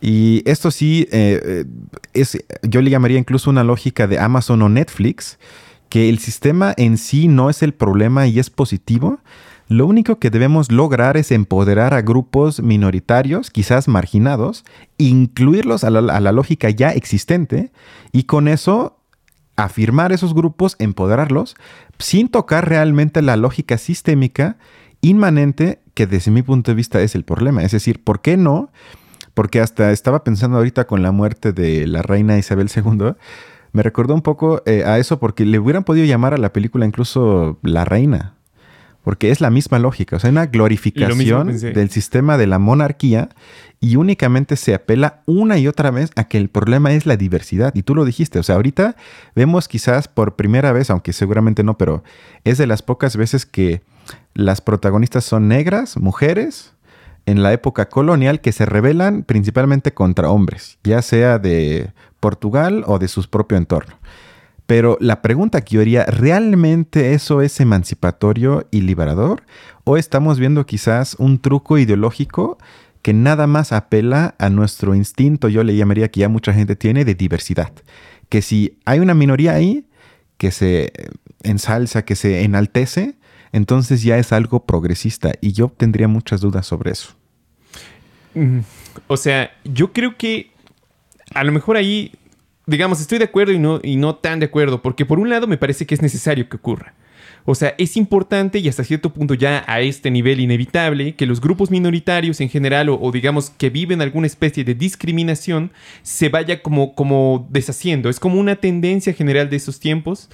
Y 0.00 0.42
esto 0.46 0.70
sí, 0.70 1.06
eh, 1.12 1.40
eh, 1.44 1.64
es, 2.14 2.42
yo 2.62 2.80
le 2.80 2.90
llamaría 2.90 3.18
incluso 3.18 3.50
una 3.50 3.64
lógica 3.64 4.06
de 4.06 4.18
Amazon 4.18 4.62
o 4.62 4.68
Netflix, 4.68 5.38
que 5.90 6.08
el 6.08 6.18
sistema 6.18 6.72
en 6.76 6.96
sí 6.96 7.28
no 7.28 7.50
es 7.50 7.62
el 7.62 7.74
problema 7.74 8.26
y 8.26 8.38
es 8.38 8.48
positivo. 8.48 9.18
Lo 9.68 9.86
único 9.86 10.18
que 10.18 10.30
debemos 10.30 10.72
lograr 10.72 11.16
es 11.16 11.30
empoderar 11.30 11.94
a 11.94 12.02
grupos 12.02 12.60
minoritarios, 12.60 13.50
quizás 13.50 13.86
marginados, 13.88 14.64
incluirlos 14.98 15.84
a 15.84 15.90
la, 15.90 16.14
a 16.14 16.20
la 16.20 16.32
lógica 16.32 16.70
ya 16.70 16.90
existente 16.90 17.70
y 18.12 18.24
con 18.24 18.48
eso 18.48 18.99
afirmar 19.64 20.12
esos 20.12 20.34
grupos, 20.34 20.76
empoderarlos, 20.78 21.56
sin 21.98 22.28
tocar 22.28 22.68
realmente 22.68 23.22
la 23.22 23.36
lógica 23.36 23.78
sistémica 23.78 24.56
inmanente 25.00 25.80
que 25.94 26.06
desde 26.06 26.30
mi 26.30 26.42
punto 26.42 26.70
de 26.70 26.74
vista 26.74 27.00
es 27.00 27.14
el 27.14 27.24
problema. 27.24 27.62
Es 27.62 27.72
decir, 27.72 28.02
¿por 28.02 28.20
qué 28.20 28.36
no? 28.36 28.70
Porque 29.34 29.60
hasta 29.60 29.92
estaba 29.92 30.24
pensando 30.24 30.56
ahorita 30.56 30.86
con 30.86 31.02
la 31.02 31.12
muerte 31.12 31.52
de 31.52 31.86
la 31.86 32.02
reina 32.02 32.38
Isabel 32.38 32.70
II, 32.74 33.12
me 33.72 33.82
recordó 33.82 34.14
un 34.14 34.22
poco 34.22 34.62
eh, 34.66 34.84
a 34.84 34.98
eso 34.98 35.20
porque 35.20 35.44
le 35.44 35.58
hubieran 35.58 35.84
podido 35.84 36.06
llamar 36.06 36.34
a 36.34 36.38
la 36.38 36.52
película 36.52 36.86
incluso 36.86 37.58
La 37.62 37.84
Reina, 37.84 38.34
porque 39.02 39.30
es 39.30 39.40
la 39.40 39.50
misma 39.50 39.78
lógica, 39.78 40.16
o 40.16 40.18
sea, 40.18 40.30
una 40.30 40.46
glorificación 40.46 41.58
del 41.58 41.90
sistema 41.90 42.36
de 42.36 42.46
la 42.46 42.58
monarquía 42.58 43.30
y 43.80 43.96
únicamente 43.96 44.56
se 44.56 44.74
apela 44.74 45.22
una 45.24 45.58
y 45.58 45.66
otra 45.66 45.90
vez 45.90 46.10
a 46.16 46.24
que 46.24 46.36
el 46.36 46.50
problema 46.50 46.92
es 46.92 47.06
la 47.06 47.16
diversidad. 47.16 47.74
Y 47.74 47.82
tú 47.82 47.94
lo 47.94 48.04
dijiste, 48.04 48.38
o 48.38 48.42
sea, 48.42 48.56
ahorita 48.56 48.96
vemos 49.34 49.68
quizás 49.68 50.06
por 50.06 50.36
primera 50.36 50.72
vez, 50.72 50.90
aunque 50.90 51.14
seguramente 51.14 51.64
no, 51.64 51.78
pero 51.78 52.04
es 52.44 52.58
de 52.58 52.66
las 52.66 52.82
pocas 52.82 53.16
veces 53.16 53.46
que 53.46 53.80
las 54.34 54.60
protagonistas 54.60 55.24
son 55.24 55.48
negras, 55.48 55.96
mujeres, 55.96 56.72
en 57.26 57.42
la 57.42 57.52
época 57.52 57.88
colonial 57.88 58.40
que 58.40 58.52
se 58.52 58.66
rebelan 58.66 59.22
principalmente 59.22 59.94
contra 59.94 60.30
hombres, 60.30 60.78
ya 60.84 61.00
sea 61.00 61.38
de 61.38 61.92
Portugal 62.18 62.84
o 62.86 62.98
de 62.98 63.08
su 63.08 63.28
propio 63.28 63.56
entorno. 63.56 63.99
Pero 64.70 64.96
la 65.00 65.20
pregunta 65.20 65.62
que 65.62 65.74
yo 65.74 65.80
haría, 65.80 66.04
¿realmente 66.04 67.12
eso 67.12 67.42
es 67.42 67.58
emancipatorio 67.58 68.68
y 68.70 68.82
liberador? 68.82 69.42
¿O 69.82 69.96
estamos 69.96 70.38
viendo 70.38 70.64
quizás 70.64 71.16
un 71.18 71.40
truco 71.40 71.76
ideológico 71.76 72.56
que 73.02 73.12
nada 73.12 73.48
más 73.48 73.72
apela 73.72 74.36
a 74.38 74.48
nuestro 74.48 74.94
instinto, 74.94 75.48
yo 75.48 75.64
le 75.64 75.74
llamaría 75.74 76.08
que 76.08 76.20
ya 76.20 76.28
mucha 76.28 76.52
gente 76.54 76.76
tiene, 76.76 77.04
de 77.04 77.16
diversidad? 77.16 77.72
Que 78.28 78.42
si 78.42 78.78
hay 78.84 79.00
una 79.00 79.12
minoría 79.12 79.54
ahí 79.54 79.86
que 80.36 80.52
se 80.52 80.92
ensalza, 81.42 82.04
que 82.04 82.14
se 82.14 82.44
enaltece, 82.44 83.16
entonces 83.50 84.04
ya 84.04 84.18
es 84.18 84.32
algo 84.32 84.66
progresista 84.66 85.32
y 85.40 85.50
yo 85.50 85.72
tendría 85.76 86.06
muchas 86.06 86.42
dudas 86.42 86.64
sobre 86.64 86.92
eso. 86.92 87.16
Mm, 88.34 88.60
o 89.08 89.16
sea, 89.16 89.50
yo 89.64 89.92
creo 89.92 90.16
que 90.16 90.52
a 91.34 91.42
lo 91.42 91.50
mejor 91.50 91.76
ahí 91.76 92.12
digamos, 92.70 93.00
estoy 93.00 93.18
de 93.18 93.24
acuerdo 93.24 93.52
y 93.52 93.58
no, 93.58 93.80
y 93.82 93.96
no 93.96 94.14
tan 94.14 94.40
de 94.40 94.46
acuerdo, 94.46 94.80
porque 94.80 95.04
por 95.04 95.18
un 95.18 95.28
lado 95.28 95.46
me 95.46 95.58
parece 95.58 95.86
que 95.86 95.94
es 95.94 96.02
necesario 96.02 96.48
que 96.48 96.56
ocurra. 96.56 96.94
O 97.44 97.54
sea, 97.54 97.74
es 97.78 97.96
importante 97.96 98.58
y 98.58 98.68
hasta 98.68 98.84
cierto 98.84 99.12
punto 99.12 99.34
ya 99.34 99.64
a 99.66 99.80
este 99.80 100.10
nivel 100.10 100.40
inevitable 100.40 101.14
que 101.14 101.26
los 101.26 101.40
grupos 101.40 101.70
minoritarios 101.70 102.40
en 102.40 102.48
general 102.48 102.88
o, 102.90 103.10
digamos 103.12 103.50
que 103.50 103.70
viven 103.70 104.02
alguna 104.02 104.26
especie 104.26 104.62
de 104.62 104.74
discriminación 104.74 105.72
se 106.02 106.28
vaya 106.28 106.62
como, 106.62 106.94
como 106.94 107.48
deshaciendo. 107.50 108.10
Es 108.10 108.20
como 108.20 108.38
una 108.38 108.56
tendencia 108.56 109.14
general 109.14 109.48
de 109.48 109.56
esos 109.56 109.80
tiempos 109.80 110.28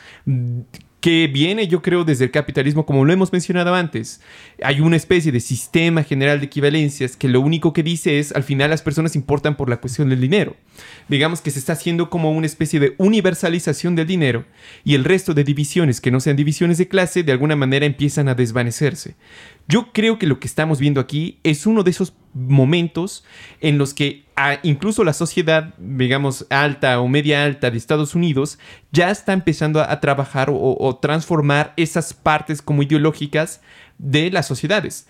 que 1.07 1.29
viene, 1.29 1.69
yo 1.69 1.83
creo, 1.83 2.03
desde 2.03 2.25
el 2.25 2.33
capitalismo, 2.33 2.85
como 2.85 3.05
lo 3.05 3.13
hemos 3.13 3.31
mencionado 3.31 3.73
antes. 3.77 4.21
Hay 4.61 4.81
una 4.81 4.97
especie 4.97 5.31
de 5.31 5.39
sistema 5.39 6.03
general 6.03 6.41
de 6.41 6.47
equivalencias 6.47 7.17
que 7.17 7.29
lo 7.29 7.41
único 7.41 7.73
que 7.73 7.85
dice 7.85 8.19
es, 8.19 8.35
al 8.35 8.43
final 8.43 8.71
las 8.71 8.83
personas 8.83 9.15
importan 9.15 9.57
por 9.57 9.69
la 9.69 9.77
cuestión 9.77 10.09
del 10.09 10.21
dinero. 10.21 10.57
Digamos 11.09 11.43
que 11.43 11.53
se 11.53 11.61
está 11.61 11.75
haciendo 11.75 12.11
como 12.11 12.33
una 12.33 12.47
especie 12.47 12.81
de 12.81 12.97
universalización 12.99 13.95
del 13.95 14.09
dinero 14.09 14.47
y 14.83 14.97
el 14.97 15.05
resto 15.05 15.33
de 15.33 15.45
divisiones 15.45 16.01
que 16.01 16.11
no 16.11 16.19
sean 16.19 16.35
divisiones 16.35 16.77
de 16.77 16.89
clase 16.89 17.23
de 17.23 17.31
alguna 17.31 17.55
manera 17.55 17.87
empiezan 17.87 18.29
a 18.29 18.35
desvanecerse. 18.35 19.15
Yo 19.69 19.93
creo 19.93 20.19
que 20.19 20.27
lo 20.27 20.39
que 20.39 20.47
estamos 20.47 20.79
viendo 20.79 21.01
aquí 21.01 21.41
es 21.43 21.67
uno 21.67 21.83
de 21.83 21.91
esos 21.91 22.15
momentos 22.35 23.25
en 23.61 23.79
los 23.79 23.95
que 23.95 24.25
incluso 24.63 25.03
la 25.03 25.13
sociedad, 25.13 25.75
digamos, 25.79 26.47
alta 26.51 27.01
o 27.01 27.09
media 27.09 27.45
alta 27.45 27.71
de 27.71 27.79
Estados 27.79 28.15
Unidos 28.15 28.59
ya 28.93 29.11
está 29.11 29.33
empezando 29.33 29.81
a, 29.81 30.01
trabajar 30.01 30.51
o, 30.53 30.99
transformar 31.03 31.73
esas 31.77 32.15
partes 32.15 32.63
como 32.63 32.83
ideológicas 32.83 33.61
de 33.99 34.31
las 34.31 34.47
sociedades. 34.47 35.09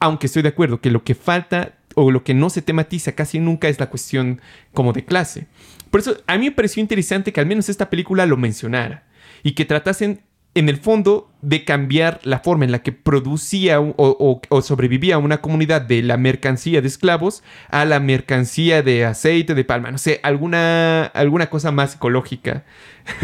Aunque 0.00 0.26
estoy 0.26 0.42
de 0.42 0.50
acuerdo 0.50 0.80
que 0.80 0.90
lo 0.90 1.02
que 1.02 1.14
falta 1.14 1.78
o 1.94 2.10
lo 2.10 2.24
que 2.24 2.34
no 2.34 2.50
se 2.50 2.60
tematiza 2.60 3.12
casi 3.12 3.38
nunca 3.38 3.68
es 3.68 3.78
la 3.78 3.88
cuestión 3.88 4.40
como 4.74 4.92
de 4.92 5.04
clase. 5.04 5.46
Por 5.90 6.00
eso 6.00 6.16
a 6.26 6.36
mí 6.36 6.46
me 6.46 6.52
pareció 6.52 6.82
interesante 6.82 7.32
que 7.32 7.40
al 7.40 7.46
menos 7.46 7.68
esta 7.68 7.88
película 7.88 8.26
lo 8.26 8.36
mencionara 8.36 9.04
y 9.42 9.52
que 9.52 9.64
tratasen 9.64 10.22
en 10.54 10.68
el 10.68 10.76
fondo 10.76 11.28
de 11.42 11.64
cambiar 11.64 12.20
la 12.22 12.38
forma 12.38 12.64
en 12.64 12.72
la 12.72 12.82
que 12.82 12.92
producía 12.92 13.80
o, 13.80 14.62
sobrevivía 14.62 15.18
una 15.18 15.40
comunidad 15.40 15.82
de 15.82 16.02
la 16.02 16.16
mercancía 16.16 16.80
de 16.80 16.88
esclavos 16.88 17.42
a 17.68 17.84
la 17.84 18.00
mercancía 18.00 18.82
de 18.82 19.04
aceite 19.04 19.54
de 19.54 19.64
palma, 19.64 19.90
no 19.90 19.98
sé, 19.98 20.20
alguna, 20.22 21.04
alguna 21.06 21.50
cosa 21.50 21.70
más 21.70 21.96
ecológica, 21.96 22.64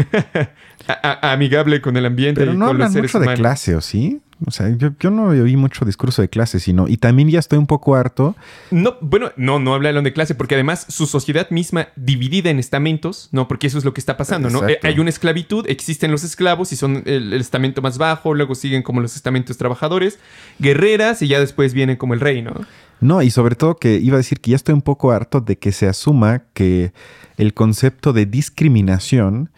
amigable 0.87 1.81
con 1.81 1.97
el 1.97 2.05
ambiente. 2.05 2.41
Pero 2.41 2.53
no 2.53 2.67
con 2.67 2.81
hablan 2.81 2.93
mucho 2.93 3.19
de 3.19 3.33
clase, 3.33 3.75
¿o 3.75 3.81
sí? 3.81 4.21
O 4.45 4.49
sea, 4.49 4.75
yo, 4.75 5.11
no 5.11 5.27
oí 5.27 5.55
mucho 5.55 5.85
discurso 5.85 6.23
de 6.23 6.29
clase, 6.29 6.59
sino, 6.59 6.87
y 6.87 6.97
también 6.97 7.29
ya 7.29 7.37
estoy 7.37 7.59
un 7.59 7.67
poco 7.67 7.95
harto. 7.95 8.35
No, 8.71 8.95
bueno, 9.01 9.31
no, 9.35 9.59
no 9.59 9.75
hablaron 9.75 10.03
de 10.03 10.13
clase, 10.13 10.33
porque 10.33 10.55
además 10.55 10.85
su 10.89 11.05
sociedad 11.05 11.51
misma 11.51 11.89
dividida 11.95 12.49
en 12.49 12.57
estamentos, 12.57 13.29
¿no? 13.31 13.47
Porque 13.47 13.67
eso 13.67 13.77
es 13.77 13.85
lo 13.85 13.93
que 13.93 14.01
está 14.01 14.17
pasando, 14.17 14.49
¿no? 14.49 14.67
Eh, 14.67 14.79
hay 14.81 14.99
una 14.99 15.11
esclavitud, 15.11 15.65
existen 15.67 16.09
los 16.09 16.23
esclavos 16.23 16.71
y 16.73 16.75
son 16.75 17.03
el, 17.05 17.33
estamento 17.33 17.83
más 17.83 17.99
bajo, 17.99 18.33
luego 18.33 18.55
siguen 18.55 18.81
como 18.81 18.99
los 18.99 19.15
estamentos 19.15 19.57
trabajadores, 19.57 20.17
guerreras 20.57 21.21
y 21.21 21.27
ya 21.27 21.39
después 21.39 21.75
vienen 21.75 21.97
como 21.97 22.15
el 22.15 22.19
rey, 22.19 22.41
¿no? 22.41 22.53
No, 22.99 23.21
y 23.21 23.29
sobre 23.29 23.55
todo 23.55 23.77
que 23.77 23.95
iba 23.97 24.15
a 24.15 24.17
decir 24.17 24.39
que 24.39 24.51
ya 24.51 24.55
estoy 24.55 24.73
un 24.73 24.81
poco 24.81 25.11
harto 25.11 25.41
de 25.41 25.57
que 25.57 25.71
se 25.71 25.87
asuma 25.87 26.43
que 26.53 26.93
el 27.37 27.53
concepto 27.53 28.13
de 28.13 28.25
discriminación 28.25 29.51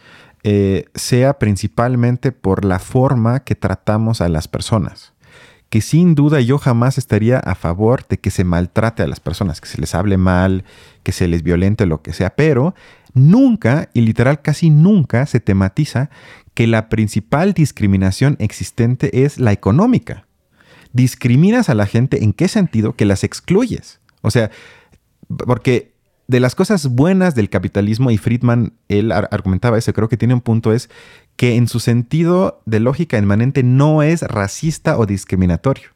eh, 0.43 0.85
sea 0.93 1.39
principalmente 1.39 2.31
por 2.33 2.65
la 2.65 2.79
forma 2.79 3.41
que 3.41 3.55
tratamos 3.55 4.19
a 4.19 4.27
las 4.27 4.47
personas. 4.47 5.13
Que 5.69 5.81
sin 5.81 6.15
duda 6.15 6.41
yo 6.41 6.57
jamás 6.57 6.97
estaría 6.97 7.39
a 7.39 7.55
favor 7.55 8.05
de 8.07 8.19
que 8.19 8.29
se 8.29 8.43
maltrate 8.43 9.03
a 9.03 9.07
las 9.07 9.19
personas, 9.19 9.61
que 9.61 9.67
se 9.67 9.79
les 9.79 9.95
hable 9.95 10.17
mal, 10.17 10.65
que 11.01 11.11
se 11.11 11.27
les 11.27 11.43
violente, 11.43 11.85
lo 11.85 12.01
que 12.01 12.13
sea, 12.13 12.35
pero 12.35 12.75
nunca, 13.13 13.89
y 13.93 14.01
literal 14.01 14.41
casi 14.41 14.69
nunca, 14.69 15.25
se 15.25 15.39
tematiza 15.39 16.09
que 16.53 16.67
la 16.67 16.89
principal 16.89 17.53
discriminación 17.53 18.35
existente 18.39 19.23
es 19.23 19.39
la 19.39 19.53
económica. 19.53 20.27
Discriminas 20.91 21.69
a 21.69 21.73
la 21.73 21.87
gente 21.87 22.23
en 22.23 22.33
qué 22.33 22.47
sentido 22.47 22.95
que 22.95 23.05
las 23.05 23.23
excluyes. 23.23 23.99
O 24.21 24.29
sea, 24.29 24.51
porque 25.47 25.92
de 26.27 26.39
las 26.39 26.55
cosas 26.55 26.87
buenas 26.87 27.35
del 27.35 27.49
capitalismo, 27.49 28.11
y 28.11 28.17
Friedman, 28.17 28.73
él 28.87 29.11
argumentaba 29.11 29.77
eso, 29.77 29.93
creo 29.93 30.09
que 30.09 30.17
tiene 30.17 30.33
un 30.33 30.41
punto, 30.41 30.73
es 30.73 30.89
que 31.35 31.55
en 31.55 31.67
su 31.67 31.79
sentido 31.79 32.61
de 32.65 32.79
lógica 32.79 33.17
inmanente 33.17 33.63
no 33.63 34.03
es 34.03 34.21
racista 34.21 34.97
o 34.97 35.05
discriminatorio. 35.05 35.92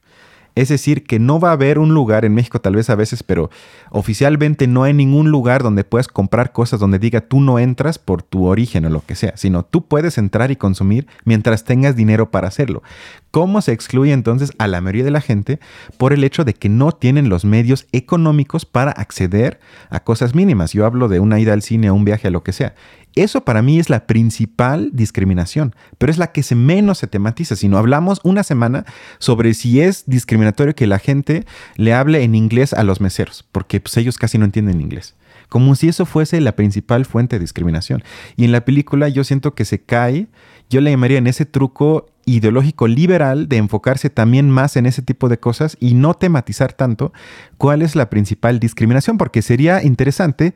Es 0.58 0.70
decir, 0.70 1.04
que 1.04 1.20
no 1.20 1.40
va 1.40 1.50
a 1.50 1.52
haber 1.52 1.78
un 1.78 1.94
lugar 1.94 2.26
en 2.26 2.34
México 2.34 2.60
tal 2.60 2.76
vez 2.76 2.90
a 2.90 2.96
veces, 2.96 3.22
pero 3.22 3.52
oficialmente 3.92 4.66
no 4.66 4.82
hay 4.82 4.92
ningún 4.92 5.30
lugar 5.30 5.62
donde 5.62 5.84
puedas 5.84 6.08
comprar 6.08 6.52
cosas 6.52 6.80
donde 6.80 6.98
diga 6.98 7.22
tú 7.22 7.42
no 7.42 7.60
entras 7.60 8.00
por 8.00 8.24
tu 8.24 8.46
origen 8.46 8.84
o 8.86 8.90
lo 8.90 9.06
que 9.06 9.14
sea, 9.14 9.38
sino 9.38 9.64
tú 9.64 9.86
puedes 9.86 10.18
entrar 10.18 10.50
y 10.50 10.56
consumir 10.56 11.06
mientras 11.26 11.64
tengas 11.64 11.96
dinero 11.96 12.32
para 12.32 12.48
hacerlo. 12.48 12.82
¿Cómo 13.30 13.62
se 13.62 13.72
excluye 13.72 14.14
entonces 14.14 14.52
a 14.58 14.68
la 14.68 14.82
mayoría 14.82 15.04
de 15.04 15.12
la 15.12 15.22
gente 15.22 15.60
por 16.00 16.12
el 16.12 16.24
hecho 16.24 16.44
de 16.44 16.56
que 16.56 16.70
no 16.70 16.92
tienen 16.92 17.30
los 17.30 17.46
medios 17.46 17.86
económicos 17.92 18.66
para 18.66 18.90
acceder 18.90 19.60
a 19.92 20.00
cosas 20.00 20.34
mínimas? 20.34 20.74
Yo 20.74 20.88
hablo 20.88 21.08
de 21.08 21.20
una 21.20 21.40
ida 21.40 21.54
al 21.54 21.62
cine, 21.62 21.92
un 21.92 22.04
viaje, 22.04 22.30
a 22.30 22.32
lo 22.32 22.42
que 22.42 22.52
sea. 22.52 22.74
Eso 23.18 23.42
para 23.42 23.62
mí 23.62 23.80
es 23.80 23.90
la 23.90 24.06
principal 24.06 24.92
discriminación, 24.94 25.76
pero 25.98 26.12
es 26.12 26.20
la 26.20 26.32
que 26.32 26.44
se 26.44 26.54
menos 26.56 27.00
se 27.00 27.08
tematiza. 27.08 27.56
Si 27.56 27.68
no 27.68 27.78
hablamos 27.78 28.20
una 28.24 28.44
semana 28.44 28.86
sobre 29.18 29.54
si 29.56 29.82
es 29.82 30.04
discriminatorio 30.06 30.76
que 30.76 30.86
la 30.86 31.00
gente 31.00 31.46
le 31.78 31.94
hable 31.94 32.24
en 32.24 32.36
inglés 32.36 32.74
a 32.74 32.84
los 32.84 33.02
meseros, 33.02 33.44
porque 33.52 33.80
pues, 33.80 33.98
ellos 33.98 34.18
casi 34.18 34.38
no 34.38 34.46
entienden 34.46 34.82
inglés. 34.82 35.16
Como 35.50 35.74
si 35.76 35.88
eso 35.88 36.06
fuese 36.06 36.42
la 36.42 36.56
principal 36.56 37.06
fuente 37.06 37.38
de 37.38 37.40
discriminación. 37.40 38.04
Y 38.36 38.46
en 38.46 38.52
la 38.52 38.66
película 38.66 39.08
yo 39.10 39.24
siento 39.24 39.56
que 39.56 39.66
se 39.66 39.82
cae, 39.82 40.28
yo 40.70 40.82
le 40.82 40.92
llamaría 40.92 41.18
en 41.18 41.28
ese 41.28 41.46
truco 41.46 42.08
ideológico 42.28 42.88
liberal 42.88 43.48
de 43.48 43.56
enfocarse 43.56 44.10
también 44.10 44.50
más 44.50 44.76
en 44.76 44.86
ese 44.86 45.02
tipo 45.02 45.30
de 45.30 45.40
cosas 45.40 45.78
y 45.80 45.94
no 45.94 46.14
tematizar 46.14 46.74
tanto 46.74 47.14
cuál 47.58 47.82
es 47.82 47.96
la 47.96 48.10
principal 48.10 48.60
discriminación, 48.60 49.18
porque 49.18 49.42
sería 49.42 49.84
interesante 49.84 50.54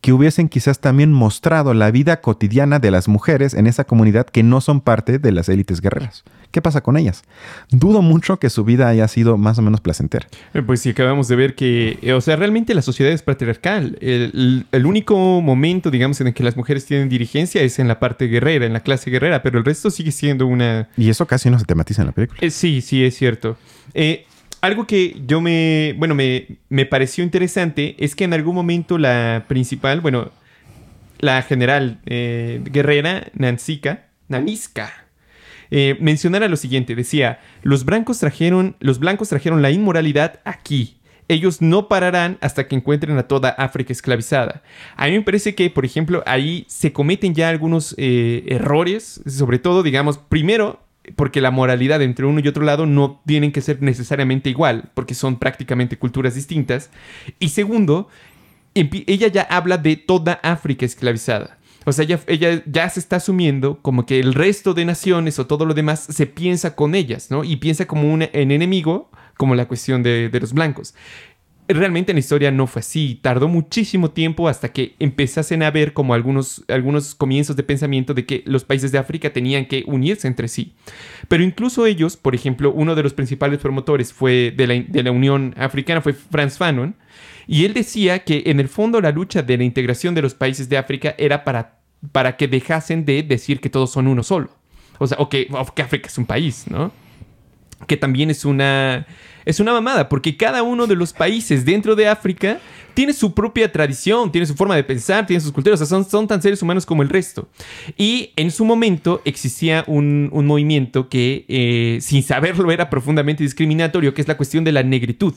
que 0.00 0.12
hubiesen 0.12 0.50
quizás 0.50 0.80
también 0.80 1.12
mostrado 1.12 1.72
la 1.72 1.90
vida 1.90 2.20
cotidiana 2.20 2.78
de 2.78 2.90
las 2.90 3.08
mujeres 3.08 3.54
en 3.54 3.66
esa 3.66 3.84
comunidad 3.84 4.26
que 4.26 4.42
no 4.42 4.60
son 4.60 4.82
parte 4.82 5.18
de 5.18 5.32
las 5.32 5.48
élites 5.48 5.80
guerreras. 5.80 6.24
¿Qué 6.50 6.60
pasa 6.60 6.82
con 6.82 6.96
ellas? 6.96 7.24
Dudo 7.70 8.02
mucho 8.02 8.38
que 8.38 8.50
su 8.50 8.64
vida 8.64 8.86
haya 8.86 9.08
sido 9.08 9.38
más 9.38 9.58
o 9.58 9.62
menos 9.62 9.80
placentera. 9.80 10.28
Eh, 10.52 10.62
pues 10.62 10.82
sí, 10.82 10.90
acabamos 10.90 11.26
de 11.26 11.36
ver 11.36 11.54
que, 11.54 11.98
eh, 12.02 12.12
o 12.12 12.20
sea, 12.20 12.36
realmente 12.36 12.74
la 12.74 12.82
sociedad 12.82 13.12
es 13.12 13.22
patriarcal. 13.22 13.98
El, 14.00 14.66
único 14.84 15.40
momento, 15.40 15.90
digamos, 15.90 16.20
en 16.20 16.28
el 16.28 16.34
que 16.34 16.44
las 16.44 16.56
mujeres 16.56 16.84
tienen 16.84 17.08
dirigencia 17.08 17.62
es 17.62 17.78
en 17.78 17.88
la 17.88 17.98
parte 17.98 18.26
guerrera, 18.26 18.66
en 18.66 18.74
la 18.74 18.80
clase 18.80 19.10
guerrera, 19.10 19.42
pero 19.42 19.58
el 19.58 19.64
resto 19.64 19.90
sigue 19.90 20.12
siendo 20.12 20.46
una... 20.46 20.90
Y 20.96 21.08
eso 21.08 21.26
casi 21.26 21.50
no 21.50 21.58
se 21.58 21.64
tematiza 21.64 22.02
en 22.02 22.08
la 22.08 22.12
película. 22.12 22.38
Eh, 22.42 22.50
sí, 22.50 22.82
sí, 22.82 23.04
es 23.04 23.16
cierto. 23.16 23.56
Eh, 23.94 24.26
algo 24.64 24.86
que 24.86 25.20
yo 25.26 25.40
me, 25.40 25.94
bueno, 25.98 26.14
me, 26.14 26.58
me, 26.70 26.86
pareció 26.86 27.22
interesante 27.22 27.96
es 27.98 28.16
que 28.16 28.24
en 28.24 28.32
algún 28.32 28.54
momento 28.54 28.96
la 28.96 29.44
principal, 29.46 30.00
bueno, 30.00 30.30
la 31.18 31.42
general 31.42 32.00
eh, 32.06 32.60
guerrera, 32.64 33.28
Nansika, 33.34 34.06
Naniska, 34.28 34.92
eh, 35.70 35.96
mencionara 36.00 36.48
lo 36.48 36.56
siguiente, 36.56 36.94
decía, 36.94 37.40
los 37.62 37.84
blancos 37.84 38.18
trajeron, 38.18 38.76
los 38.80 38.98
blancos 38.98 39.28
trajeron 39.28 39.60
la 39.60 39.70
inmoralidad 39.70 40.40
aquí. 40.44 40.98
Ellos 41.28 41.60
no 41.60 41.88
pararán 41.88 42.38
hasta 42.40 42.68
que 42.68 42.76
encuentren 42.76 43.16
a 43.18 43.28
toda 43.28 43.50
África 43.50 43.92
esclavizada. 43.92 44.62
A 44.96 45.06
mí 45.06 45.12
me 45.12 45.22
parece 45.22 45.54
que, 45.54 45.70
por 45.70 45.84
ejemplo, 45.84 46.22
ahí 46.26 46.64
se 46.68 46.92
cometen 46.92 47.34
ya 47.34 47.48
algunos 47.48 47.94
eh, 47.98 48.44
errores, 48.48 49.22
sobre 49.26 49.58
todo, 49.58 49.82
digamos, 49.82 50.18
primero, 50.18 50.83
porque 51.16 51.40
la 51.40 51.50
moralidad 51.50 52.02
entre 52.02 52.26
uno 52.26 52.40
y 52.40 52.48
otro 52.48 52.64
lado 52.64 52.86
no 52.86 53.20
tienen 53.26 53.52
que 53.52 53.60
ser 53.60 53.82
necesariamente 53.82 54.50
igual, 54.50 54.90
porque 54.94 55.14
son 55.14 55.38
prácticamente 55.38 55.98
culturas 55.98 56.34
distintas. 56.34 56.90
Y 57.38 57.50
segundo, 57.50 58.08
ella 58.74 59.28
ya 59.28 59.42
habla 59.42 59.78
de 59.78 59.96
toda 59.96 60.40
África 60.42 60.86
esclavizada. 60.86 61.58
O 61.86 61.92
sea, 61.92 62.06
ella, 62.26 62.62
ya 62.64 62.88
se 62.88 62.98
está 62.98 63.16
asumiendo 63.16 63.78
como 63.82 64.06
que 64.06 64.18
el 64.18 64.32
resto 64.32 64.72
de 64.72 64.86
naciones 64.86 65.38
o 65.38 65.46
todo 65.46 65.66
lo 65.66 65.74
demás 65.74 66.00
se 66.00 66.26
piensa 66.26 66.74
con 66.74 66.94
ellas, 66.94 67.30
¿no? 67.30 67.44
Y 67.44 67.56
piensa 67.56 67.86
como 67.86 68.10
un 68.10 68.22
enemigo, 68.32 69.10
como 69.36 69.54
la 69.54 69.68
cuestión 69.68 70.02
de, 70.02 70.30
de 70.30 70.40
los 70.40 70.54
blancos 70.54 70.94
realmente 71.68 72.12
en 72.12 72.16
la 72.16 72.20
historia 72.20 72.50
no 72.50 72.66
fue 72.66 72.80
así. 72.80 73.18
Tardó 73.22 73.48
muchísimo 73.48 74.10
tiempo 74.10 74.48
hasta 74.48 74.72
que 74.72 74.94
empezasen 74.98 75.62
a 75.62 75.70
ver 75.70 75.92
como 75.92 76.14
algunos, 76.14 76.64
algunos 76.68 77.14
comienzos 77.14 77.56
de 77.56 77.62
pensamiento 77.62 78.14
de 78.14 78.26
que 78.26 78.42
los 78.46 78.64
países 78.64 78.92
de 78.92 78.98
África 78.98 79.32
tenían 79.32 79.66
que 79.66 79.84
unirse 79.86 80.28
entre 80.28 80.48
sí. 80.48 80.74
Pero 81.28 81.42
incluso 81.42 81.86
ellos, 81.86 82.16
por 82.16 82.34
ejemplo, 82.34 82.72
uno 82.72 82.94
de 82.94 83.02
los 83.02 83.14
principales 83.14 83.58
promotores 83.60 84.12
fue 84.12 84.52
de 84.56 85.02
la, 85.02 85.10
Unión 85.10 85.54
Africana 85.56 86.00
fue 86.00 86.12
Franz 86.12 86.58
Fanon. 86.58 86.96
Y 87.46 87.64
él 87.64 87.74
decía 87.74 88.24
que 88.24 88.44
en 88.46 88.60
el 88.60 88.68
fondo 88.68 89.00
la 89.00 89.10
lucha 89.10 89.42
de 89.42 89.56
la 89.56 89.64
integración 89.64 90.14
de 90.14 90.22
los 90.22 90.34
países 90.34 90.68
de 90.68 90.78
África 90.78 91.14
era 91.18 91.44
para, 91.44 91.78
para 92.12 92.36
que 92.36 92.48
dejasen 92.48 93.04
de 93.04 93.22
decir 93.22 93.60
que 93.60 93.70
todos 93.70 93.90
son 93.90 94.06
uno 94.06 94.22
solo. 94.22 94.50
O 94.98 95.06
sea, 95.06 95.18
o 95.18 95.28
que 95.28 95.48
África 95.52 96.08
es 96.08 96.18
un 96.18 96.26
país, 96.26 96.66
¿no? 96.68 96.92
Que 97.86 97.96
también 97.96 98.30
es 98.30 98.44
una 98.44 99.06
es 99.44 99.60
una 99.60 99.72
mamada, 99.72 100.08
porque 100.08 100.36
cada 100.36 100.62
uno 100.62 100.86
de 100.86 100.96
los 100.96 101.12
países 101.12 101.64
dentro 101.64 101.94
de 101.94 102.08
África 102.08 102.60
tiene 102.94 103.12
su 103.12 103.34
propia 103.34 103.70
tradición, 103.70 104.32
tiene 104.32 104.46
su 104.46 104.54
forma 104.54 104.76
de 104.76 104.84
pensar, 104.84 105.26
tiene 105.26 105.40
sus 105.40 105.52
culturas, 105.52 105.80
o 105.80 105.84
sea, 105.84 105.98
son, 105.98 106.08
son 106.08 106.26
tan 106.26 106.40
seres 106.40 106.62
humanos 106.62 106.86
como 106.86 107.02
el 107.02 107.08
resto. 107.08 107.48
Y 107.96 108.30
en 108.36 108.50
su 108.50 108.64
momento 108.64 109.20
existía 109.24 109.84
un, 109.86 110.30
movimiento 110.32 111.08
que, 111.08 111.44
eh, 111.48 111.98
sin 112.00 112.22
saberlo, 112.22 112.70
era 112.70 112.88
profundamente 112.88 113.42
discriminatorio, 113.42 114.14
que 114.14 114.22
es 114.22 114.28
la 114.28 114.36
cuestión 114.36 114.64
de 114.64 114.72
la 114.72 114.82
negritud 114.82 115.34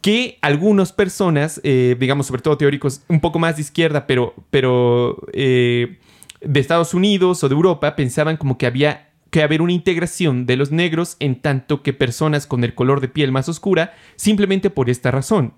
que 0.00 0.38
algunas 0.42 0.92
personas, 0.92 1.60
eh, 1.62 1.94
digamos, 1.96 2.26
sobre 2.26 2.42
todo 2.42 2.58
teóricos 2.58 3.02
un 3.06 3.20
poco 3.20 3.38
más 3.38 3.54
de 3.54 3.62
izquierda, 3.62 4.04
pero, 4.08 4.34
pero 4.50 5.16
eh, 5.32 6.00
de 6.40 6.58
Estados 6.58 6.92
Unidos 6.92 7.44
o 7.44 7.48
de 7.48 7.54
Europa, 7.54 7.94
pensaban 7.94 8.36
como 8.36 8.58
que 8.58 8.66
había 8.66 9.11
que 9.32 9.42
haber 9.42 9.62
una 9.62 9.72
integración 9.72 10.44
de 10.44 10.56
los 10.56 10.70
negros 10.72 11.16
en 11.18 11.36
tanto 11.36 11.82
que 11.82 11.94
personas 11.94 12.46
con 12.46 12.64
el 12.64 12.74
color 12.74 13.00
de 13.00 13.08
piel 13.08 13.32
más 13.32 13.48
oscura, 13.48 13.94
simplemente 14.14 14.68
por 14.68 14.90
esta 14.90 15.10
razón. 15.10 15.54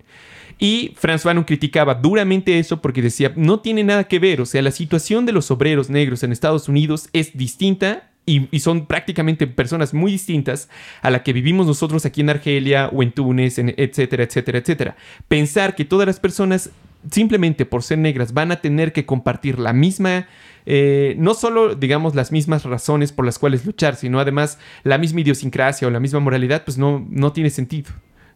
Y 0.57 0.93
Franz 0.95 1.23
Fanon 1.23 1.43
criticaba 1.43 1.93
duramente 1.93 2.57
eso 2.57 2.81
porque 2.81 3.01
decía, 3.01 3.33
no 3.35 3.59
tiene 3.59 3.83
nada 3.83 4.05
que 4.05 4.17
ver, 4.17 4.39
o 4.39 4.45
sea, 4.45 4.61
la 4.61 4.71
situación 4.71 5.25
de 5.25 5.33
los 5.33 5.51
obreros 5.51 5.89
negros 5.89 6.23
en 6.23 6.31
Estados 6.31 6.69
Unidos 6.69 7.09
es 7.11 7.37
distinta 7.37 8.11
y, 8.25 8.47
son 8.61 8.85
prácticamente 8.85 9.45
personas 9.45 9.93
muy 9.93 10.13
distintas 10.13 10.69
a 11.01 11.09
la 11.09 11.21
que 11.21 11.33
vivimos 11.33 11.67
nosotros 11.67 12.05
aquí 12.05 12.21
en 12.21 12.29
Argelia 12.29 12.89
o 12.93 13.03
en 13.03 13.11
Túnez, 13.11 13.59
etcétera, 13.59 14.23
etcétera, 14.23 14.59
etcétera. 14.59 14.95
Pensar 15.27 15.75
que 15.75 15.83
todas 15.83 16.07
las 16.07 16.21
personas 16.21 16.71
simplemente 17.11 17.65
por 17.65 17.83
ser 17.83 17.97
negras 17.97 18.33
van 18.33 18.51
a 18.51 18.61
tener 18.61 18.93
que 18.93 19.05
compartir 19.05 19.59
la 19.59 19.73
misma 19.73 20.27
eh, 20.65 21.15
no 21.17 21.33
solo, 21.33 21.75
digamos, 21.75 22.15
las 22.15 22.31
mismas 22.31 22.63
razones 22.63 23.11
por 23.11 23.25
las 23.25 23.39
cuales 23.39 23.65
luchar, 23.65 23.95
sino 23.95 24.19
además 24.19 24.57
la 24.83 24.97
misma 24.97 25.21
idiosincrasia 25.21 25.87
o 25.87 25.91
la 25.91 25.99
misma 25.99 26.19
moralidad, 26.19 26.63
pues 26.63 26.77
no, 26.77 27.05
no 27.09 27.33
tiene 27.33 27.49
sentido, 27.49 27.91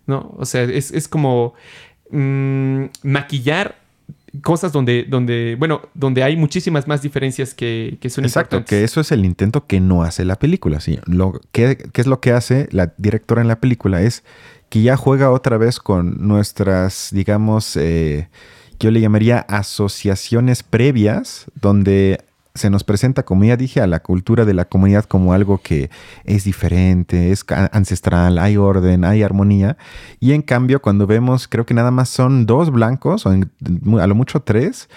¿no? 0.06 0.36
O 0.38 0.46
sea, 0.46 0.64
es, 0.64 1.08
como 1.08 1.54
mm, 2.12 2.86
maquillar 3.04 3.80
cosas 4.44 4.72
donde, 4.72 5.06
donde, 5.10 5.56
bueno, 5.58 5.82
donde 5.96 6.24
hay 6.24 6.38
muchísimas 6.38 6.88
más 6.88 7.02
diferencias 7.02 7.54
que, 7.54 7.98
que 8.00 8.10
son 8.10 8.26
Exacto, 8.26 8.64
que 8.64 8.84
eso 8.84 9.02
es 9.02 9.12
el 9.12 9.26
intento 9.26 9.66
que 9.66 9.80
no 9.80 10.04
hace 10.04 10.24
la 10.24 10.38
película. 10.38 10.80
¿sí? 10.80 11.00
Lo, 11.06 11.40
¿qué, 11.52 11.78
es 11.94 12.08
lo 12.08 12.20
que 12.20 12.32
hace 12.32 12.68
la 12.72 12.94
directora 12.98 13.42
en 13.42 13.48
la 13.48 13.60
película? 13.60 14.02
Es 14.02 14.24
que 14.70 14.84
ya 14.84 14.98
juega 14.98 15.32
otra 15.32 15.58
vez 15.58 15.80
con 15.80 16.28
nuestras, 16.28 17.10
digamos, 17.12 17.76
eh, 17.76 18.30
yo 18.80 18.92
le 18.92 19.02
llamaría 19.02 19.40
asociaciones 19.40 20.64
previas, 20.64 21.46
donde 21.60 22.24
se 22.56 22.70
nos 22.70 22.84
presenta, 22.84 23.24
como 23.24 23.46
ya 23.46 23.56
dije, 23.58 23.82
a 23.82 23.88
la 23.88 24.02
cultura 24.02 24.46
de 24.46 24.54
la 24.54 24.66
comunidad 24.66 25.06
como 25.06 25.34
algo 25.34 25.60
que 25.60 25.90
es 26.26 26.44
diferente, 26.44 27.32
es 27.32 27.46
ancestral, 27.72 28.38
hay 28.38 28.58
orden, 28.58 29.06
hay 29.06 29.24
armonía. 29.24 29.78
Y 30.20 30.34
en 30.34 30.42
cambio, 30.42 30.82
cuando 30.82 31.08
vemos, 31.08 31.48
creo 31.48 31.66
que 31.66 31.74
nada 31.74 31.92
más 31.92 32.10
son 32.10 32.46
dos 32.46 32.72
blancos, 32.72 33.26
o 33.26 33.32
a 33.32 34.08
lo 34.08 34.16
mucho 34.16 34.42
tres, 34.42 34.90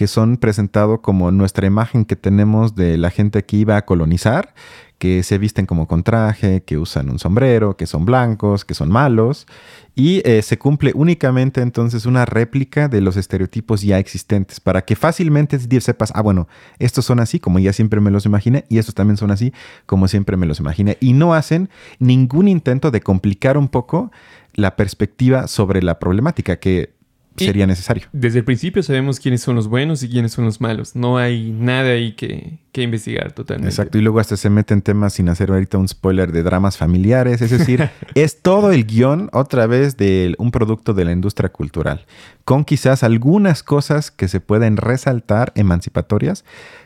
que 0.00 0.06
son 0.06 0.38
presentados 0.38 1.00
como 1.00 1.30
nuestra 1.30 1.66
imagen 1.66 2.06
que 2.06 2.16
tenemos 2.16 2.74
de 2.74 2.96
la 2.96 3.10
gente 3.10 3.44
que 3.44 3.58
iba 3.58 3.76
a 3.76 3.84
colonizar, 3.84 4.54
que 4.96 5.22
se 5.22 5.36
visten 5.36 5.66
como 5.66 5.86
con 5.86 6.04
traje, 6.04 6.62
que 6.62 6.78
usan 6.78 7.10
un 7.10 7.18
sombrero, 7.18 7.76
que 7.76 7.84
son 7.86 8.06
blancos, 8.06 8.64
que 8.64 8.72
son 8.72 8.88
malos, 8.88 9.46
y 9.94 10.22
eh, 10.24 10.40
se 10.40 10.58
cumple 10.58 10.92
únicamente 10.94 11.60
entonces 11.60 12.06
una 12.06 12.24
réplica 12.24 12.88
de 12.88 13.02
los 13.02 13.18
estereotipos 13.18 13.82
ya 13.82 13.98
existentes, 13.98 14.58
para 14.58 14.86
que 14.86 14.96
fácilmente 14.96 15.58
sepas, 15.82 16.12
ah, 16.14 16.22
bueno, 16.22 16.48
estos 16.78 17.04
son 17.04 17.20
así 17.20 17.38
como 17.38 17.58
ya 17.58 17.74
siempre 17.74 18.00
me 18.00 18.10
los 18.10 18.24
imaginé, 18.24 18.64
y 18.70 18.78
estos 18.78 18.94
también 18.94 19.18
son 19.18 19.30
así 19.30 19.52
como 19.84 20.08
siempre 20.08 20.38
me 20.38 20.46
los 20.46 20.60
imaginé, 20.60 20.96
y 21.00 21.12
no 21.12 21.34
hacen 21.34 21.68
ningún 21.98 22.48
intento 22.48 22.90
de 22.90 23.02
complicar 23.02 23.58
un 23.58 23.68
poco 23.68 24.10
la 24.54 24.76
perspectiva 24.76 25.46
sobre 25.46 25.82
la 25.82 25.98
problemática, 25.98 26.56
que 26.56 26.98
sería 27.44 27.66
necesario. 27.66 28.06
Desde 28.12 28.38
el 28.38 28.44
principio 28.44 28.82
sabemos 28.82 29.20
quiénes 29.20 29.42
son 29.42 29.56
los 29.56 29.68
buenos 29.68 30.02
y 30.02 30.08
quiénes 30.08 30.32
son 30.32 30.44
los 30.44 30.60
malos. 30.60 30.96
No 30.96 31.18
hay 31.18 31.50
nada 31.50 31.90
ahí 31.90 32.12
que, 32.12 32.58
investigar 32.74 33.32
totalmente. 33.32 33.68
Exacto, 33.68 33.98
y 33.98 34.00
luego 34.00 34.20
hasta 34.20 34.36
se 34.36 34.48
mete 34.48 34.72
en 34.72 34.82
temas 34.82 35.14
sin 35.14 35.28
hacer 35.28 35.50
ahorita 35.50 35.76
un 35.76 35.88
spoiler 35.88 36.32
de 36.32 36.42
dramas 36.42 36.76
familiares. 36.78 37.42
Es 37.42 37.50
decir, 37.50 37.90
es 38.14 38.40
todo 38.40 38.72
el 38.72 38.86
guion 38.86 39.28
otra 39.32 39.66
vez 39.66 39.96
de 39.96 40.34
un 40.38 40.50
producto 40.50 40.94
de 40.94 41.04
la 41.04 41.12
industria 41.12 41.50
cultural, 41.50 42.06
con 42.44 42.64
quizás 42.64 43.02
algunas 43.02 43.62
cosas 43.62 44.10
que 44.10 44.28
se 44.28 44.40
pueden 44.40 44.76
resaltar 44.76 45.52
emancipatorias, 45.56 46.44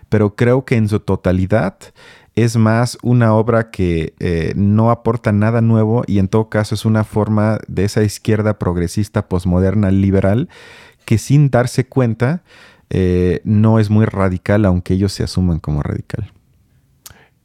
pero 0.08 0.34
creo 0.34 0.64
que 0.64 0.76
en 0.76 0.88
su 0.88 1.00
totalidad 1.00 1.76
es 2.36 2.56
más 2.56 2.98
una 3.02 3.34
obra 3.34 3.70
que 3.70 4.14
eh, 4.18 4.52
no 4.56 4.90
aporta 4.90 5.32
nada 5.32 5.60
nuevo 5.60 6.02
y 6.06 6.18
en 6.18 6.28
todo 6.28 6.48
caso 6.48 6.74
es 6.74 6.84
una 6.84 7.04
forma 7.04 7.60
de 7.68 7.84
esa 7.84 8.02
izquierda 8.02 8.58
progresista, 8.58 9.28
posmoderna, 9.28 9.90
liberal, 9.90 10.48
que 11.04 11.18
sin 11.18 11.50
darse 11.50 11.86
cuenta 11.86 12.42
eh, 12.90 13.40
no 13.44 13.78
es 13.78 13.88
muy 13.88 14.04
radical, 14.04 14.64
aunque 14.64 14.94
ellos 14.94 15.12
se 15.12 15.22
asuman 15.22 15.60
como 15.60 15.82
radical. 15.82 16.32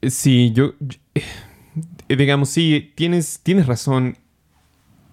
Sí, 0.02 0.52
yo, 0.54 0.74
eh, 1.14 2.16
digamos, 2.16 2.50
sí, 2.50 2.92
tienes, 2.96 3.42
tienes 3.44 3.68
razón. 3.68 4.18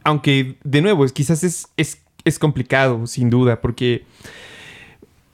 Aunque, 0.05 0.57
de 0.63 0.83
nuevo, 0.83 1.05
quizás 1.07 1.43
es, 1.45 1.69
es, 1.77 2.39
complicado, 2.39 3.07
sin 3.07 3.31
duda, 3.31 3.61
porque... 3.61 4.05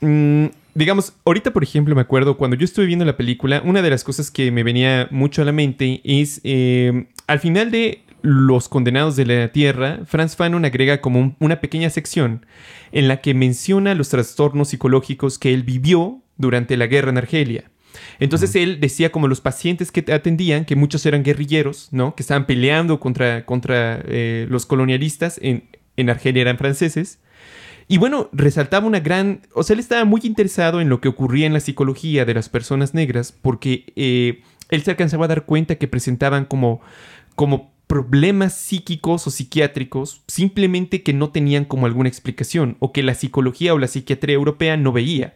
Mm, 0.01 0.47
digamos, 0.75 1.13
ahorita 1.25 1.51
por 1.51 1.63
ejemplo 1.63 1.95
me 1.95 2.01
acuerdo 2.01 2.37
cuando 2.37 2.57
yo 2.57 2.65
estuve 2.65 2.85
viendo 2.85 3.05
la 3.05 3.17
película, 3.17 3.61
una 3.63 3.81
de 3.81 3.89
las 3.89 4.03
cosas 4.03 4.31
que 4.31 4.51
me 4.51 4.63
venía 4.63 5.07
mucho 5.11 5.41
a 5.41 5.45
la 5.45 5.51
mente 5.51 6.01
es 6.03 6.41
eh, 6.43 7.07
al 7.27 7.39
final 7.39 7.71
de 7.71 8.03
Los 8.21 8.69
Condenados 8.69 9.15
de 9.15 9.25
la 9.25 9.51
Tierra, 9.51 9.99
Franz 10.05 10.35
Fanon 10.35 10.65
agrega 10.65 11.01
como 11.01 11.35
una 11.39 11.61
pequeña 11.61 11.89
sección 11.89 12.45
en 12.91 13.07
la 13.07 13.21
que 13.21 13.33
menciona 13.33 13.95
los 13.95 14.09
trastornos 14.09 14.69
psicológicos 14.69 15.39
que 15.39 15.53
él 15.53 15.63
vivió 15.63 16.21
durante 16.37 16.77
la 16.77 16.87
guerra 16.87 17.09
en 17.09 17.17
Argelia. 17.17 17.71
Entonces 18.19 18.55
él 18.55 18.79
decía 18.79 19.11
como 19.11 19.27
los 19.27 19.41
pacientes 19.41 19.91
que 19.91 20.11
atendían, 20.11 20.65
que 20.65 20.75
muchos 20.75 21.05
eran 21.05 21.23
guerrilleros, 21.23 21.89
¿no? 21.91 22.15
Que 22.15 22.23
estaban 22.23 22.45
peleando 22.45 22.99
contra, 22.99 23.45
contra 23.45 24.01
eh, 24.05 24.47
los 24.49 24.65
colonialistas, 24.65 25.39
en, 25.41 25.65
en 25.95 26.09
Argelia 26.09 26.41
eran 26.41 26.57
franceses, 26.57 27.19
y 27.93 27.99
bueno, 27.99 28.27
resaltaba 28.33 28.87
una 28.87 29.01
gran, 29.01 29.41
o 29.53 29.61
sea, 29.61 29.75
él 29.75 29.79
estaba 29.79 30.03
muy 30.03 30.21
interesado 30.23 30.81
en 30.81 30.89
lo 30.89 30.99
que 30.99 31.09
ocurría 31.09 31.45
en 31.45 31.53
la 31.53 31.59
psicología 31.59 32.25
de 32.25 32.33
las 32.33 32.49
personas 32.49 32.95
negras 32.95 33.31
porque 33.31 33.93
eh, 33.95 34.41
él 34.69 34.81
se 34.81 34.89
alcanzaba 34.89 35.25
a 35.25 35.27
dar 35.27 35.45
cuenta 35.45 35.75
que 35.75 35.87
presentaban 35.87 36.45
como, 36.45 36.81
como 37.35 37.71
problemas 37.85 38.55
psíquicos 38.55 39.27
o 39.27 39.29
psiquiátricos 39.29 40.23
simplemente 40.27 41.03
que 41.03 41.13
no 41.13 41.29
tenían 41.29 41.65
como 41.65 41.85
alguna 41.85 42.09
explicación 42.09 42.77
o 42.79 42.91
que 42.93 43.03
la 43.03 43.13
psicología 43.13 43.75
o 43.75 43.77
la 43.77 43.87
psiquiatría 43.87 44.33
europea 44.33 44.75
no 44.75 44.91
veía. 44.91 45.35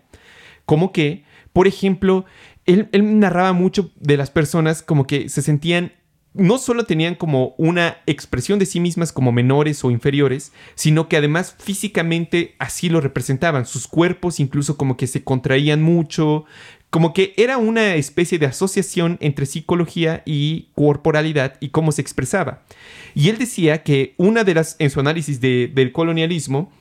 Como 0.65 0.91
que, 0.91 1.25
por 1.53 1.67
ejemplo, 1.67 2.25
él, 2.65 2.89
él 2.91 3.19
narraba 3.19 3.53
mucho 3.53 3.91
de 3.99 4.17
las 4.17 4.31
personas 4.31 4.81
como 4.81 5.05
que 5.05 5.29
se 5.29 5.43
sentían 5.43 5.91
no 6.37 6.57
solo 6.57 6.85
tenían 6.85 7.15
como 7.15 7.55
una 7.57 7.97
expresión 8.05 8.59
de 8.59 8.65
sí 8.65 8.79
mismas 8.79 9.11
como 9.11 9.31
menores 9.31 9.83
o 9.83 9.91
inferiores, 9.91 10.53
sino 10.75 11.09
que 11.09 11.17
además 11.17 11.55
físicamente 11.57 12.55
así 12.59 12.89
lo 12.89 13.01
representaban. 13.01 13.65
Sus 13.65 13.87
cuerpos 13.87 14.39
incluso 14.39 14.77
como 14.77 14.97
que 14.97 15.07
se 15.07 15.23
contraían 15.23 15.81
mucho, 15.81 16.45
como 16.89 17.13
que 17.13 17.33
era 17.37 17.57
una 17.57 17.95
especie 17.95 18.39
de 18.39 18.45
asociación 18.45 19.17
entre 19.19 19.45
psicología 19.45 20.23
y 20.25 20.69
corporalidad 20.73 21.55
y 21.59 21.69
cómo 21.69 21.91
se 21.91 22.01
expresaba. 22.01 22.63
Y 23.13 23.29
él 23.29 23.37
decía 23.37 23.83
que 23.83 24.13
una 24.17 24.43
de 24.43 24.53
las, 24.53 24.75
en 24.79 24.89
su 24.89 24.99
análisis 24.99 25.41
del 25.41 25.91
colonialismo, 25.91 26.71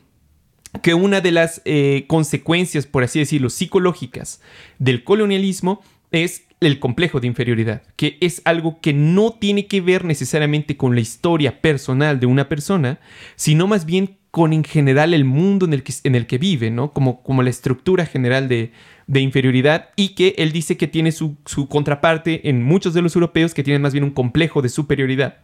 que 0.83 0.95
una 0.95 1.21
de 1.21 1.33
las 1.33 1.63
eh, 1.65 2.05
consecuencias, 2.07 2.87
por 2.87 3.03
así 3.03 3.19
decirlo, 3.19 3.51
psicológicas 3.51 4.41
del 4.79 5.03
colonialismo 5.05 5.81
es 6.13 6.46
el 6.61 6.79
complejo 6.79 7.21
de 7.21 7.27
inferioridad, 7.27 7.83
que 7.97 8.17
es 8.21 8.41
algo 8.45 8.81
que 8.81 8.93
no 8.93 9.33
tiene 9.33 9.67
que 9.67 9.81
ver 9.81 10.05
necesariamente 10.05 10.77
con 10.77 10.95
la 10.95 11.01
historia 11.01 11.61
personal 11.61 12.19
de 12.19 12.27
una 12.27 12.49
persona, 12.49 12.99
sino 13.37 13.67
más 13.67 13.85
bien 13.85 14.17
con 14.31 14.53
en 14.53 14.65
general 14.65 15.15
el 15.15 15.25
mundo 15.25 15.67
en 15.67 15.73
el 15.73 15.83
que, 15.83 15.95
en 16.05 16.15
el 16.15 16.27
que 16.27 16.39
vive, 16.39 16.71
¿no? 16.71 16.93
Como, 16.93 17.23
como 17.23 17.43
la 17.43 17.51
estructura 17.51 18.05
general 18.05 18.49
de, 18.49 18.73
de 19.07 19.21
inferioridad 19.21 19.91
y 19.97 20.11
que 20.11 20.35
él 20.39 20.53
dice 20.53 20.77
que 20.77 20.87
tiene 20.87 21.13
su, 21.13 21.37
su, 21.47 21.69
contraparte 21.69 22.49
en 22.49 22.63
muchos 22.63 22.93
de 22.93 23.03
los 23.03 23.15
europeos 23.15 23.55
que 23.55 23.63
tienen 23.63 23.83
más 23.83 23.93
bien 23.93 24.05
un 24.05 24.11
complejo 24.11 24.63
de 24.63 24.69
superioridad. 24.69 25.39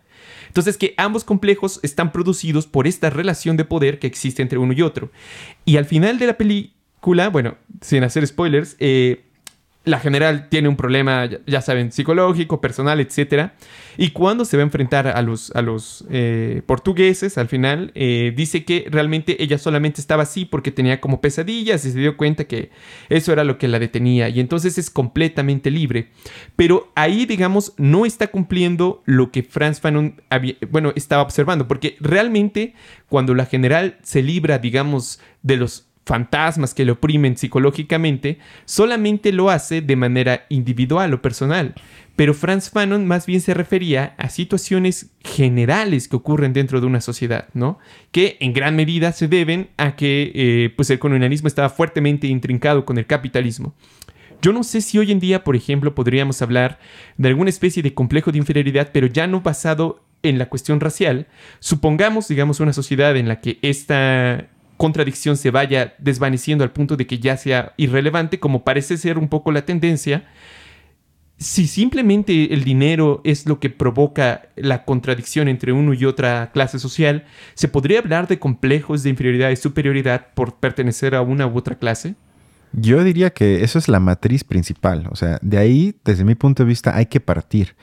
Entonces 0.48 0.76
que 0.76 0.92
ambos 0.98 1.24
complejos 1.24 1.80
están 1.82 2.12
producidos 2.12 2.66
por 2.66 2.86
esta 2.86 3.08
relación 3.08 3.56
de 3.56 3.64
poder 3.64 3.98
que 3.98 4.06
existe 4.06 4.42
entre 4.42 4.58
uno 4.58 4.74
y 4.74 4.82
otro. 4.82 5.10
Y 5.64 5.78
al 5.78 5.86
final 5.86 6.18
de 6.18 6.26
la 6.26 6.36
película, 6.36 7.30
bueno, 7.30 7.56
sin 7.80 8.04
hacer 8.04 8.26
spoilers, 8.26 8.76
eh, 8.78 9.24
la 9.84 9.98
general 9.98 10.48
tiene 10.48 10.68
un 10.68 10.76
problema, 10.76 11.28
ya 11.46 11.60
saben, 11.60 11.90
psicológico, 11.90 12.60
personal, 12.60 13.00
etc. 13.00 13.50
Y 13.96 14.10
cuando 14.10 14.44
se 14.44 14.56
va 14.56 14.62
a 14.62 14.64
enfrentar 14.64 15.08
a 15.08 15.20
los, 15.22 15.50
a 15.56 15.62
los 15.62 16.04
eh, 16.08 16.62
portugueses, 16.66 17.36
al 17.36 17.48
final, 17.48 17.90
eh, 17.94 18.32
dice 18.36 18.64
que 18.64 18.86
realmente 18.88 19.42
ella 19.42 19.58
solamente 19.58 20.00
estaba 20.00 20.22
así 20.22 20.44
porque 20.44 20.70
tenía 20.70 21.00
como 21.00 21.20
pesadillas 21.20 21.84
y 21.84 21.90
se 21.90 21.98
dio 21.98 22.16
cuenta 22.16 22.44
que 22.44 22.70
eso 23.08 23.32
era 23.32 23.42
lo 23.42 23.58
que 23.58 23.66
la 23.66 23.80
detenía. 23.80 24.28
Y 24.28 24.38
entonces 24.38 24.78
es 24.78 24.88
completamente 24.88 25.70
libre. 25.70 26.10
Pero 26.54 26.92
ahí, 26.94 27.26
digamos, 27.26 27.72
no 27.76 28.06
está 28.06 28.28
cumpliendo 28.28 29.02
lo 29.04 29.32
que 29.32 29.42
Franz 29.42 29.80
Fanon 29.80 30.22
bueno, 30.70 30.92
estaba 30.94 31.22
observando. 31.22 31.66
Porque 31.66 31.96
realmente, 31.98 32.74
cuando 33.08 33.34
la 33.34 33.46
general 33.46 33.98
se 34.02 34.22
libra, 34.22 34.58
digamos, 34.58 35.18
de 35.42 35.56
los 35.56 35.88
fantasmas 36.04 36.74
que 36.74 36.84
le 36.84 36.92
oprimen 36.92 37.36
psicológicamente, 37.36 38.38
solamente 38.64 39.32
lo 39.32 39.50
hace 39.50 39.80
de 39.80 39.96
manera 39.96 40.46
individual 40.48 41.14
o 41.14 41.22
personal. 41.22 41.74
Pero 42.16 42.34
Franz 42.34 42.70
Fanon 42.70 43.06
más 43.06 43.24
bien 43.26 43.40
se 43.40 43.54
refería 43.54 44.14
a 44.18 44.28
situaciones 44.28 45.10
generales 45.20 46.08
que 46.08 46.16
ocurren 46.16 46.52
dentro 46.52 46.80
de 46.80 46.86
una 46.86 47.00
sociedad, 47.00 47.48
¿no? 47.54 47.78
Que 48.10 48.36
en 48.40 48.52
gran 48.52 48.76
medida 48.76 49.12
se 49.12 49.28
deben 49.28 49.70
a 49.78 49.96
que 49.96 50.30
eh, 50.34 50.74
pues 50.76 50.90
el 50.90 50.98
colonialismo 50.98 51.48
estaba 51.48 51.70
fuertemente 51.70 52.26
intrincado 52.26 52.84
con 52.84 52.98
el 52.98 53.06
capitalismo. 53.06 53.74
Yo 54.42 54.52
no 54.52 54.64
sé 54.64 54.80
si 54.80 54.98
hoy 54.98 55.12
en 55.12 55.20
día, 55.20 55.44
por 55.44 55.56
ejemplo, 55.56 55.94
podríamos 55.94 56.42
hablar 56.42 56.80
de 57.16 57.28
alguna 57.28 57.48
especie 57.48 57.82
de 57.82 57.94
complejo 57.94 58.32
de 58.32 58.38
inferioridad, 58.38 58.90
pero 58.92 59.06
ya 59.06 59.26
no 59.28 59.40
basado 59.40 60.04
en 60.22 60.38
la 60.38 60.48
cuestión 60.48 60.80
racial. 60.80 61.28
Supongamos, 61.60 62.28
digamos, 62.28 62.60
una 62.60 62.72
sociedad 62.72 63.16
en 63.16 63.28
la 63.28 63.40
que 63.40 63.58
esta 63.62 64.48
contradicción 64.82 65.36
se 65.36 65.52
vaya 65.52 65.94
desvaneciendo 66.00 66.64
al 66.64 66.72
punto 66.72 66.96
de 66.96 67.06
que 67.06 67.20
ya 67.20 67.36
sea 67.36 67.72
irrelevante, 67.76 68.40
como 68.40 68.64
parece 68.64 68.96
ser 68.96 69.16
un 69.16 69.28
poco 69.28 69.52
la 69.52 69.64
tendencia, 69.64 70.24
si 71.38 71.68
simplemente 71.68 72.52
el 72.52 72.64
dinero 72.64 73.20
es 73.22 73.46
lo 73.46 73.60
que 73.60 73.70
provoca 73.70 74.48
la 74.56 74.84
contradicción 74.84 75.46
entre 75.46 75.70
uno 75.70 75.94
y 75.94 76.04
otra 76.04 76.50
clase 76.52 76.80
social, 76.80 77.26
¿se 77.54 77.68
podría 77.68 78.00
hablar 78.00 78.26
de 78.26 78.40
complejos 78.40 79.04
de 79.04 79.10
inferioridad 79.10 79.50
y 79.50 79.56
superioridad 79.56 80.26
por 80.34 80.56
pertenecer 80.56 81.14
a 81.14 81.22
una 81.22 81.46
u 81.46 81.56
otra 81.56 81.76
clase? 81.76 82.16
Yo 82.72 83.04
diría 83.04 83.30
que 83.30 83.62
eso 83.62 83.78
es 83.78 83.86
la 83.86 84.00
matriz 84.00 84.42
principal. 84.42 85.06
O 85.12 85.14
sea, 85.14 85.38
de 85.42 85.58
ahí, 85.58 85.94
desde 86.04 86.24
mi 86.24 86.34
punto 86.34 86.64
de 86.64 86.68
vista, 86.68 86.96
hay 86.96 87.06
que 87.06 87.20
partir. 87.20 87.76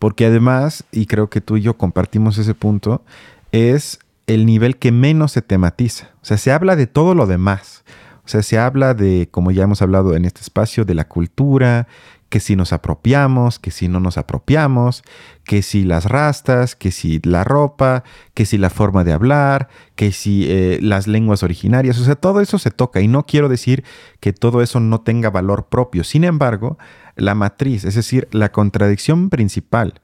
Porque 0.00 0.26
además, 0.26 0.82
y 0.90 1.06
creo 1.06 1.30
que 1.30 1.40
tú 1.40 1.58
y 1.58 1.60
yo 1.60 1.76
compartimos 1.76 2.38
ese 2.38 2.54
punto, 2.54 3.04
es 3.52 4.00
el 4.34 4.46
nivel 4.46 4.76
que 4.76 4.92
menos 4.92 5.32
se 5.32 5.42
tematiza. 5.42 6.10
O 6.22 6.24
sea, 6.24 6.36
se 6.36 6.52
habla 6.52 6.76
de 6.76 6.86
todo 6.86 7.14
lo 7.14 7.26
demás. 7.26 7.84
O 8.24 8.28
sea, 8.28 8.42
se 8.42 8.58
habla 8.58 8.94
de, 8.94 9.28
como 9.30 9.50
ya 9.50 9.64
hemos 9.64 9.82
hablado 9.82 10.14
en 10.14 10.24
este 10.24 10.40
espacio, 10.40 10.84
de 10.84 10.94
la 10.94 11.08
cultura, 11.08 11.88
que 12.28 12.38
si 12.38 12.54
nos 12.54 12.72
apropiamos, 12.72 13.58
que 13.58 13.72
si 13.72 13.88
no 13.88 13.98
nos 13.98 14.18
apropiamos, 14.18 15.02
que 15.42 15.62
si 15.62 15.82
las 15.82 16.04
rastas, 16.04 16.76
que 16.76 16.92
si 16.92 17.20
la 17.24 17.42
ropa, 17.42 18.04
que 18.34 18.46
si 18.46 18.56
la 18.56 18.70
forma 18.70 19.02
de 19.02 19.12
hablar, 19.12 19.68
que 19.96 20.12
si 20.12 20.46
eh, 20.48 20.78
las 20.80 21.08
lenguas 21.08 21.42
originarias, 21.42 21.98
o 21.98 22.04
sea, 22.04 22.14
todo 22.14 22.40
eso 22.40 22.60
se 22.60 22.70
toca 22.70 23.00
y 23.00 23.08
no 23.08 23.26
quiero 23.26 23.48
decir 23.48 23.82
que 24.20 24.32
todo 24.32 24.62
eso 24.62 24.78
no 24.78 25.00
tenga 25.00 25.30
valor 25.30 25.66
propio. 25.68 26.04
Sin 26.04 26.22
embargo, 26.22 26.78
la 27.16 27.34
matriz, 27.34 27.84
es 27.84 27.96
decir, 27.96 28.28
la 28.30 28.52
contradicción 28.52 29.28
principal 29.28 30.00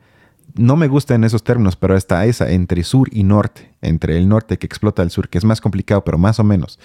no 0.57 0.77
me 0.77 0.89
gusta 0.89 1.15
en 1.15 1.25
esos 1.25 1.45
términos, 1.45 1.77
pero 1.77 1.97
está 1.97 2.25
esa 2.27 2.51
entre 2.51 2.83
sur 2.85 3.09
y 3.13 3.23
norte, 3.23 3.73
entre 3.83 4.17
el 4.17 4.29
norte 4.29 4.59
que 4.59 4.67
explota 4.67 5.03
el 5.03 5.11
sur, 5.11 5.29
que 5.29 5.39
es 5.39 5.45
más 5.45 5.61
complicado, 5.61 6.05
pero 6.05 6.19
más 6.19 6.41
o 6.41 6.45
menos. 6.45 6.79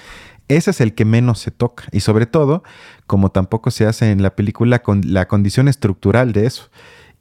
Ese 0.48 0.72
es 0.72 0.82
el 0.82 0.94
que 0.94 1.06
menos 1.06 1.40
se 1.40 1.52
toca. 1.52 1.86
Y 1.92 2.02
sobre 2.02 2.26
todo, 2.26 2.64
como 3.08 3.32
tampoco 3.32 3.72
se 3.72 3.86
hace 3.86 4.12
en 4.12 4.22
la 4.22 4.36
película, 4.36 4.82
con 4.82 5.02
la 5.14 5.28
condición 5.28 5.68
estructural 5.68 6.34
de 6.34 6.46
eso. 6.46 6.70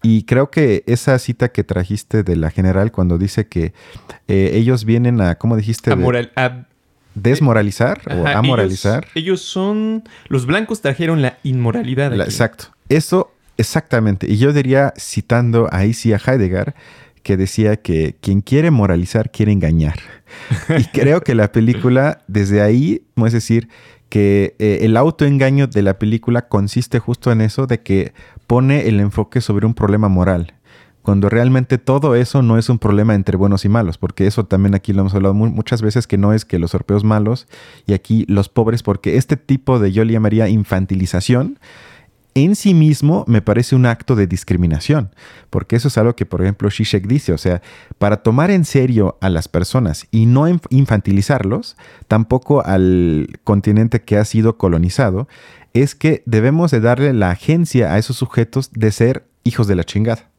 Y 0.03 0.25
creo 0.25 0.51
que 0.51 0.83
esa 0.87 1.19
cita 1.19 1.51
que 1.51 1.63
trajiste 1.63 2.23
de 2.23 2.37
la 2.37 2.51
general 2.51 2.91
cuando 2.91 3.19
dice 3.19 3.49
que 3.49 3.75
eh, 4.29 4.53
ellos 4.55 4.85
vienen 4.85 5.21
a, 5.21 5.37
¿cómo 5.37 5.57
dijiste? 5.57 5.93
A 5.93 6.67
desmoralizar 7.15 8.01
o 8.11 8.27
amoralizar. 8.27 9.07
Ellos, 9.15 9.43
son, 9.43 10.05
los 10.29 10.47
blancos 10.47 10.81
trajeron 10.81 11.23
la 11.23 11.39
inmoralidad. 11.43 12.15
exacto. 12.21 12.67
Eso 12.89 13.33
Exactamente. 13.61 14.27
Y 14.27 14.39
yo 14.39 14.55
diría, 14.55 14.95
citando 14.99 15.69
ahí 15.71 15.93
sí 15.93 16.15
a 16.15 16.17
Heidegger, 16.17 16.75
que 17.23 17.37
decía 17.37 17.77
que 17.77 18.17
quien 18.23 18.41
quiere 18.41 18.71
moralizar 18.71 19.31
quiere 19.31 19.53
engañar. 19.53 19.99
Y 20.79 20.85
creo 20.99 21.21
que 21.21 21.35
la 21.35 21.53
película, 21.53 22.23
desde 22.27 22.63
ahí, 22.63 23.03
es 23.17 23.33
decir, 23.35 23.69
que 24.09 24.57
eh, 24.59 24.79
el 24.81 24.97
autoengaño 24.97 25.67
de 25.67 25.83
la 25.83 25.99
película 25.99 26.49
consiste 26.49 27.01
justo 27.01 27.31
en 27.33 27.43
eso, 27.43 27.67
de 27.67 27.83
que 27.83 28.15
pone 28.47 28.89
el 28.89 28.99
enfoque 28.99 29.43
sobre 29.43 29.67
un 29.67 29.75
problema 29.75 30.09
moral. 30.09 30.55
Cuando 31.03 31.29
realmente 31.29 31.77
todo 31.77 32.15
eso 32.15 32.41
no 32.41 32.57
es 32.57 32.71
un 32.71 32.79
problema 32.79 33.15
entre 33.15 33.37
buenos 33.37 33.67
y 33.67 33.69
malos, 33.69 33.99
porque 33.99 34.27
eso 34.27 34.47
también 34.47 34.75
aquí 34.75 34.95
lo 34.95 35.01
hemos 35.01 35.15
hablado 35.15 35.35
muchas 35.35 35.83
veces, 35.83 36.07
que 36.07 36.17
no 36.17 36.33
es 36.33 36.47
que 36.47 36.59
los 36.59 36.73
europeos 36.73 37.05
malos 37.05 37.47
y 37.87 37.93
aquí 37.93 38.25
los 38.27 38.49
pobres, 38.49 38.83
porque 38.83 39.19
este 39.19 39.37
tipo 39.37 39.79
de, 39.79 39.93
yo 39.93 40.03
le 40.05 40.15
llamaría 40.15 40.49
infantilización, 40.49 41.59
en 42.35 42.55
sí 42.55 42.75
mismo 42.75 43.25
me 43.27 43.43
parece 43.43 43.75
un 43.75 43.87
acto 43.87 44.17
de 44.17 44.27
discriminación, 44.27 45.15
porque 45.51 45.77
eso 45.77 45.89
es 45.89 45.99
algo 45.99 46.15
que, 46.15 46.27
por 46.27 46.43
ejemplo, 46.43 46.71
Zizek 46.71 47.07
dice, 47.07 47.33
o 47.33 47.39
sea, 47.39 47.63
para 47.99 48.19
tomar 48.19 48.51
en 48.51 48.65
serio 48.65 49.19
a 49.21 49.29
las 49.29 49.49
personas 49.49 50.07
y 50.11 50.27
no 50.27 50.47
infantilizarlos, 50.71 51.77
tampoco 52.09 52.65
al 52.65 53.39
continente 53.45 54.03
que 54.03 54.17
ha 54.17 54.25
sido 54.25 54.57
colonizado, 54.57 55.29
es 55.73 55.95
que 55.95 56.23
debemos 56.27 56.71
de 56.71 56.81
darle 56.81 57.13
la 57.13 57.31
agencia 57.31 57.93
a 57.93 57.99
esos 57.99 58.17
sujetos 58.17 58.71
de 58.73 58.93
ser 58.93 59.27
hijos 59.45 59.67
de 59.67 59.77
la 59.77 59.85
chingada, 59.85 60.31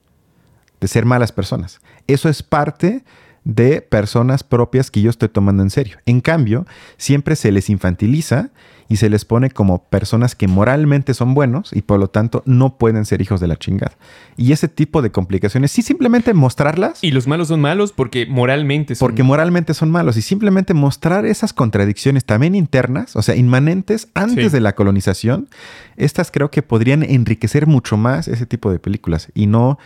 de 0.80 0.88
ser 0.88 1.06
malas 1.06 1.32
personas. 1.32 1.82
Eso 2.08 2.30
es 2.30 2.44
parte 2.44 3.04
de 3.44 3.82
personas 3.82 4.44
propias 4.44 4.92
que 4.92 5.02
yo 5.02 5.10
estoy 5.10 5.30
tomando 5.30 5.64
en 5.64 5.70
serio. 5.70 5.98
En 6.06 6.22
cambio, 6.22 6.66
siempre 6.98 7.36
se 7.36 7.52
les 7.52 7.70
infantiliza 7.70 8.50
y 8.92 8.98
se 8.98 9.10
les 9.10 9.24
pone 9.24 9.50
como 9.50 9.86
personas 9.86 10.36
que 10.36 10.50
moralmente 10.50 11.14
son 11.14 11.34
buenos 11.34 11.72
y 11.72 11.82
por 11.82 11.98
lo 11.98 12.10
tanto 12.10 12.44
no 12.46 12.78
pueden 12.78 13.06
ser 13.06 13.22
hijos 13.22 13.40
de 13.40 13.48
la 13.48 13.56
chingada. 13.56 13.94
Y 14.36 14.52
ese 14.52 14.68
tipo 14.68 15.02
de 15.02 15.12
complicaciones, 15.12 15.72
sí 15.72 15.82
simplemente 15.82 16.34
mostrarlas. 16.34 17.02
Y 17.02 17.12
los 17.12 17.26
malos 17.26 17.48
son 17.48 17.62
malos 17.62 17.94
porque 17.94 18.26
moralmente 18.26 18.96
son 18.96 19.08
Porque 19.08 19.24
moralmente 19.24 19.74
son 19.74 19.92
malos 19.92 20.18
y 20.18 20.22
simplemente 20.22 20.74
mostrar 20.74 21.26
esas 21.26 21.54
contradicciones 21.54 22.26
también 22.26 22.54
internas, 22.54 23.16
o 23.16 23.22
sea, 23.22 23.38
inmanentes 23.38 24.10
antes 24.14 24.52
de 24.52 24.60
la 24.60 24.76
colonización, 24.76 25.48
estas 25.96 26.30
creo 26.30 26.52
que 26.52 26.62
podrían 26.62 27.04
enriquecer 27.04 27.68
mucho 27.68 27.96
más 27.96 28.28
ese 28.28 28.46
tipo 28.46 28.72
de 28.74 28.80
películas 28.80 29.30
y 29.34 29.48
no 29.48 29.80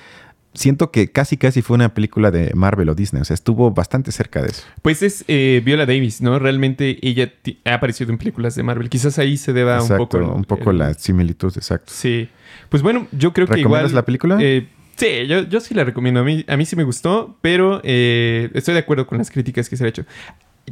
siento 0.55 0.91
que 0.91 1.11
casi 1.11 1.37
casi 1.37 1.61
fue 1.61 1.75
una 1.75 1.93
película 1.93 2.31
de 2.31 2.51
Marvel 2.53 2.89
o 2.89 2.95
Disney. 2.95 3.21
O 3.21 3.25
sea, 3.25 3.33
estuvo 3.33 3.71
bastante 3.71 4.11
cerca 4.11 4.41
de 4.41 4.49
eso. 4.49 4.63
Pues 4.81 5.03
es 5.03 5.23
eh, 5.27 5.61
Viola 5.63 5.85
Davis, 5.85 6.21
¿no? 6.21 6.39
Realmente 6.39 6.97
ella 7.07 7.31
ha 7.65 7.75
aparecido 7.75 8.11
en 8.11 8.17
películas 8.17 8.55
de 8.55 8.63
Marvel. 8.63 8.89
Quizás 8.89 9.19
ahí 9.19 9.37
se 9.37 9.53
deba 9.53 9.81
un 9.81 9.97
poco... 9.97 10.17
un 10.17 10.45
poco 10.45 10.71
la 10.71 10.93
similitud, 10.93 11.53
exacto. 11.55 11.91
Sí. 11.93 12.29
Pues 12.69 12.81
bueno, 12.81 13.07
yo 13.11 13.33
creo 13.33 13.47
que 13.47 13.59
igual... 13.59 13.93
la 13.93 14.05
película? 14.05 14.37
Eh, 14.41 14.67
sí, 14.95 15.27
yo, 15.27 15.43
yo, 15.43 15.59
sí 15.59 15.73
la 15.73 15.83
recomiendo. 15.83 16.21
A 16.21 16.23
mí, 16.23 16.43
a 16.47 16.57
mí 16.57 16.65
sí 16.65 16.75
me 16.75 16.83
gustó, 16.83 17.37
pero 17.41 17.81
eh, 17.83 18.49
estoy 18.53 18.73
de 18.73 18.79
acuerdo 18.79 19.05
con 19.05 19.17
las 19.17 19.29
críticas 19.29 19.69
que 19.69 19.77
se 19.77 19.83
han 19.83 19.89
hecho. 19.89 20.05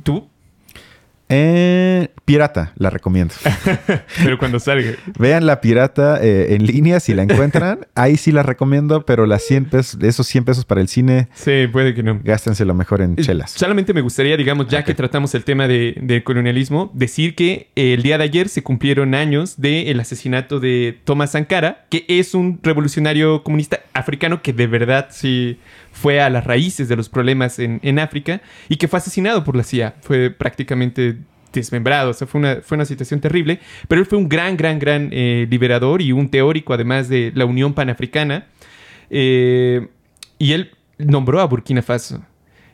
¿Tú? 0.04 0.28
Eh, 1.36 2.10
pirata, 2.26 2.74
la 2.76 2.92
recomiendo. 2.92 3.34
pero 4.24 4.38
cuando 4.38 4.60
salga. 4.60 4.92
Vean 5.18 5.48
la 5.48 5.62
pirata 5.62 6.20
eh, 6.22 6.54
en 6.54 6.68
línea 6.68 7.00
si 7.00 7.16
la 7.16 7.24
encuentran. 7.24 7.88
Ahí 7.96 8.18
sí 8.18 8.32
la 8.32 8.44
recomiendo, 8.44 9.04
pero 9.04 9.26
las 9.26 9.44
100 9.44 9.66
pesos, 9.66 10.04
esos 10.04 10.28
100 10.28 10.46
pesos 10.46 10.66
para 10.66 10.82
el 10.82 10.88
cine. 10.88 11.30
Sí, 11.34 11.68
puede 11.72 11.96
que 11.96 12.04
no. 12.04 12.20
Gástense 12.24 12.66
lo 12.66 12.76
mejor 12.76 13.02
en 13.02 13.16
chelas. 13.16 13.52
Solamente 13.52 13.96
me 13.96 14.02
gustaría, 14.02 14.38
digamos, 14.38 14.68
ya 14.68 14.84
que 14.84 14.94
tratamos 14.94 15.34
el 15.34 15.44
tema 15.44 15.68
de, 15.68 16.22
colonialismo, 16.24 16.92
decir 16.94 17.34
que 17.34 17.70
el 17.76 18.04
día 18.04 18.18
de 18.20 18.26
ayer 18.26 18.48
se 18.48 18.62
cumplieron 18.62 19.16
años 19.16 19.56
del 19.58 20.00
asesinato 20.00 20.60
de 20.60 21.00
Thomas 21.04 21.32
Sankara, 21.32 21.86
que 21.90 22.06
es 22.08 22.36
un 22.36 22.60
revolucionario 22.62 23.44
comunista 23.44 23.80
africano 23.94 24.42
que 24.44 24.54
de 24.54 24.68
verdad 24.68 25.08
sí 25.10 25.58
fue 25.94 26.20
a 26.20 26.30
las 26.30 26.44
raíces 26.44 26.90
de 26.90 26.98
los 26.98 27.08
problemas 27.08 27.60
en, 27.60 28.00
África 28.00 28.42
y 28.68 28.76
que 28.76 28.88
fue 28.88 28.98
asesinado 28.98 29.44
por 29.44 29.56
la 29.56 29.64
CIA. 29.64 29.96
Fue 30.02 30.32
prácticamente 30.32 31.18
desmembrado, 31.54 32.10
o 32.10 32.14
sea, 32.14 32.28
fue 32.28 32.40
una, 32.40 32.58
fue 32.62 32.76
una 32.76 32.86
situación 32.86 33.22
terrible, 33.22 33.60
pero 33.88 34.02
él 34.02 34.08
fue 34.08 34.18
un 34.18 34.28
gran, 34.28 34.58
gran, 34.58 34.80
gran 34.80 35.10
eh, 35.12 35.48
liberador 35.50 36.02
y 36.02 36.12
un 36.12 36.30
teórico 36.30 36.74
además 36.74 37.10
de 37.10 37.32
la 37.36 37.46
Unión 37.46 37.74
Panafricana. 37.74 38.48
Eh, 39.12 39.88
y 40.40 40.54
él 40.54 40.72
nombró 40.98 41.40
a 41.40 41.46
Burkina 41.46 41.84
Faso. 41.84 42.26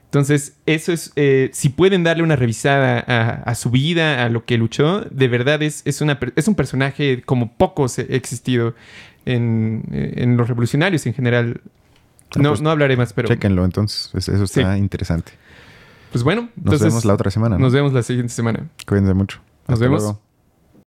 Entonces, 0.05 0.57
eso 0.65 0.91
es, 0.91 1.11
eh, 1.17 1.51
si 1.53 1.69
pueden 1.69 2.03
darle 2.03 2.23
una 2.23 2.35
revisada 2.35 2.99
a, 2.99 3.53
su 3.53 3.69
vida, 3.69 4.25
a 4.25 4.29
lo 4.29 4.43
que 4.43 4.57
luchó, 4.57 5.01
de 5.01 5.27
verdad 5.27 5.61
es, 5.61 5.83
es, 5.85 6.01
una, 6.01 6.17
es 6.35 6.47
un 6.47 6.55
personaje 6.55 7.21
como 7.21 7.53
pocos 7.53 7.99
existido 7.99 8.73
en, 9.25 9.83
en, 9.91 10.35
los 10.35 10.47
revolucionarios 10.47 11.05
en 11.05 11.13
general 11.13 11.61
no, 12.37 12.49
pues, 12.49 12.61
no 12.61 12.69
hablaré 12.69 12.97
más, 12.97 13.13
pero. 13.13 13.27
Chéquenlo 13.27 13.65
entonces. 13.65 14.11
Eso 14.13 14.43
está 14.43 14.77
interesante. 14.77 15.31
Pues 16.11 16.23
bueno. 16.23 16.49
Nos 16.55 16.81
vemos 16.81 17.05
la 17.05 17.13
otra 17.13 17.31
semana. 17.31 17.57
Nos 17.57 17.73
vemos 17.73 17.93
la 17.93 18.03
siguiente 18.03 18.33
semana. 18.33 18.67
Cuídense 18.87 19.13
mucho. 19.13 19.39
Nos 19.67 19.79
vemos. 19.79 20.15